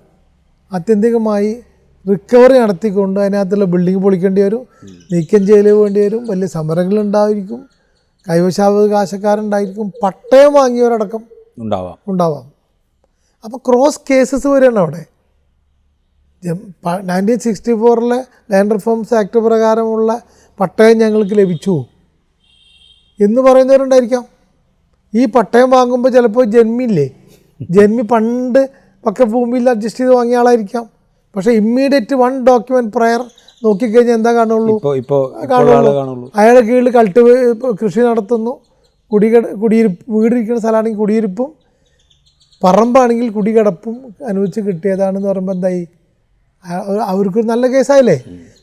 ആത്യന്തികമായി 0.72 1.50
റിക്കവറി 2.04 2.58
നടത്തിക്കൊണ്ട് 2.58 3.20
അതിനകത്തുള്ള 3.20 3.64
ബിൽഡിംഗ് 3.64 4.02
പൊളിക്കേണ്ടി 4.02 4.42
വരും 4.42 4.62
നീക്കം 5.12 5.46
ചെയ്യൽ 5.46 5.68
വേണ്ടി 5.72 6.00
വരും 6.00 6.26
വലിയ 6.26 6.46
സമരങ്ങളുണ്ടായിരിക്കും 6.46 7.60
കൈവശാവകാശക്കാരുണ്ടായിരിക്കും 8.26 9.92
പട്ടയം 10.02 10.52
വാങ്ങിയവരടക്കം 10.52 11.22
ഉണ്ടാവാം. 11.58 11.98
ഉണ്ടാവാം. 12.08 12.46
അപ്പോൾ 13.44 13.58
ക്രോസ് 13.68 14.00
കേസസ് 14.10 14.46
വരികയാണ് 14.46 14.78
അവിടെ. 14.78 15.04
നയന്റീൻ 17.08 17.38
സിക്സ്റ്റി 17.38 17.72
ഫോറിലെ 17.74 18.18
ലാൻഡ് 18.52 18.74
റിഫോംസ് 18.74 19.14
ആക്ട് 19.14 19.38
പ്രകാരമുള്ള 19.38 20.20
പട്ടയം 20.60 20.98
ഞങ്ങൾക്ക് 20.98 21.38
ലഭിച്ചു. 21.38 21.84
എന്ന് 23.20 23.40
പറയുന്നവരുണ്ടായിരിക്കാം. 23.40 24.24
ഈ 25.14 25.24
പട്ടയം 25.24 25.70
വാങ്ങുമ്പോൾ 25.70 26.08
ചിലപ്പോൾ 26.08 26.44
ജന്മില്ലേ? 26.44 27.10
ജന്മി 27.70 28.02
പണ്ട് 28.02 28.70
പക്ക 29.06 29.24
ഭൂമിയിൽ 29.24 29.70
അഡ്ജസ്റ്റ് 29.70 30.00
ചെയ്ത് 30.00 30.14
വാങ്ങിയ 30.14 30.36
ആളായിരിക്കാം. 30.36 30.90
പക്ഷേ 31.36 31.50
ഇമ്മീഡിയറ്റ് 31.50 32.14
വൺ 32.14 32.44
ഡോക്യുമെന്റ് 32.44 32.92
പ്രയർ 32.92 33.20
നോക്കിക്കഴിഞ്ഞാൽ 33.64 34.14
എന്താ 34.14 34.32
കാണുള്ളൂ? 34.32 34.74
ഇപ്പോൾ 34.96 35.46
കാണുള്ളൂ. 35.50 36.32
അയാളുടെ 36.36 36.66
കീഴിൽ 36.66 36.90
കൾട്ടിവേ 36.90 37.34
കൃഷി 37.82 38.00
നടത്തുന്നു. 38.00 38.52
കുടികട 39.12 39.52
കുടിയിരിപ്പ് 39.52 40.10
വീടിരിക്കുന്ന 40.10 40.60
സ്ഥലമാണെങ്കിൽ 40.60 40.98
കുടിയിരിപ്പും 40.98 41.57
പറമ്പാണെങ്കിൽ 42.62 43.28
കുടികിടപ്പും 43.30 43.96
അനുവദിച്ച് 44.30 44.60
കിട്ടിയതാണെന്ന് 44.68 45.28
പറയുമ്പോൾ 45.28 45.56
എന്തായി? 45.58 45.82
അവർക്കൊരു 47.12 47.46
നല്ല 47.52 47.66
കേസായില്ലേ? 47.74 48.16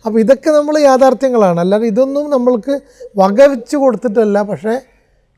അപ്പോൾ 0.05 0.17
ഇതൊക്കെ 0.23 0.49
നമ്മൾ 0.58 0.75
യാഥാർത്ഥ്യങ്ങളാണ്. 0.89 1.60
അല്ലാതെ 1.63 1.86
ഇതൊന്നും 1.93 2.25
നമ്മൾക്ക് 2.36 2.73
വകവെച്ച് 3.21 3.75
കൊടുത്തിട്ടല്ല. 3.84 4.38
പക്ഷേ 4.49 4.73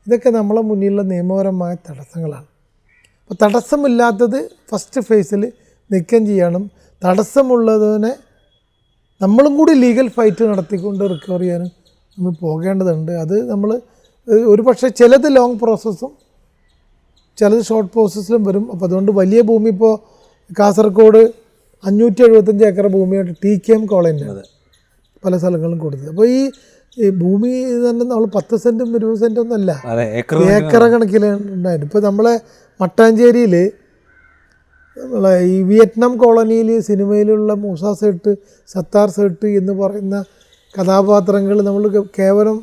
ഇതൊക്കെ 0.06 0.30
നമ്മളെ 0.38 0.62
മുന്നിലുള്ള 0.70 1.02
നിയമപരമായ 1.12 1.72
തടസ്സങ്ങളാണ്. 1.88 2.48
അപ്പോൾ 3.22 3.36
തടസ്സമില്ലാത്തത് 3.44 4.38
ഫസ്റ്റ് 4.70 5.00
ഫേസിൽ 5.00 5.42
നീക്കം 5.92 6.22
ചെയ്യണം. 6.26 6.64
തടസ്സമുള്ളതിനെ 7.04 8.12
നമ്മളും 9.20 9.52
കൂടി 9.58 9.72
ലീഗൽ 9.84 10.08
ഫൈറ്റ് 10.16 10.44
നടത്തിക്കൊണ്ട് 10.50 11.02
റിക്കവർ 11.12 11.40
ചെയ്യാനും 11.40 11.70
നമ്മൾ 12.18 12.32
പോകേണ്ടതുണ്ട്. 12.44 13.12
അത് 13.24 13.36
നമ്മൾ 13.50 13.70
ഒരു 14.52 14.62
പക്ഷേ 14.68 14.88
ചിലത് 15.00 15.28
ലോങ് 15.36 15.58
പ്രോസസ്സും 15.58 16.12
ചിലത് 17.40 17.64
ഷോർട്ട് 17.70 17.90
പ്രോസസ്സിലും 17.94 18.42
വരും. 18.48 18.64
അപ്പോൾ 18.72 18.86
അതുകൊണ്ട് 18.88 19.10
വലിയ 19.20 19.40
ഭൂമി 19.50 19.70
ഇപ്പോൾ 19.74 19.94
കാസർഗോഡ് 20.58 21.22
അഞ്ഞൂറ്റി 21.84 22.22
എഴുപത്തഞ്ച് 22.26 22.64
ഏക്കർ 22.68 22.86
ഭൂമിയായിട്ട് 22.96 23.34
ടി 23.44 23.52
കെ 23.66 23.72
എം 23.76 23.82
കോളേജിന്റെ 23.92 24.44
പല 25.24 25.32
സ്ഥലങ്ങളും 25.42 25.78
കൊടുത്തത്. 25.84 26.10
അപ്പോൾ 26.14 26.26
ഈ 26.36 26.40
ഭൂമി 27.22 27.50
തന്നെ 27.84 28.04
നമ്മൾ 28.10 28.24
പത്ത് 28.36 28.54
സെന്റും 28.62 28.88
ഇരുപത് 28.98 29.18
സെന്റും 29.24 29.42
ഒന്നല്ല 29.44 29.70
ഏക്കറ 30.62 30.82
കണക്കിൽ 30.94 31.24
ഉണ്ടായിരുന്നു 31.56 31.88
ഇപ്പോൾ 31.88 32.02
നമ്മളെ 32.08 32.34
മട്ടാഞ്ചേരിയിൽ 32.80 33.54
നമ്മളെ 34.96 35.32
ഈ 35.54 35.56
വിയറ്റ്നാം 35.70 36.12
കോളനിയിൽ 36.22 36.68
സിനിമയിലുള്ള 36.88 37.52
മൂസ 37.64 37.92
സേട്ട് 38.00 38.32
സത്താർ 38.68 39.08
സേട്ട് 39.16 39.48
എന്ന് 39.60 39.74
പറയുന്ന 39.82 40.16
കഥാപാത്രങ്ങൾ 40.74 41.56
നമ്മൾ 41.68 41.84
കേവലം 42.18 42.56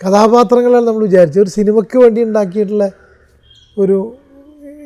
കഥാപാത്രങ്ങളാണ് 0.00 0.86
നമ്മൾ 0.88 1.02
വിചാരിച്ചത്. 1.08 1.42
ഒരു 1.44 1.52
സിനിമയ്ക്ക് 1.58 1.98
വേണ്ടി 2.02 2.20
ഉണ്ടാക്കിയിട്ടുള്ള 2.28 2.86
ഒരു 3.82 3.98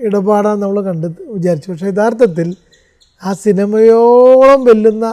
ഇടപാടാണ് 0.07 0.59
നമ്മൾ 0.63 0.79
കണ്ട് 0.89 1.07
വിചാരിച്ചു. 1.35 1.69
പക്ഷേ 1.71 1.89
യഥാർത്ഥത്തിൽ 1.93 2.49
ആ 3.23 3.33
സിനിമയോളം 3.45 4.61
വെല്ലുന്ന 4.69 5.07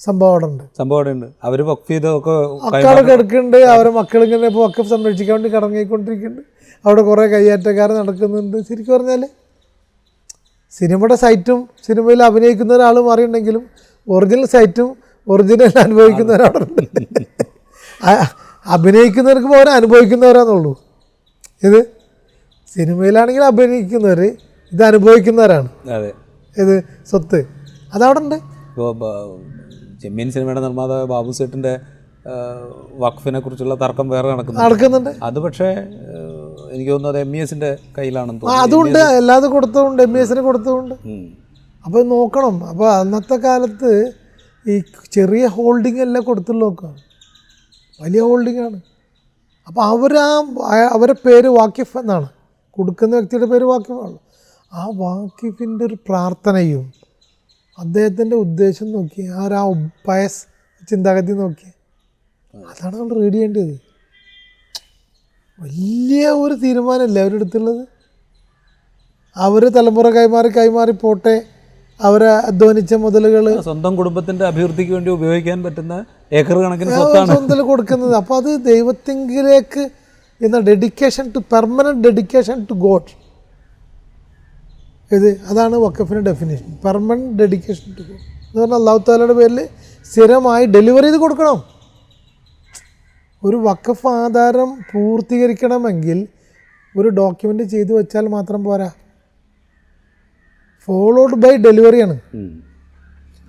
സംഭവം 0.00 0.30
അവിടെ 0.32 0.46
ഉണ്ട് 0.50 0.64
സംഭവം 0.78 0.98
അവിടെ 0.98 1.10
ഉണ്ട് 1.16 1.26
അവർ 1.46 1.60
വഖഫ് 1.68 1.90
ചെയ്തൊക്കെ 1.92 2.34
മക്കളെ 2.64 3.02
കിടക്കുന്നുണ്ട്. 3.08 3.58
അവരെ 3.74 3.90
മക്കളിങ്ങനെ 3.98 4.48
ഇപ്പോൾ 4.52 4.64
ഒക്കെ 4.68 4.82
സംരക്ഷിക്കാൻ 4.92 5.34
വേണ്ടി 5.36 5.50
കടങ്ങിക്കൊണ്ടിരിക്കുന്നുണ്ട് 5.56 6.48
അവിടെ 6.84 7.02
കുറേ 7.08 7.24
കയ്യേറ്റക്കാർ 7.34 7.90
നടക്കുന്നുണ്ട്. 8.00 8.56
ശരിക്കും 8.68 8.94
പറഞ്ഞാൽ 8.96 9.22
സിനിമയുടെ 10.78 11.16
സൈറ്റും 11.24 11.60
സിനിമയിൽ 11.86 12.20
അഭിനയിക്കുന്ന 12.28 12.72
ഒരാൾ 12.78 12.96
മാറിയിട്ടുണ്ടെങ്കിലും 13.08 13.62
ഒറിജിനൽ 14.08 14.46
സൈറ്റും 14.54 14.90
ഒറിജിനൽ 15.26 15.72
അനുഭവിക്കുന്ന 15.84 16.30
ഒരാളുണ്ട്. 16.38 16.82
അഭിനയിക്കുന്നവർക്ക് 18.76 19.48
പോലെ 19.54 19.70
അനുഭവിക്കുന്നവരാന്നുള്ളൂ. 19.78 20.72
ഇത് 21.68 21.80
സിനിമയിലാണെങ്കിൽ 22.74 23.44
അഭിനയിക്കുന്നവർ 23.50 24.20
ഇത് 24.72 24.82
അനുഭവിക്കുന്നവരാണ്. 24.88 25.68
അതെ. 25.96 26.10
ഇത് 26.56 26.74
സ്വത്ത്. 27.10 27.40
അതവിടെ 27.94 28.20
ഉണ്ട് 28.24 28.36
ഇപ്പോൾ 28.68 28.92
ചെമ്മീൻ 30.02 30.28
സിനിമയുടെ 30.34 30.60
നിർമ്മാതാവ് 30.66 31.06
ബാബു 31.12 31.32
സേട്ടിന്റെ 31.38 31.72
വഖഫിനെ 33.02 33.38
കുറിച്ചുള്ള 33.44 33.74
തർക്കം 33.82 34.06
വേറെ 34.14 34.26
നടക്കുന്നു 34.32 34.60
നടക്കുന്നുണ്ട്. 34.64 35.10
അത് 35.28 35.38
പക്ഷേ 35.44 35.68
എനിക്ക് 36.74 36.90
തോന്നുന്നത് 36.90 37.18
എം 37.24 37.32
ഇ 37.36 37.40
എസിന്റെ 37.44 37.70
കയ്യിലാണെന്ന് 37.98 38.34
അതുകൊണ്ട് 38.34 38.64
തോന്നുന്നു 38.64 38.98
അതുണ്ട്. 39.00 39.20
അല്ലാതെ 39.20 39.48
കൊടുത്തതുകൊണ്ട് 39.54 40.00
എം 40.06 40.14
ഇ 40.16 40.20
എസിന് 40.24 40.42
കൊടുത്തതുകൊണ്ട് 40.48 40.94
അപ്പൊ 41.84 41.98
അപ്പോൾ 41.98 42.02
നോക്കണം. 42.14 42.56
അപ്പോൾ 42.70 42.88
അന്നത്തെ 43.00 43.36
കാലത്ത് 43.46 43.92
ഈ 44.66 44.74
ചെറിയ 45.16 45.44
ഹോൾഡിംഗ് 45.56 46.02
എല്ലാം 46.06 46.24
കൊടുത്തുള്ള 46.24 46.62
നോക്കുക 46.64 46.90
വലിയ 48.00 48.20
ഹോൾഡിംഗ് 48.28 48.62
ആണ്. 48.66 48.78
അപ്പോൾ 49.68 49.82
അവരാ 49.92 50.26
അവരെ 50.96 51.14
പേര് 51.26 51.48
വാക്കിഫ് 51.58 51.96
എന്നാണ്. 51.98 52.28
കൊടുക്കുന്ന 52.76 53.12
വ്യക്തിയുടെ 53.18 53.48
പേര് 53.52 53.66
വാക്കിഫാണ് 53.70 54.16
ആ 54.72 54.82
വാക്കിഫിന്റെ 55.02 55.82
ഒരു 55.88 55.96
പ്രാർത്ഥനയും 56.08 56.84
അദ്ദേഹത്തിന്റെ 57.78 58.36
ഉദ്ദേശം 58.44 58.88
നോക്കി 58.96 59.22
ആ 59.36 59.44
ഒരു 59.46 59.56
ആ 59.60 59.64
പയസ് 60.08 60.40
ചിന്താഗതി 60.90 61.34
നോക്കി 61.42 61.68
അതാണ് 62.54 62.94
നമ്മൾ 63.00 63.14
റീഡ് 63.22 63.34
ചെയ്യേണ്ടത്. 63.34 63.74
വലിയ 65.58 66.22
ഒരു 66.42 66.54
തീരുമാനമല്ലേ 66.64 67.20
അവരെടുത്തുള്ളത് 67.24 67.82
അവർ 69.36 69.62
തലമുറ 69.76 70.06
കൈമാറി 70.16 70.50
കൈമാറി 70.58 70.94
പോട്ടെ 71.02 71.34
അവരെ 72.00 72.28
അധ്വാനിച്ച 72.50 72.92
മുതലുകൾ. 73.04 73.46
സ്വന്തം 73.68 73.92
കുടുംബത്തിന്റെ 73.98 74.44
അഭിവൃദ്ധിക്ക് 74.50 74.92
വേണ്ടി 74.96 75.10
ഉപയോഗിക്കാൻ 75.16 75.58
പറ്റുന്ന 75.66 75.94
ഏക്കർ 76.38 76.56
കണക്കിന് 76.64 76.92
സ്വത്താണ്. 76.98 77.30
സ്വന്തം 77.34 77.62
കൊടുക്കുന്നത്. 77.70 78.14
അപ്പോൾ 78.20 78.36
അത് 78.42 78.50
ദൈവത്തിങ്കിലേക്ക് 78.70 79.82
എന്ന 80.46 80.58
dedication 80.68 81.24
to 81.34 81.40
permanent 81.52 82.02
dedication 82.06 82.58
to 82.68 82.74
God 82.84 83.10
ഇത് 85.16 85.28
അതാണ് 85.50 85.76
വക്കഫിന്റെ 85.84 86.22
definition 86.30 86.70
permanent 86.84 87.36
dedication 87.40 87.88
to 87.98 88.02
God 88.08 88.24
എന്ന് 88.48 88.60
പറഞ്ഞാൽ 88.60 88.78
അള്ളാഹു 88.80 89.00
താലയുടെ 89.08 89.34
പേരിൽ 89.40 89.60
സ്ഥിരമായി 90.10 90.64
ഡെലിവറി 90.74 91.06
ചെയ്ത് 91.08 91.18
കൊടുക്കണം. 91.24 91.58
ഒരു 93.42 93.58
വക്കഫ് 93.66 94.08
ആധാരം 94.22 94.70
പൂർത്തീകരിക്കണമെങ്കിൽ 94.90 96.18
ഒരു 96.94 97.08
ഡോക്യുമെന്റ് 97.18 97.64
ചെയ്തു 97.74 97.92
വെച്ചാൽ 97.98 98.24
മാത്രം 98.36 98.60
പോരാ. 98.64 98.88
Followed 100.88 101.36
by 101.42 101.52
ഡെലിവറിയാണ്. 101.66 102.16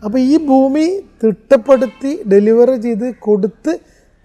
അപ്പോൾ 0.05 0.19
ഈ 0.31 0.35
ഭൂമി 0.49 0.85
തിട്ടപ്പെടുത്തി 1.23 2.11
ഡെലിവറി 2.31 2.75
ചെയ്ത് 2.85 3.07
കൊടുത്ത് 3.27 3.73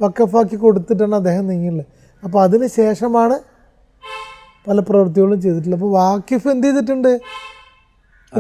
വക്കഫാക്കി 0.00 0.56
കൊടുത്തിട്ടാണ് 0.64 1.14
അദ്ദേഹം 1.20 1.44
നീങ്ങിയുള്ളത്. 1.50 1.88
അപ്പോൾ 2.27 2.41
അതിന് 2.47 2.66
ശേഷമാണ് 2.77 3.37
പല 4.68 4.81
പ്രവൃത്തികളും 4.89 5.39
ചെയ്തിട്ടുള്ളത്. 5.43 5.79
അപ്പോൾ 5.79 5.93
വാക്കിഫ് 5.99 6.49
എന്ത് 6.55 6.66
ചെയ്തിട്ടുണ്ട്? 6.66 7.12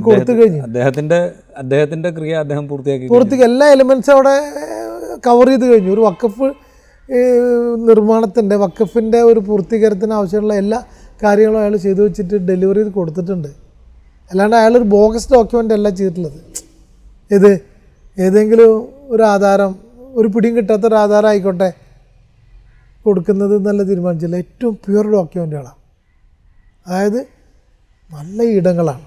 കൊടുത്തു 0.06 0.32
കഴിഞ്ഞു. 0.38 0.60
അദ്ദേഹത്തിന്റെ 0.68 1.18
അദ്ദേഹത്തിന്റെ 1.60 2.10
ക്രിയ 2.16 2.34
അദ്ദേഹം 2.44 2.64
പൂർത്തിയാക്കി 2.70 3.06
പൂർത്തിക്ക് 3.12 3.44
എല്ലാ 3.50 3.66
എലിമെൻസും 3.74 4.12
അവിടെ 4.14 4.34
കവർ 5.26 5.48
ചെയ്ത് 5.50 5.66
കഴിഞ്ഞു. 5.72 5.90
ഒരു 5.96 6.02
വക്കഫ് 6.08 6.48
നിർമ്മാണത്തിന്റെ 7.88 8.56
വക്കഫിന്റെ 8.62 9.18
ഒരു 9.30 9.40
പൂർത്തീകരണത്തിന് 9.48 10.14
ആവശ്യമുള്ള 10.18 10.54
എല്ലാ 10.62 10.78
കാര്യങ്ങളും 11.22 11.58
അയാൾ 11.60 11.74
ചെയ്തു 11.84 12.00
വെച്ചിട്ട് 12.06 12.36
ഡെലിവറി 12.48 12.80
ചെയ്ത് 12.80 12.92
കൊടുത്തിട്ടുണ്ട്. 12.98 13.48
അല്ലാണ്ട് 14.30 14.56
അയാളൊരു 14.60 14.86
ബോഗസ് 14.96 15.28
ഡോക്യുമെന്റ് 15.34 15.74
അല്ല 15.78 15.88
ചെയ്തിട്ടുള്ളത്. 15.98 16.38
ഇത് 17.36 17.50
ഏതെങ്കിലും 18.18 18.72
ഒരു 19.14 19.22
ആധാരം 19.32 19.72
ഒരു 20.18 20.28
പിടിയും 20.34 20.54
കിട്ടാത്ത 20.56 20.84
ഒരു 20.90 20.96
ആധാരം 21.04 21.28
ആയിക്കോട്ടെ. 21.28 21.70
കൊടുക്കുന്നത് 23.06 23.54
എന്നല്ല 23.56 23.82
തീരുമാനിച്ചില്ല 23.82 24.36
ഏറ്റവും 24.36 24.74
പ്യുവർ 24.84 25.06
ഡോക്യുമെന്റുകളാണ് 25.12 25.80
അതായത് 26.86 27.20
നല്ല 28.10 28.42
ഇടങ്ങളാണ്. 28.58 29.06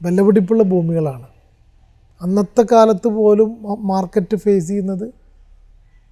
വിലപിടിപ്പുള്ള 0.00 0.62
ഭൂമികളാണ്. 0.62 1.26
അന്നത്തെ 2.20 2.62
കാലത്ത് 2.72 3.08
പോലും 3.08 3.50
മാർക്കറ്റ് 3.90 4.36
ഫേസ് 4.36 4.68
ചെയ്യുന്നത് 4.68 5.06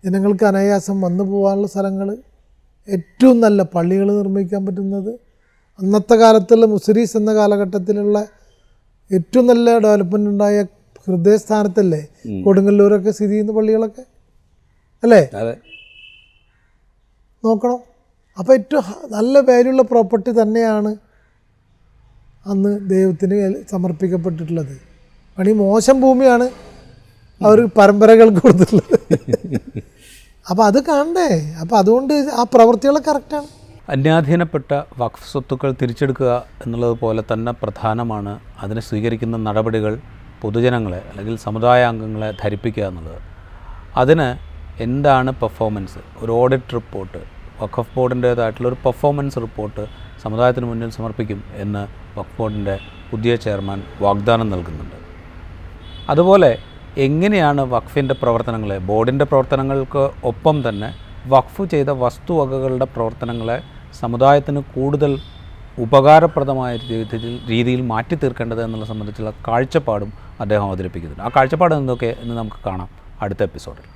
ജനങ്ങൾക്ക് 0.05 0.45
അനായാസം 0.45 0.97
വന്നു 1.01 1.24
പോകാനുള്ള 1.24 1.68
സ്ഥലങ്ങൾ 1.68 2.09
ഏറ്റവും 2.89 3.37
നല്ല 3.41 3.62
പള്ളികൾ 3.74 4.09
നിർമ്മിക്കാൻ 4.12 4.62
പറ്റുന്നത് 4.66 5.12
അന്നത്തെ 5.79 6.14
കാലത്തുള്ള 6.14 6.66
മുസരീസ് 6.66 7.16
എന്ന 7.16 7.31
കാലഘട്ടത്തിലുള്ള 7.35 8.18
ഏറ്റവും 9.11 9.45
നല്ല 9.47 9.66
ഡെവലപ്മെന്റ് 9.79 10.31
ഉണ്ടായ 10.31 10.57
ഹൃദയസ്ഥാനത്തല്ലേ 11.07 12.01
കൊടുങ്ങല്ലൂരൊക്കെ 12.47 13.11
സ്ഥിതി 13.11 13.31
ചെയ്യുന്ന 13.31 13.53
പള്ളികളൊക്കെ? 13.53 14.05
അല്ലേ? 15.03 15.20
നോക്കണം? 17.45 17.78
അപ്പോൾ 18.39 18.55
ഏറ്റവും 18.55 18.84
നല്ല 19.11 19.39
വാല്യുള്ള 19.39 19.82
പ്രോപ്പർട്ടി 19.82 20.30
തന്നെയാണ് 20.30 20.97
അന്ന് 22.47 22.91
ദൈവത്തിന് 22.91 23.36
സമർപ്പിക്കപ്പെട്ടിട്ടുള്ളത്. 23.70 24.74
പണി 25.39 25.53
മോശം 25.53 26.01
ഭൂമിയാണ് 26.01 26.51
അവർ 27.41 27.66
പരമ്പരകൾ 27.78 28.28
കൊടുത്തിട്ടുള്ളത്. 28.30 28.95
അപ്പോൾ 30.51 30.64
അത് 30.64 30.78
കാണണ്ടേ? 30.84 31.55
അപ്പോൾ 31.61 31.76
അതുകൊണ്ട് 31.76 32.14
ആ 32.14 32.43
പ്രവൃത്തികൾ 32.55 32.99
കറക്റ്റാണ് 32.99 33.49
അന്യാധീനപ്പെട്ട 33.89 34.72
വഖഫ് 34.99 35.32
സ്വത്തുക്കൾ 35.32 35.70
തിരിച്ചെടുക്കുക 35.72 36.30
എന്നുള്ളത് 36.64 36.95
പോലെ 37.01 37.22
തന്നെ 37.32 37.53
പ്രധാനമാണ് 37.53 38.41
അതിനെ 38.61 38.80
സ്വീകരിക്കുന്ന 38.80 39.36
നടപടികൾ 39.36 39.99
പൊതുജനങ്ങളെ 40.43 41.03
അല്ലെങ്കിൽ 41.11 41.36
സമുദായ 41.36 41.82
അംഗങ്ങളെ 41.82 42.34
ധരിപ്പിക്കുക 42.43 42.84
എന്നുള്ളത്. 42.84 43.20
അതിന് 43.97 44.47
എന്താണ് 44.85 45.31
പെർഫോമൻസ് 45.43 46.01
ഒരു 46.22 46.33
ഓഡിറ്റ് 46.41 46.74
റിപ്പോർട്ട് 46.79 47.20
വഖഫ് 47.61 47.93
ബോർഡിന്റേതായിട്ടുള്ള 47.97 48.68
ഒരു 48.72 48.79
പെർഫോമൻസ് 48.85 49.39
റിപ്പോർട്ട് 49.45 49.85
സമുദായത്തിന് 50.24 50.66
മുന്നിൽ 50.70 50.91
സമർപ്പിക്കും 50.97 51.41
എന്ന് 51.62 51.83
വഖഫ് 52.16 52.37
ബോർഡിന്റെ 52.39 52.76
പുതിയ 53.11 53.33
ചെയർമാൻ 53.45 53.79
വാഗ്ദാനം 54.05 54.49
നൽകുന്നുണ്ട്. 54.55 54.97
അതുപോലെ 56.12 56.51
എങ്ങനെയാണ് 57.07 57.62
വഖഫിന്റെ 57.74 58.14
പ്രവർത്തനങ്ങളെ 58.22 58.79
ബോർഡിന്റെ 58.91 59.24
പ്രവർത്തനങ്ങൾക്ക് 59.24 60.05
ഒപ്പം 60.31 60.57
തന്നെ 60.68 60.89
വഖഫ് 61.33 61.64
ചെയ്ത 61.72 61.91
വസ്തുവകകളുടെ 62.05 62.89
പ്രവർത്തനങ്ങളെ 62.95 63.59
സമുദായത്തിന് 64.01 64.61
കൂടുതൽ 64.76 65.12
ഉപകാരപ്രദമായ 65.85 66.72
രീതിയിൽ 66.91 67.37
രീതിയിൽ 67.53 67.83
മാറ്റി 67.93 68.16
തീർക്കേണ്ടത് 68.22 68.62
എന്നുള്ള 68.64 68.87
സംബന്ധിച്ചുള്ള 68.93 69.33
കാഴ്ചപ്പാടും 69.49 70.11
അദ്ദേഹം 70.43 70.64
അവതരിപ്പിക്കുന്നുണ്ട്. 70.68 71.24
ആ 71.26 71.31
കാഴ്ചപ്പാട് 71.37 71.74
എന്തൊക്കെ 71.83 72.11
എന്ന് 72.22 72.35
നമുക്ക് 72.41 72.61
കാണാം 72.66 72.91
അടുത്ത 73.24 73.43
എപ്പിസോഡിൽ 73.49 73.87